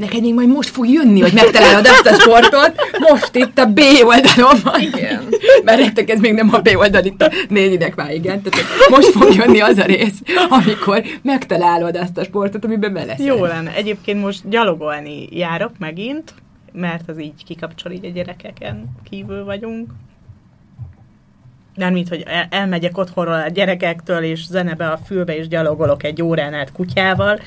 Neked 0.00 0.20
még 0.20 0.34
majd 0.34 0.48
most 0.48 0.68
fog 0.68 0.88
jönni, 0.88 1.20
hogy 1.20 1.32
megtalálod 1.32 1.86
azt 1.86 2.06
a 2.06 2.14
sportot, 2.14 2.74
most 2.98 3.34
itt 3.34 3.58
a 3.58 3.66
B 3.66 3.80
oldalon. 4.04 4.80
Igen. 4.80 5.28
Mert 5.64 5.78
nektek 5.80 6.10
ez 6.10 6.20
még 6.20 6.32
nem 6.32 6.54
a 6.54 6.58
B 6.58 6.70
oldal, 6.74 7.04
itt 7.04 7.22
a 7.22 7.30
négy 7.48 7.72
ideg 7.72 7.94
igen. 8.12 8.42
Tehát 8.42 8.66
most 8.90 9.08
fog 9.08 9.34
jönni 9.34 9.60
az 9.60 9.78
a 9.78 9.84
rész, 9.84 10.22
amikor 10.48 11.02
megtalálod 11.22 11.96
azt 11.96 12.18
a 12.18 12.24
sportot, 12.24 12.64
amiben 12.64 12.92
beleszel. 12.92 13.26
Jó 13.26 13.44
lenne. 13.44 13.74
Egyébként 13.74 14.22
most 14.22 14.48
gyalogolni 14.48 15.28
járok 15.30 15.72
megint, 15.78 16.34
mert 16.72 17.08
az 17.08 17.20
így 17.20 17.44
kikapcsol, 17.44 17.92
így 17.92 18.04
a 18.04 18.10
gyerekeken 18.10 18.84
kívül 19.10 19.44
vagyunk. 19.44 19.90
Nem, 21.74 21.92
mint 21.92 22.08
hogy 22.08 22.22
el- 22.26 22.48
elmegyek 22.50 22.98
otthonról 22.98 23.34
a 23.34 23.48
gyerekektől, 23.48 24.22
és 24.22 24.46
zenebe 24.46 24.88
a 24.88 24.98
fülbe, 25.06 25.36
és 25.36 25.48
gyalogolok 25.48 26.04
egy 26.04 26.22
órán 26.22 26.54
át 26.54 26.72
kutyával. 26.72 27.40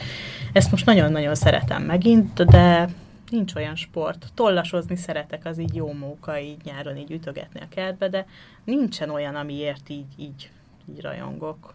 Ezt 0.54 0.72
most 0.72 0.86
nagyon-nagyon 0.86 1.36
szeretem 1.36 1.84
megint, 1.84 2.46
de 2.46 2.90
nincs 3.30 3.56
olyan 3.56 3.76
sport. 3.76 4.26
Tollasozni 4.34 4.96
szeretek, 4.96 5.46
az 5.46 5.60
így 5.60 5.76
jó 5.76 5.94
móka, 5.94 6.40
így 6.40 6.64
nyáron 6.64 6.98
így 6.98 7.12
ütögetni 7.12 7.60
a 7.60 7.68
kertbe, 7.70 8.10
de 8.10 8.26
nincsen 8.64 9.10
olyan, 9.10 9.36
amiért 9.36 9.90
így, 9.90 10.06
így, 10.18 10.52
így 10.90 11.02
rajongok. 11.02 11.74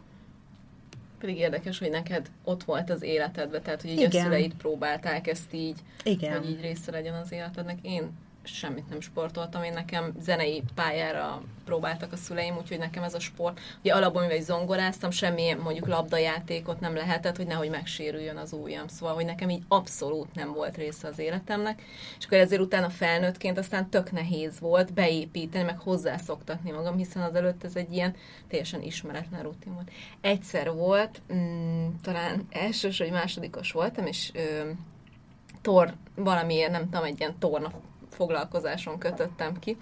Pedig 1.18 1.38
érdekes, 1.38 1.78
hogy 1.78 1.90
neked 1.90 2.30
ott 2.44 2.64
volt 2.64 2.90
az 2.90 3.02
életedben, 3.02 3.62
tehát 3.62 3.82
hogy 3.82 3.90
így 3.90 3.98
Igen. 3.98 4.20
a 4.20 4.24
szüleid 4.24 4.54
próbálták 4.54 5.26
ezt 5.26 5.52
így, 5.54 5.78
Igen. 6.04 6.38
hogy 6.38 6.50
így 6.50 6.60
része 6.60 6.90
legyen 6.90 7.14
az 7.14 7.32
életednek. 7.32 7.78
Én 7.82 8.10
semmit 8.54 8.88
nem 8.88 9.00
sportoltam, 9.00 9.62
én 9.62 9.72
nekem 9.72 10.12
zenei 10.20 10.62
pályára 10.74 11.42
próbáltak 11.64 12.12
a 12.12 12.16
szüleim, 12.16 12.56
úgyhogy 12.56 12.78
nekem 12.78 13.02
ez 13.02 13.14
a 13.14 13.20
sport, 13.20 13.61
ugye 13.80 13.94
alapból 13.94 14.22
mivel 14.22 14.40
zongoráztam, 14.40 15.11
semmi 15.11 15.54
mondjuk 15.62 15.87
labdajátékot 15.87 16.80
nem 16.80 16.94
lehetett, 16.94 17.37
hogy 17.37 17.46
nehogy 17.46 17.70
megsérüljön 17.70 18.37
az 18.37 18.52
ujjam. 18.52 18.88
Szóval, 18.88 19.14
hogy 19.14 19.24
nekem 19.24 19.50
így 19.50 19.62
abszolút 19.68 20.34
nem 20.34 20.52
volt 20.52 20.76
része 20.76 21.08
az 21.08 21.18
életemnek, 21.18 21.82
és 22.18 22.24
akkor 22.24 22.38
ezért 22.38 22.61
utána 22.61 22.90
felnőttként 22.90 23.58
aztán 23.58 23.90
tök 23.90 24.12
nehéz 24.12 24.61
volt 24.61 24.92
beépíteni, 24.92 25.64
meg 25.64 25.78
hozzászoktatni 25.78 26.70
magam, 26.70 26.96
hiszen 26.96 27.22
azelőtt 27.22 27.64
ez 27.64 27.76
egy 27.76 27.92
ilyen 27.92 28.14
teljesen 28.48 28.82
ismeretlen 28.82 29.42
rutin 29.42 29.74
volt. 29.74 29.90
Egyszer 30.20 30.72
volt, 30.72 31.20
mm, 31.32 31.87
talán 32.02 32.46
elsős 32.50 32.98
vagy 32.98 33.11
másodikos 33.11 33.72
voltam, 33.72 34.06
és 34.06 34.30
ö, 34.34 34.70
tor, 35.62 35.94
valamiért, 36.14 36.70
nem 36.70 36.84
tudom, 36.84 37.04
egy 37.04 37.20
ilyen 37.20 37.38
torna 37.38 37.70
foglalkozáson 38.18 38.98
kötöttem 38.98 39.59
ki, 39.59 39.76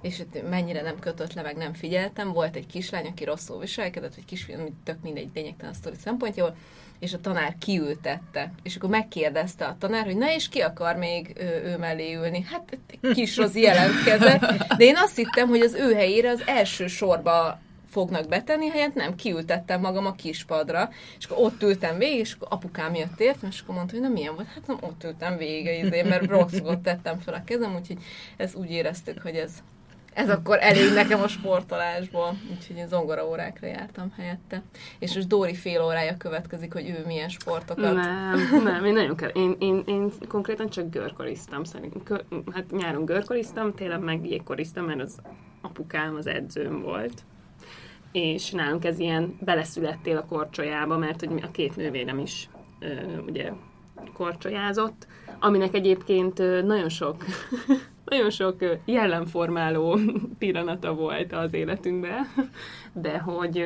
és 0.00 0.18
itt 0.18 0.48
mennyire 0.50 0.82
nem 0.82 0.98
kötött 0.98 1.32
le, 1.32 1.42
meg 1.42 1.56
nem 1.56 1.74
figyeltem. 1.74 2.32
Volt 2.32 2.56
egy 2.56 2.66
kislány, 2.66 3.06
aki 3.06 3.24
rosszul 3.24 3.58
viselkedett, 3.58 4.14
vagy 4.14 4.24
kisfiú, 4.24 4.58
tök 4.84 5.02
mindegy 5.02 5.28
lényegtelen 5.34 5.74
sztori 5.74 5.96
szempontjából, 5.96 6.56
és 6.98 7.12
a 7.12 7.20
tanár 7.20 7.56
kiültette. 7.58 8.52
És 8.62 8.76
akkor 8.76 8.90
megkérdezte 8.90 9.64
a 9.64 9.76
tanár, 9.78 10.04
hogy 10.04 10.16
na 10.16 10.32
és 10.32 10.48
ki 10.48 10.60
akar 10.60 10.96
még 10.96 11.32
ő, 11.38 11.62
ő 11.64 11.78
mellé 11.78 12.14
ülni? 12.14 12.46
Hát 12.50 12.78
kis 13.14 13.36
Rozi 13.36 13.60
jelentkezett, 13.60 14.40
de 14.76 14.84
én 14.84 14.96
azt 14.96 15.16
hittem, 15.16 15.48
hogy 15.48 15.60
az 15.60 15.74
ő 15.74 15.94
helyére 15.94 16.30
az 16.30 16.42
első 16.46 16.86
sorba 16.86 17.60
fognak 17.92 18.28
betenni, 18.28 18.68
helyett 18.68 18.94
nem, 18.94 19.14
kiültettem 19.14 19.80
magam 19.80 20.06
a 20.06 20.12
kispadra, 20.12 20.88
és 21.18 21.24
akkor 21.24 21.44
ott 21.44 21.62
ültem 21.62 21.98
végig, 21.98 22.18
és 22.18 22.32
akkor 22.32 22.48
apukám 22.50 22.94
jött 22.94 23.20
értem, 23.20 23.50
és 23.50 23.60
akkor 23.60 23.74
mondta, 23.74 23.92
hogy 23.92 24.02
na 24.02 24.08
milyen 24.08 24.34
volt, 24.34 24.48
hát 24.48 24.66
nem 24.66 24.76
ott 24.80 25.04
ültem 25.04 25.36
végig, 25.36 25.84
izé, 25.84 26.02
mert 26.02 26.26
rosszul 26.26 26.80
tettem 26.80 27.18
fel 27.18 27.34
a 27.34 27.44
kezem, 27.44 27.74
úgyhogy 27.74 27.98
ez 28.36 28.54
úgy 28.54 28.70
éreztük, 28.70 29.22
hogy 29.22 29.34
ez 29.34 29.62
ez 30.14 30.30
akkor 30.30 30.58
elég 30.60 30.92
nekem 30.92 31.20
a 31.20 31.28
sportolásból, 31.28 32.36
úgyhogy 32.50 32.78
a 32.78 32.86
zongora 32.86 33.28
órákra 33.28 33.66
jártam 33.66 34.12
helyette. 34.16 34.62
És 34.98 35.14
most 35.14 35.28
Dóri 35.28 35.54
fél 35.54 35.82
órája 35.82 36.16
következik, 36.16 36.72
hogy 36.72 36.88
ő 36.88 37.02
milyen 37.06 37.28
sportokat. 37.28 37.94
Nem, 37.94 38.62
nem, 38.64 38.84
én 38.84 38.92
nagyon 38.92 39.16
kell. 39.16 39.28
Én, 39.28 39.56
én, 39.58 39.82
én 39.86 40.12
konkrétan 40.28 40.68
csak 40.68 40.90
görkoriztam 40.90 41.64
szerintem. 41.64 42.20
Hát 42.52 42.70
nyáron 42.70 43.04
görkoriztam, 43.04 43.74
télen 43.74 44.00
meg 44.00 44.26
jégkoriztam, 44.26 44.84
mert 44.84 45.00
az 45.00 45.18
apukám 45.60 46.14
az 46.14 46.26
edzőm 46.26 46.82
volt 46.82 47.24
és 48.12 48.50
nálunk 48.50 48.84
ez 48.84 48.98
ilyen 48.98 49.36
beleszülettél 49.40 50.16
a 50.16 50.26
korcsolyába, 50.26 50.98
mert 50.98 51.24
hogy 51.24 51.42
a 51.42 51.50
két 51.50 51.76
nővérem 51.76 52.18
is 52.18 52.48
ö, 52.80 53.18
ugye 53.26 53.52
korcsolyázott, 54.12 55.06
aminek 55.40 55.74
egyébként 55.74 56.38
nagyon 56.64 56.88
sok 56.88 57.24
nagyon 58.04 58.30
sok 58.30 58.64
jellemformáló 58.84 59.98
pillanata 60.38 60.94
volt 60.94 61.32
az 61.32 61.54
életünkben, 61.54 62.26
de 62.92 63.18
hogy 63.18 63.64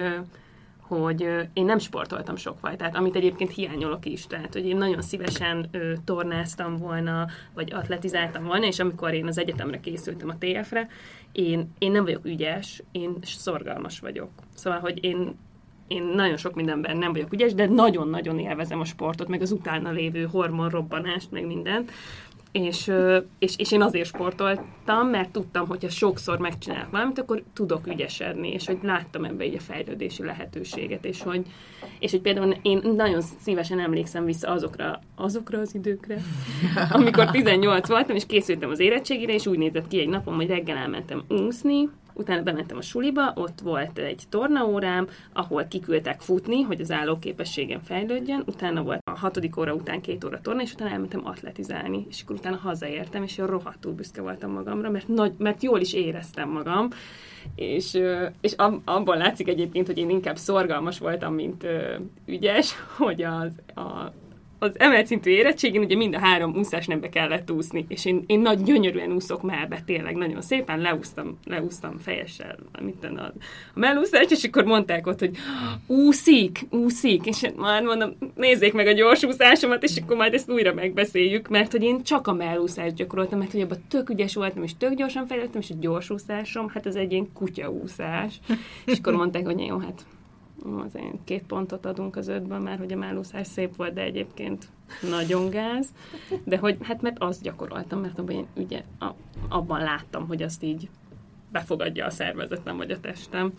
hogy 0.89 1.21
én 1.53 1.65
nem 1.65 1.79
sportoltam 1.79 2.37
sok 2.37 2.59
fajtát, 2.59 2.97
amit 2.97 3.17
egyébként 3.17 3.55
hiányolok 3.55 4.07
is, 4.07 4.27
tehát 4.27 4.53
hogy 4.53 4.67
én 4.67 4.77
nagyon 4.77 5.03
szívesen 5.03 5.71
tornáztam 6.05 6.77
volna, 6.77 7.27
vagy 7.55 7.73
atletizáltam 7.73 8.45
volna, 8.45 8.67
és 8.67 8.79
amikor 8.79 9.15
én 9.15 9.27
az 9.27 9.39
egyetemre 9.39 9.81
készültem 9.81 10.29
a 10.29 10.37
TF-re, 10.39 10.89
én, 11.37 11.73
én 11.79 11.91
nem 11.91 12.05
vagyok 12.05 12.25
ügyes, 12.25 12.83
én 12.93 13.17
szorgalmas 13.23 14.01
vagyok. 14.01 14.31
Szóval, 14.55 14.79
hogy 14.79 15.05
én, 15.05 15.37
én 15.89 16.03
nagyon 16.03 16.37
sok 16.37 16.55
mindenben 16.55 16.97
nem 16.97 17.13
vagyok 17.13 17.33
ügyes, 17.33 17.55
de 17.55 17.67
nagyon-nagyon 17.67 18.39
élvezem 18.39 18.81
a 18.81 18.85
sportot, 18.85 19.29
meg 19.29 19.43
az 19.43 19.53
utána 19.53 19.91
lévő 19.91 20.25
hormonrobbanást, 20.25 21.31
meg 21.31 21.47
mindent 21.47 21.93
és, 22.65 22.93
és, 23.39 23.55
és 23.57 23.73
én 23.73 23.83
azért 23.83 24.09
sportoltam, 24.09 25.09
mert 25.09 25.31
tudtam, 25.31 25.67
hogyha 25.67 25.89
sokszor 25.89 26.39
megcsinálok 26.39 26.91
valamit, 26.91 27.19
akkor 27.19 27.43
tudok 27.53 27.87
ügyesedni, 27.87 28.53
és 28.53 28.67
hogy 28.67 28.79
láttam 28.83 29.25
ebbe 29.25 29.45
egy 29.45 29.55
a 29.55 29.61
fejlődési 29.61 30.23
lehetőséget, 30.23 31.05
és 31.05 31.23
hogy, 31.23 31.47
és 31.99 32.11
hogy 32.11 32.21
például 32.21 32.57
én 32.63 32.81
nagyon 32.97 33.21
szívesen 33.21 33.81
emlékszem 33.81 34.25
vissza 34.25 34.51
azokra, 34.51 35.01
azokra 35.15 35.59
az 35.59 35.75
időkre, 35.75 36.17
amikor 36.91 37.31
18 37.31 37.89
voltam, 37.89 38.17
és 38.17 38.27
készültem 38.27 38.71
az 38.71 38.81
érettségére, 38.81 39.35
és 39.35 39.47
úgy 39.47 39.59
nézett 39.59 39.89
ki 39.89 40.01
egy 40.01 40.09
napom, 40.09 40.35
hogy 40.35 40.49
reggel 40.49 40.77
elmentem 40.77 41.25
úszni, 41.29 41.89
utána 42.17 42.43
bementem 42.43 42.77
a 42.77 42.83
suliba, 42.83 43.33
ott 43.35 43.61
volt 43.61 43.99
egy 43.99 44.23
tornaórám, 44.29 45.09
ahol 45.33 45.65
kiküldtek 45.65 46.21
futni, 46.21 46.63
hogy 46.63 46.81
az 46.81 46.91
állóképességem 46.91 47.81
fejlődjön, 47.81 48.43
utána 48.47 48.83
volt 48.83 49.01
a 49.05 49.19
hatodik 49.19 49.57
óra 49.57 49.75
után 49.75 50.01
két 50.01 50.25
óra 50.25 50.41
torna, 50.41 50.63
és 50.63 50.73
utána 50.73 50.91
elmentem 50.91 51.27
atletizálni, 51.27 52.07
és 52.09 52.23
akkor 52.23 52.37
utána 52.37 52.57
hazaértem, 52.57 53.23
és 53.23 53.39
én 53.39 53.47
rohadtul 53.47 53.93
büszke 53.93 54.23
voltam 54.23 54.53
magamra, 54.53 54.91
mert, 54.91 55.09
nagy, 55.09 55.33
mert 55.39 55.63
jól 55.63 55.81
is 55.81 55.93
éreztem 55.93 56.49
magam, 56.49 56.89
és, 57.55 57.99
és 58.41 58.55
abban 58.85 59.19
látszik 59.19 59.49
egyébként, 59.49 59.87
hogy 59.87 59.99
én 59.99 60.11
inkább 60.11 60.37
szorgalmas 60.37 60.99
voltam, 60.99 61.35
mint 61.35 61.67
ügyes, 62.27 62.75
hogy 62.99 63.23
az, 63.23 63.53
a, 63.75 64.13
az 64.59 64.79
emelt 64.79 65.07
szintű 65.07 65.31
érettségén 65.31 65.83
ugye 65.83 65.97
mind 65.97 66.15
a 66.15 66.19
három 66.19 66.57
úszás 66.57 66.87
nembe 66.87 67.09
kellett 67.09 67.51
úszni, 67.51 67.85
és 67.89 68.05
én, 68.05 68.25
én 68.27 68.41
nagy 68.41 68.63
gyönyörűen 68.63 69.13
úszok 69.13 69.43
mellbe, 69.43 69.83
tényleg 69.87 70.15
nagyon 70.15 70.43
szépen 70.43 70.79
leúsztam, 70.79 71.39
leúsztam 71.45 71.99
fejessel 71.99 72.59
mit 72.81 73.05
a, 73.05 73.23
a 73.75 73.79
mellúszást, 73.79 74.31
és 74.31 74.45
akkor 74.45 74.65
mondták 74.65 75.07
ott, 75.07 75.19
hogy 75.19 75.37
úszik, 75.87 76.67
úszik, 76.71 77.27
és 77.27 77.51
már 77.57 77.83
mondom, 77.83 78.17
nézzék 78.35 78.73
meg 78.73 78.87
a 78.87 78.93
gyors 78.93 79.25
úszásomat, 79.25 79.83
és 79.83 79.97
akkor 79.97 80.17
majd 80.17 80.35
ezt 80.35 80.51
újra 80.51 80.75
megbeszéljük, 80.75 81.49
mert 81.49 81.73
hogy 81.73 81.83
én 81.83 82.03
csak 82.03 82.27
a 82.27 82.33
mellúszást 82.33 82.95
gyakoroltam, 82.95 83.39
mert 83.39 83.53
hogy 83.53 83.61
abban 83.61 83.85
tök 83.89 84.11
ügyes 84.11 84.35
voltam, 84.35 84.63
és 84.63 84.77
tök 84.79 84.95
gyorsan 84.95 85.27
fejlettem, 85.27 85.61
és 85.61 85.71
a 85.71 85.75
gyors 85.81 86.11
úszásom, 86.11 86.69
hát 86.69 86.87
ez 86.87 86.95
egy 86.95 87.13
ilyen 87.13 87.33
kutyaúszás. 87.33 88.41
És 88.85 88.99
akkor 88.99 89.13
mondták, 89.15 89.45
hogy 89.45 89.61
jó, 89.61 89.79
hát 89.79 90.07
azért 90.75 91.15
két 91.25 91.43
pontot 91.43 91.87
adunk 91.87 92.17
az 92.17 92.29
ötben, 92.29 92.63
mert 92.63 92.79
hogy 92.79 92.93
a 92.93 92.97
mellúszás 92.97 93.47
szép 93.47 93.77
volt, 93.77 93.93
de 93.93 94.01
egyébként 94.01 94.69
nagyon 95.11 95.51
gáz. 95.51 95.89
De 96.45 96.59
hogy, 96.59 96.77
hát 96.83 97.03
mert 97.03 97.19
azt 97.19 97.43
gyakoroltam, 97.43 98.01
mert 98.01 98.19
abban 98.19 98.35
én 98.35 98.47
ugye 98.55 98.83
a, 98.99 99.07
abban 99.49 99.81
láttam, 99.81 100.27
hogy 100.27 100.43
azt 100.43 100.63
így 100.63 100.89
befogadja 101.53 102.07
a 102.07 102.11
szervezetem 102.11 102.77
vagy 102.77 102.91
a 102.91 103.01
testem. 103.01 103.53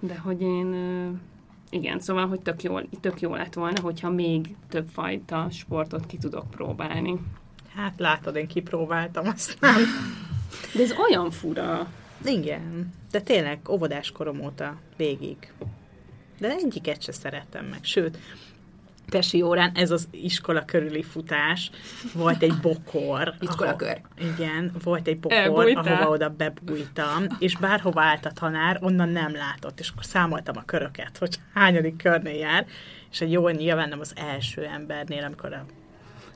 De 0.00 0.18
hogy 0.18 0.40
én 0.40 0.74
igen, 1.70 2.00
szóval, 2.00 2.26
hogy 2.26 2.40
tök 2.40 2.62
jó, 2.62 2.80
tök 2.80 3.20
jó 3.20 3.34
lett 3.34 3.54
volna, 3.54 3.80
hogyha 3.80 4.10
még 4.10 4.56
több 4.68 4.88
fajta 4.88 5.46
sportot 5.50 6.06
ki 6.06 6.16
tudok 6.16 6.50
próbálni. 6.50 7.20
Hát 7.74 7.98
látod, 7.98 8.36
én 8.36 8.46
kipróbáltam, 8.46 9.26
aztán... 9.26 9.80
De 10.74 10.82
ez 10.82 10.92
olyan 11.08 11.30
fura. 11.30 11.88
Igen, 12.24 12.92
de 13.10 13.20
tényleg 13.20 13.58
óvodás 13.68 14.12
korom 14.12 14.40
óta 14.40 14.76
végig 14.96 15.52
de 16.38 16.48
egyiket 16.48 17.02
se 17.02 17.12
szerettem 17.12 17.64
meg. 17.64 17.84
Sőt, 17.84 18.18
tesi 19.08 19.42
órán 19.42 19.70
ez 19.74 19.90
az 19.90 20.08
iskola 20.10 20.64
körüli 20.64 21.02
futás, 21.02 21.70
volt 22.14 22.42
egy 22.42 22.54
bokor. 22.62 23.34
Iskola 23.40 23.76
kör. 23.76 24.00
Igen, 24.18 24.72
volt 24.82 25.06
egy 25.06 25.18
bokor, 25.18 25.38
Elbújtál. 25.38 25.84
ahova 25.84 26.10
oda 26.10 26.28
bebújtam, 26.28 27.26
és 27.38 27.56
bárhova 27.56 28.02
állt 28.02 28.26
a 28.26 28.30
tanár, 28.30 28.78
onnan 28.80 29.08
nem 29.08 29.32
látott, 29.32 29.80
és 29.80 29.88
akkor 29.88 30.04
számoltam 30.04 30.56
a 30.56 30.64
köröket, 30.64 31.18
hogy 31.18 31.38
hányadik 31.54 31.96
körnél 31.96 32.36
jár, 32.36 32.66
és 33.10 33.20
egy 33.20 33.32
jó, 33.32 33.48
nyilván 33.48 33.88
nem 33.88 34.00
az 34.00 34.12
első 34.16 34.64
embernél, 34.64 35.24
amikor 35.24 35.52
a 35.52 35.64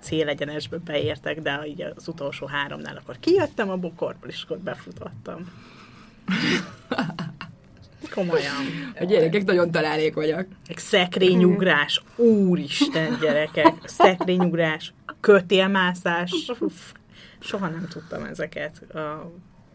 célegyenesbe 0.00 0.76
beértek, 0.76 1.40
de 1.40 1.66
így 1.66 1.82
az 1.96 2.08
utolsó 2.08 2.46
háromnál 2.46 2.96
akkor 2.96 3.16
kijöttem 3.20 3.70
a 3.70 3.76
bokorból, 3.76 4.28
és 4.28 4.42
akkor 4.42 4.58
befutottam. 4.58 5.52
Komolyan. 8.18 8.92
A 9.00 9.04
gyerekek 9.04 9.44
nagyon 9.44 9.70
találékonyak. 9.70 10.46
Szekrényugrás, 10.76 12.02
úristen 12.16 13.18
gyerekek, 13.20 13.74
szekrényugrás, 13.84 14.92
kötélmászás, 15.20 16.52
soha 17.38 17.68
nem 17.68 17.86
tudtam 17.88 18.24
ezeket. 18.24 18.94
A 18.94 19.30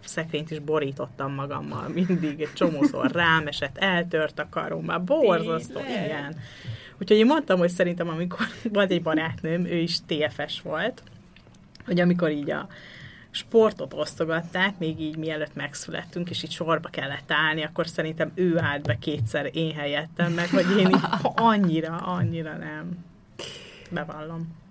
szekrényt 0.05 0.51
is 0.51 0.59
borítottam 0.59 1.33
magammal 1.33 1.87
mindig, 1.87 2.41
egy 2.41 2.53
csomószor 2.53 3.11
rám 3.11 3.47
esett, 3.47 3.77
eltört 3.77 4.39
a 4.39 4.47
karom, 4.49 4.85
már 4.85 5.03
borzasztó, 5.03 5.79
igen. 5.79 6.35
Úgyhogy 7.01 7.17
én 7.17 7.25
mondtam, 7.25 7.59
hogy 7.59 7.69
szerintem 7.69 8.09
amikor 8.09 8.45
volt 8.73 8.91
egy 8.91 9.01
barátnőm, 9.01 9.65
ő 9.65 9.77
is 9.77 9.97
TFS 10.05 10.61
volt, 10.61 11.03
hogy 11.85 11.99
amikor 11.99 12.31
így 12.31 12.51
a 12.51 12.67
sportot 13.35 13.93
osztogatták, 13.93 14.77
még 14.77 14.99
így 14.99 15.17
mielőtt 15.17 15.55
megszülettünk, 15.55 16.29
és 16.29 16.43
így 16.43 16.51
sorba 16.51 16.89
kellett 16.89 17.31
állni, 17.31 17.63
akkor 17.63 17.87
szerintem 17.87 18.31
ő 18.35 18.59
állt 18.59 18.81
be 18.81 18.97
kétszer 18.99 19.49
én 19.53 19.73
helyettem, 19.73 20.31
meg 20.31 20.49
hogy 20.49 20.77
én 20.77 20.87
így 20.87 20.99
annyira, 21.35 21.95
annyira 21.95 22.57
nem. 22.57 23.05
Bevallom. 23.89 24.61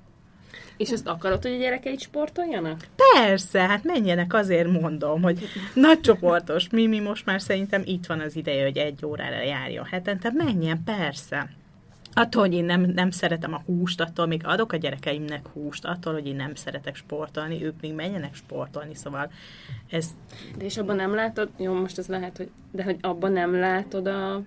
És 0.77 0.91
ezt 0.91 1.07
akarod, 1.07 1.43
hogy 1.43 1.53
a 1.53 1.59
gyerekeid 1.59 2.01
sportoljanak? 2.01 2.87
Persze, 3.15 3.61
hát 3.61 3.85
menjenek, 3.85 4.35
azért 4.35 4.81
mondom, 4.81 5.23
hogy 5.23 5.49
nagy 5.75 6.01
csoportos, 6.01 6.69
mi, 6.69 6.87
mi 6.87 6.99
most 6.99 7.27
már 7.27 7.41
szerintem 7.41 7.83
itt 7.85 8.07
van 8.07 8.21
az 8.21 8.37
ideje, 8.37 8.63
hogy 8.63 8.77
egy 8.77 9.05
órára 9.05 9.43
járjon 9.43 9.85
hetente, 9.85 10.31
menjen, 10.35 10.83
persze. 10.85 11.51
Attól, 12.15 12.43
hogy 12.43 12.55
én 12.55 12.65
nem, 12.65 12.81
nem 12.81 13.11
szeretem 13.11 13.55
a 13.55 13.63
húst, 13.67 14.01
attól 14.01 14.27
még 14.27 14.41
adok 14.45 14.73
a 14.73 14.77
gyerekeimnek 14.77 15.49
húst, 15.49 15.85
attól, 15.85 16.13
hogy 16.13 16.27
én 16.27 16.37
nem 16.37 16.55
szeretek 16.55 16.95
sportolni, 16.95 17.65
ők 17.65 17.81
még 17.81 17.95
menjenek 17.95 18.35
sportolni, 18.35 18.95
szóval 18.95 19.31
ez... 19.91 20.07
De 20.59 20.65
és 20.65 20.77
abban 20.77 20.97
nem 20.97 21.15
látod, 21.15 21.49
jó, 21.57 21.73
most 21.73 21.99
ez 21.99 22.07
lehet, 22.07 22.37
hogy, 22.37 22.51
de 22.71 22.83
hogy 22.83 22.97
abban 23.01 23.33
nem 23.33 23.55
látod 23.55 24.07
a, 24.07 24.43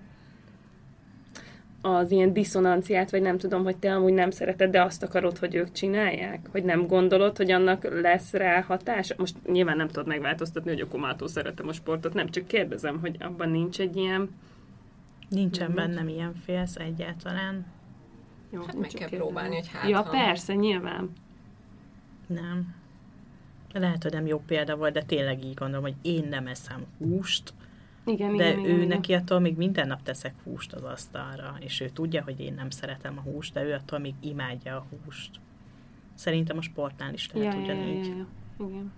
az 1.80 2.10
ilyen 2.10 2.32
diszonanciát, 2.32 3.10
vagy 3.10 3.22
nem 3.22 3.38
tudom, 3.38 3.64
hogy 3.64 3.76
te 3.76 3.94
amúgy 3.94 4.12
nem 4.12 4.30
szereted, 4.30 4.70
de 4.70 4.82
azt 4.82 5.02
akarod, 5.02 5.38
hogy 5.38 5.54
ők 5.54 5.72
csinálják? 5.72 6.48
Hogy 6.50 6.64
nem 6.64 6.86
gondolod, 6.86 7.36
hogy 7.36 7.50
annak 7.50 8.00
lesz 8.00 8.32
rá 8.32 8.60
hatása? 8.60 9.14
Most 9.18 9.36
nyilván 9.46 9.76
nem 9.76 9.88
tudod 9.88 10.06
megváltoztatni, 10.06 10.70
hogy 10.70 10.80
akkor 10.80 11.00
mától 11.00 11.28
szeretem 11.28 11.68
a 11.68 11.72
sportot, 11.72 12.14
nem 12.14 12.28
csak 12.28 12.46
kérdezem, 12.46 13.00
hogy 13.00 13.16
abban 13.20 13.50
nincs 13.50 13.80
egy 13.80 13.96
ilyen 13.96 14.30
Nincsen 15.28 15.72
nem 15.72 15.74
bennem 15.74 16.08
ilyen 16.08 16.34
félsz 16.34 16.76
egyáltalán. 16.76 17.66
Jó, 18.50 18.62
hát 18.62 18.76
meg 18.78 18.90
kell 18.90 19.08
próbálni, 19.08 19.54
hogy 19.54 19.68
hát 19.68 19.88
Ja, 19.88 20.02
ha... 20.02 20.10
persze, 20.10 20.54
nyilván. 20.54 21.10
Nem. 22.26 22.74
lehet, 23.72 24.02
hogy 24.02 24.12
nem 24.12 24.26
jó 24.26 24.38
példa 24.46 24.76
volt, 24.76 24.92
de 24.92 25.02
tényleg 25.02 25.44
így 25.44 25.54
gondolom, 25.54 25.82
hogy 25.82 25.94
én 26.02 26.28
nem 26.28 26.46
eszem 26.46 26.84
húst, 26.98 27.54
Igen, 28.04 28.36
de 28.36 28.48
igen, 28.48 28.58
ő 28.58 28.62
igen, 28.62 28.76
igen. 28.76 28.88
neki 28.88 29.14
attól 29.14 29.38
még 29.38 29.56
minden 29.56 29.86
nap 29.86 30.02
teszek 30.02 30.34
húst 30.44 30.72
az 30.72 30.82
asztalra, 30.82 31.56
és 31.60 31.80
ő 31.80 31.88
tudja, 31.88 32.22
hogy 32.22 32.40
én 32.40 32.54
nem 32.54 32.70
szeretem 32.70 33.18
a 33.18 33.20
húst, 33.20 33.52
de 33.52 33.62
ő 33.62 33.72
attól 33.72 33.98
még 33.98 34.14
imádja 34.20 34.76
a 34.76 34.86
húst. 34.90 35.40
Szerintem 36.14 36.58
a 36.58 36.62
sportnál 36.62 37.12
is 37.12 37.32
lehet 37.32 37.54
ja, 37.54 37.60
ja, 37.60 37.66
ja, 37.66 37.74
ugyanígy. 37.74 38.06
ja, 38.06 38.16
ja. 38.58 38.66
Igen. 38.66 38.92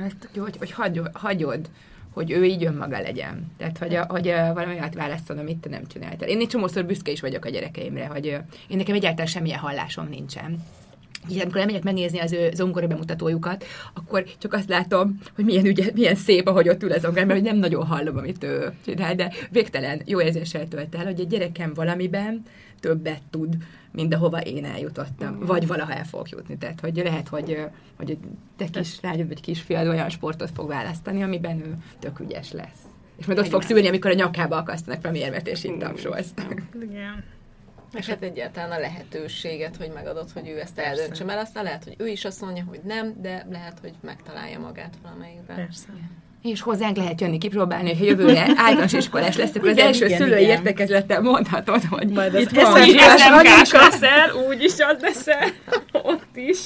Hát, 0.00 0.28
jó, 0.34 0.42
hogy, 0.42 0.56
hogy 0.56 0.70
hagyod, 0.70 1.16
hagyod, 1.16 1.70
hogy 2.14 2.30
ő 2.30 2.44
így 2.44 2.64
önmaga 2.64 3.00
legyen. 3.00 3.52
Tehát, 3.56 3.78
hogy, 3.78 3.94
a, 3.94 4.04
hogy 4.08 4.28
a, 4.28 4.54
valami 4.54 4.72
olyat 4.72 4.94
válaszol, 4.94 5.38
amit 5.38 5.58
te 5.58 5.68
nem 5.68 5.86
csináltál. 5.86 6.28
Én 6.28 6.40
egy 6.40 6.48
csomószor 6.48 6.84
büszke 6.84 7.10
is 7.10 7.20
vagyok 7.20 7.44
a 7.44 7.48
gyerekeimre, 7.48 8.06
hogy 8.06 8.26
én 8.68 8.76
nekem 8.76 8.94
egyáltalán 8.94 9.26
semmilyen 9.26 9.58
hallásom 9.58 10.08
nincsen. 10.08 10.62
Így, 11.30 11.40
amikor 11.40 11.60
elmegyek 11.60 11.82
megnézni 11.82 12.18
az 12.18 12.32
ő 12.32 12.50
zongora 12.54 12.86
bemutatójukat, 12.86 13.64
akkor 13.94 14.24
csak 14.38 14.52
azt 14.52 14.68
látom, 14.68 15.18
hogy 15.34 15.44
milyen, 15.44 15.64
ügye, 15.64 15.90
milyen 15.94 16.14
szép, 16.14 16.46
ahogy 16.48 16.68
ott 16.68 16.82
ül 16.82 16.92
a 16.92 16.98
zongora, 16.98 17.24
mert 17.24 17.42
nem 17.42 17.56
nagyon 17.56 17.86
hallom, 17.86 18.16
amit 18.16 18.44
ő 18.44 18.72
csinál, 18.84 19.14
de 19.14 19.32
végtelen 19.50 20.00
jó 20.04 20.20
érzéssel 20.20 20.68
tölt 20.68 20.94
el, 20.94 21.04
hogy 21.04 21.20
a 21.20 21.24
gyerekem 21.24 21.74
valamiben 21.74 22.42
többet 22.80 23.22
tud, 23.30 23.56
mint 23.94 24.14
ahova 24.14 24.40
én 24.40 24.64
eljutottam, 24.64 25.38
vagy 25.38 25.66
valaha 25.66 25.92
el 25.92 26.04
fogok 26.04 26.28
jutni. 26.28 26.58
Tehát, 26.58 26.80
hogy 26.80 26.96
lehet, 26.96 27.28
hogy, 27.28 27.66
hogy 27.96 28.18
te 28.56 28.66
kis 28.66 29.00
lányod 29.00 29.28
vagy 29.28 29.40
kisfiad 29.40 29.86
olyan 29.86 30.08
sportot 30.08 30.50
fog 30.50 30.68
választani, 30.68 31.22
amiben 31.22 31.60
ő 31.60 31.76
tök 31.98 32.20
ügyes 32.20 32.52
lesz. 32.52 32.82
És 33.16 33.26
majd 33.26 33.38
ott 33.38 33.48
fogsz 33.48 33.70
ülni, 33.70 33.88
amikor 33.88 34.10
a 34.10 34.14
nyakába 34.14 34.56
akasztanak 34.56 35.00
fel 35.00 35.14
érvet, 35.14 35.46
és 35.46 35.64
így 35.64 35.78
tapsolsz. 35.78 36.34
Igen. 36.80 37.24
És 37.92 38.06
hát 38.06 38.22
egyáltalán 38.22 38.70
a 38.70 38.78
lehetőséget, 38.78 39.76
hogy 39.76 39.90
megadod, 39.94 40.30
hogy 40.30 40.48
ő 40.48 40.60
ezt 40.60 40.78
eldöntse, 40.78 41.24
mert 41.24 41.40
aztán 41.40 41.64
lehet, 41.64 41.84
hogy 41.84 41.94
ő 41.98 42.06
is 42.06 42.24
azt 42.24 42.40
mondja, 42.40 42.64
hogy 42.64 42.80
nem, 42.84 43.14
de 43.20 43.46
lehet, 43.50 43.78
hogy 43.78 43.94
megtalálja 44.00 44.58
magát 44.58 44.94
valamelyikben. 45.02 45.56
Persze. 45.56 45.88
És 46.52 46.60
hozzánk 46.60 46.96
lehet 46.96 47.20
jönni 47.20 47.38
kipróbálni, 47.38 47.96
hogy 47.96 48.06
jövőre 48.06 48.40
általános 48.56 48.92
iskolás 48.92 49.36
lesz, 49.36 49.54
akkor 49.54 49.68
az 49.68 49.74
Igen, 49.74 49.86
első 49.86 50.04
igen, 50.06 50.18
szülői 50.18 50.42
igen. 50.42 50.56
értekezlettel 50.56 51.20
mondhatod, 51.20 51.82
hogy 51.84 52.08
Majd 52.08 52.34
az 52.34 52.40
itt 52.40 52.50
van. 52.50 52.82
Így 52.82 52.98
SMK-s 52.98 53.72
leszel, 53.72 54.30
úgy 54.48 54.62
is 54.62 54.72
az 54.78 54.96
leszel, 55.00 55.48
ott 55.92 56.36
is. 56.36 56.58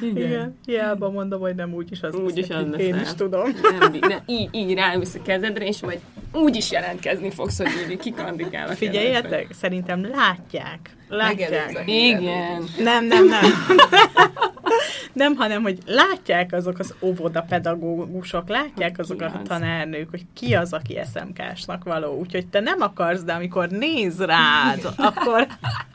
Igen. 0.14 0.58
Hiába 0.64 1.10
mondom, 1.10 1.40
hogy 1.40 1.54
nem 1.54 1.74
úgy 1.74 1.92
is 1.92 2.02
az 2.02 2.14
Úgy 2.14 2.38
is 2.38 2.46
leszek, 2.46 2.72
az 2.72 2.80
Én 2.80 2.90
leszel. 2.90 3.02
is 3.06 3.14
tudom. 3.14 3.50
Nem, 3.78 3.92
nem, 4.00 4.20
így, 4.26 4.48
így 4.52 4.74
ráülsz 4.74 5.14
a 5.14 5.22
kezedre, 5.22 5.66
és 5.66 5.80
majd 5.80 5.98
úgy 6.32 6.56
is 6.56 6.70
jelentkezni 6.70 7.30
fogsz, 7.30 7.58
hogy 7.58 7.90
így 7.90 7.98
kikandikál 7.98 8.68
a 8.68 8.68
kezedbe. 8.68 8.86
Figyeljetek, 8.98 9.46
szerintem 9.60 10.10
látják. 10.10 10.96
Látják. 11.08 11.82
Igen. 11.86 12.64
Nem, 12.78 13.04
nem, 13.04 13.26
nem. 13.26 13.44
nem, 15.12 15.34
hanem, 15.34 15.62
hogy 15.62 15.78
látják 15.86 16.52
azok 16.52 16.78
az 16.78 16.94
óvoda 17.00 17.44
pedagógusok, 17.48 18.48
látják 18.48 18.98
azok 18.98 19.18
Ki 19.18 19.24
a 19.24 19.42
tanárnők, 19.44 20.10
hogy 20.10 20.26
ki 20.34 20.54
az, 20.54 20.72
aki 20.72 20.98
SMK-snak 21.14 21.84
való. 21.84 22.18
Úgyhogy 22.18 22.46
te 22.46 22.60
nem 22.60 22.80
akarsz, 22.80 23.22
de 23.22 23.32
amikor 23.32 23.68
néz 23.68 24.18
rád, 24.18 24.88
akkor, 24.96 25.46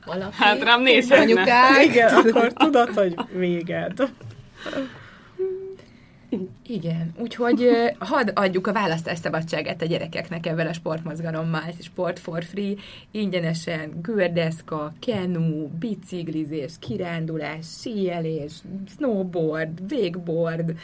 Valaki, 0.06 0.36
Hát 0.36 0.64
rám 0.64 0.82
nézhetne. 0.82 1.24
anyukák, 1.24 1.86
igen, 1.86 2.14
akkor 2.14 2.54
tudod, 2.54 2.90
hogy 2.90 3.16
véged. 3.34 4.10
Igen, 6.68 7.14
úgyhogy 7.18 7.70
hadd 8.00 8.30
adjuk 8.34 8.68
a 8.68 8.74
választás 8.74 9.18
szabadságát 9.18 9.82
a 9.82 9.86
gyerekeknek 9.86 10.46
ebben 10.46 10.68
a 10.68 10.74
sportmozgalommal. 10.74 11.74
Sport 11.80 12.20
for 12.20 12.44
free, 12.44 12.76
ingyenesen 13.12 14.02
gördeszka, 14.02 14.94
kenu, 15.00 15.68
biciklizés, 15.68 16.74
kirándulás, 16.80 17.66
síelés, 17.82 18.54
snowboard, 18.96 19.92
wakeboard, 19.92 20.76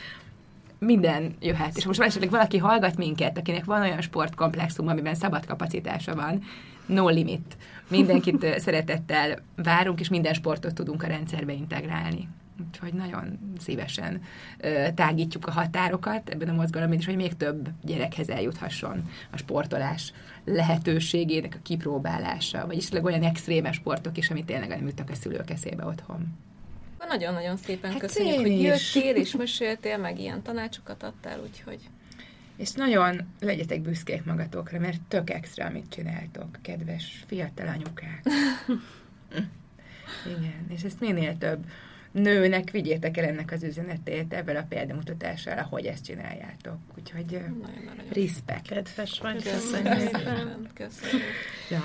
minden 0.79 1.35
jöhet. 1.39 1.77
És 1.77 1.85
most 1.85 1.99
már 1.99 2.07
esetleg 2.07 2.29
valaki 2.29 2.57
hallgat 2.57 2.97
minket, 2.97 3.37
akinek 3.37 3.65
van 3.65 3.81
olyan 3.81 4.01
sportkomplexum, 4.01 4.87
amiben 4.87 5.15
szabad 5.15 5.45
kapacitása 5.45 6.15
van, 6.15 6.43
no 6.85 7.09
limit. 7.09 7.57
Mindenkit 7.87 8.59
szeretettel 8.59 9.39
várunk, 9.55 9.99
és 9.99 10.09
minden 10.09 10.33
sportot 10.33 10.73
tudunk 10.73 11.03
a 11.03 11.07
rendszerbe 11.07 11.53
integrálni. 11.53 12.27
Úgyhogy 12.67 12.93
nagyon 12.93 13.55
szívesen 13.59 14.21
ö, 14.57 14.87
tágítjuk 14.95 15.47
a 15.47 15.51
határokat 15.51 16.29
ebben 16.29 16.49
a 16.49 16.53
mozgalomban, 16.53 16.97
és 16.97 17.05
hogy 17.05 17.15
még 17.15 17.37
több 17.37 17.69
gyerekhez 17.83 18.29
eljuthasson 18.29 19.09
a 19.31 19.37
sportolás 19.37 20.13
lehetőségének 20.45 21.55
a 21.55 21.61
kipróbálása, 21.63 22.67
vagy 22.67 22.77
esetleg 22.77 23.03
olyan 23.03 23.23
extrémes 23.23 23.75
sportok 23.75 24.17
is, 24.17 24.29
ami 24.29 24.43
tényleg 24.43 24.69
nem 24.69 24.87
jutnak 24.87 25.09
a 25.09 25.15
szülők 25.15 25.49
eszébe 25.49 25.85
otthon. 25.85 26.37
Nagyon-nagyon 27.09 27.57
szépen 27.57 27.91
Hát 27.91 27.99
köszönjük, 27.99 28.39
hogy 28.39 28.61
jöttél 28.61 29.15
és 29.15 29.35
meséltél, 29.35 29.97
meg 29.97 30.19
ilyen 30.19 30.41
tanácsokat 30.41 31.03
adtál, 31.03 31.39
úgyhogy 31.39 31.89
És 32.55 32.71
nagyon 32.71 33.21
legyetek 33.39 33.81
büszkék 33.81 34.25
magatokra, 34.25 34.79
mert 34.79 35.01
tök 35.01 35.29
extra, 35.29 35.65
amit 35.65 35.89
csináltok, 35.89 36.57
kedves 36.61 37.23
fiatal 37.27 37.67
anyukák. 37.67 38.25
Igen, 40.37 40.65
és 40.69 40.81
ezt 40.81 40.99
minél 40.99 41.37
több 41.37 41.65
nőnek 42.11 42.71
vigyétek 42.71 43.17
el 43.17 43.25
ennek 43.25 43.51
az 43.51 43.63
üzenetét 43.63 44.33
ebben 44.33 44.55
a 44.55 44.65
példamutatással, 44.69 45.57
ahogy 45.57 45.85
ezt 45.85 46.05
csináljátok. 46.05 46.77
Úgyhogy 46.97 47.33
ö, 47.33 47.39
nagyon-nagyon 47.39 48.05
respect. 48.13 48.67
Kedves 48.67 49.19
vagy. 49.19 49.43
köszönjük 49.43 49.99
szépen. 49.99 50.69
Köszönjük. 50.73 51.23
Ja. 51.69 51.83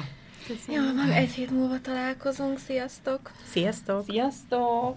Jó, 0.68 0.82
van, 0.94 1.10
egy 1.10 1.30
hét 1.30 1.50
múlva 1.50 1.80
találkozunk, 1.80 2.58
sziasztok! 2.58 3.30
Sziasztok! 3.50 4.04
Sziasztok! 4.04 4.96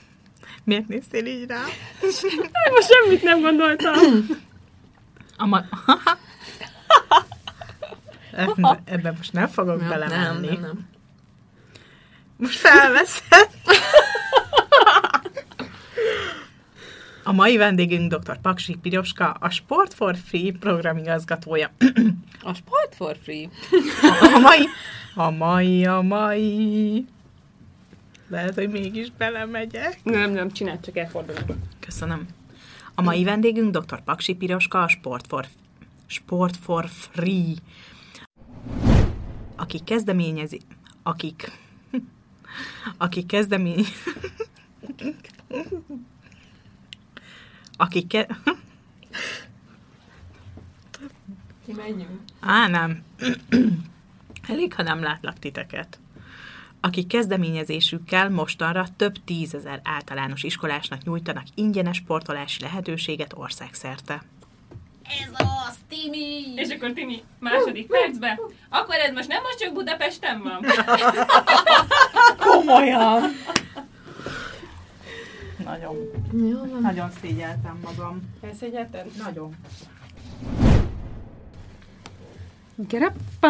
Miért 0.71 0.87
néztél 0.87 1.25
így 1.25 1.47
rá? 1.47 1.63
Most 2.71 2.87
semmit 2.91 3.23
nem 3.23 3.41
gondoltam. 3.41 3.93
A 5.37 5.45
ma... 5.45 5.63
Ebben 8.85 9.13
most 9.17 9.33
nem 9.33 9.47
fogok 9.47 9.79
Nem, 9.79 9.89
belemenni. 9.89 10.47
nem, 10.47 10.59
nem. 10.61 10.87
Most 12.37 12.57
felveszed. 12.57 13.49
A 17.23 17.31
mai 17.31 17.57
vendégünk 17.57 18.13
dr. 18.13 18.37
Paksi 18.41 18.75
Piroska, 18.81 19.31
a 19.31 19.49
Sport 19.49 19.93
for 19.93 20.15
Free 20.25 20.51
programigazgatója. 20.59 21.71
A 22.41 22.53
Sport 22.53 22.95
for 22.95 23.17
Free. 23.23 23.49
A 24.35 24.39
mai, 24.39 24.67
a 25.15 25.29
mai, 25.29 25.85
a 25.85 26.01
mai. 26.01 27.05
Lehet, 28.31 28.53
hogy 28.53 28.69
mégis 28.69 29.11
belemegyek. 29.17 29.99
Nem, 30.03 30.31
nem, 30.31 30.51
csináld, 30.51 30.79
csak 30.79 30.97
elfordulok. 30.97 31.45
Köszönöm. 31.79 32.27
A 32.95 33.01
mai 33.01 33.23
vendégünk 33.23 33.77
dr. 33.77 34.01
Paksi 34.03 34.35
Piroska, 34.35 34.81
a 34.81 34.87
Sport 34.87 35.27
for, 35.27 35.47
Sport 36.05 36.57
for 36.57 36.87
Free, 36.89 37.53
akik 39.55 39.83
kezdeményezi, 39.83 40.61
akik, 41.03 41.51
akik 42.97 43.25
kezdemény, 43.25 43.85
akik 47.77 48.07
ke, 48.07 48.27
Menjünk. 51.75 52.19
Á, 52.39 52.67
nem. 52.67 53.03
Elég, 54.47 54.73
ha 54.73 54.83
nem 54.83 55.01
látlak 55.01 55.39
titeket. 55.39 55.99
Akik 56.83 57.07
kezdeményezésükkel 57.07 58.29
mostanra 58.29 58.85
több 58.97 59.23
tízezer 59.25 59.81
általános 59.83 60.43
iskolásnak 60.43 61.03
nyújtanak 61.03 61.43
ingyenes 61.55 61.97
sportolási 61.97 62.61
lehetőséget 62.61 63.33
országszerte. 63.35 64.21
Ez 65.03 65.31
az, 65.67 65.77
Timi! 65.89 66.53
És 66.55 66.69
akkor 66.69 66.91
Timi 66.93 67.23
második 67.39 67.87
percben, 67.87 68.39
akkor 68.69 68.95
ez 68.95 69.13
most 69.13 69.27
nem 69.27 69.41
most 69.41 69.59
csak 69.59 69.73
Budapesten 69.73 70.41
van? 70.41 70.65
Komolyan! 72.47 73.21
Nagyon, 75.63 75.95
Jó 76.33 76.79
nagyon 76.79 77.11
szégyeltem 77.21 77.79
magam. 77.83 78.21
Elszegyelted? 78.41 79.05
Nagyon. 79.23 79.55
Gerappa! 82.75 83.49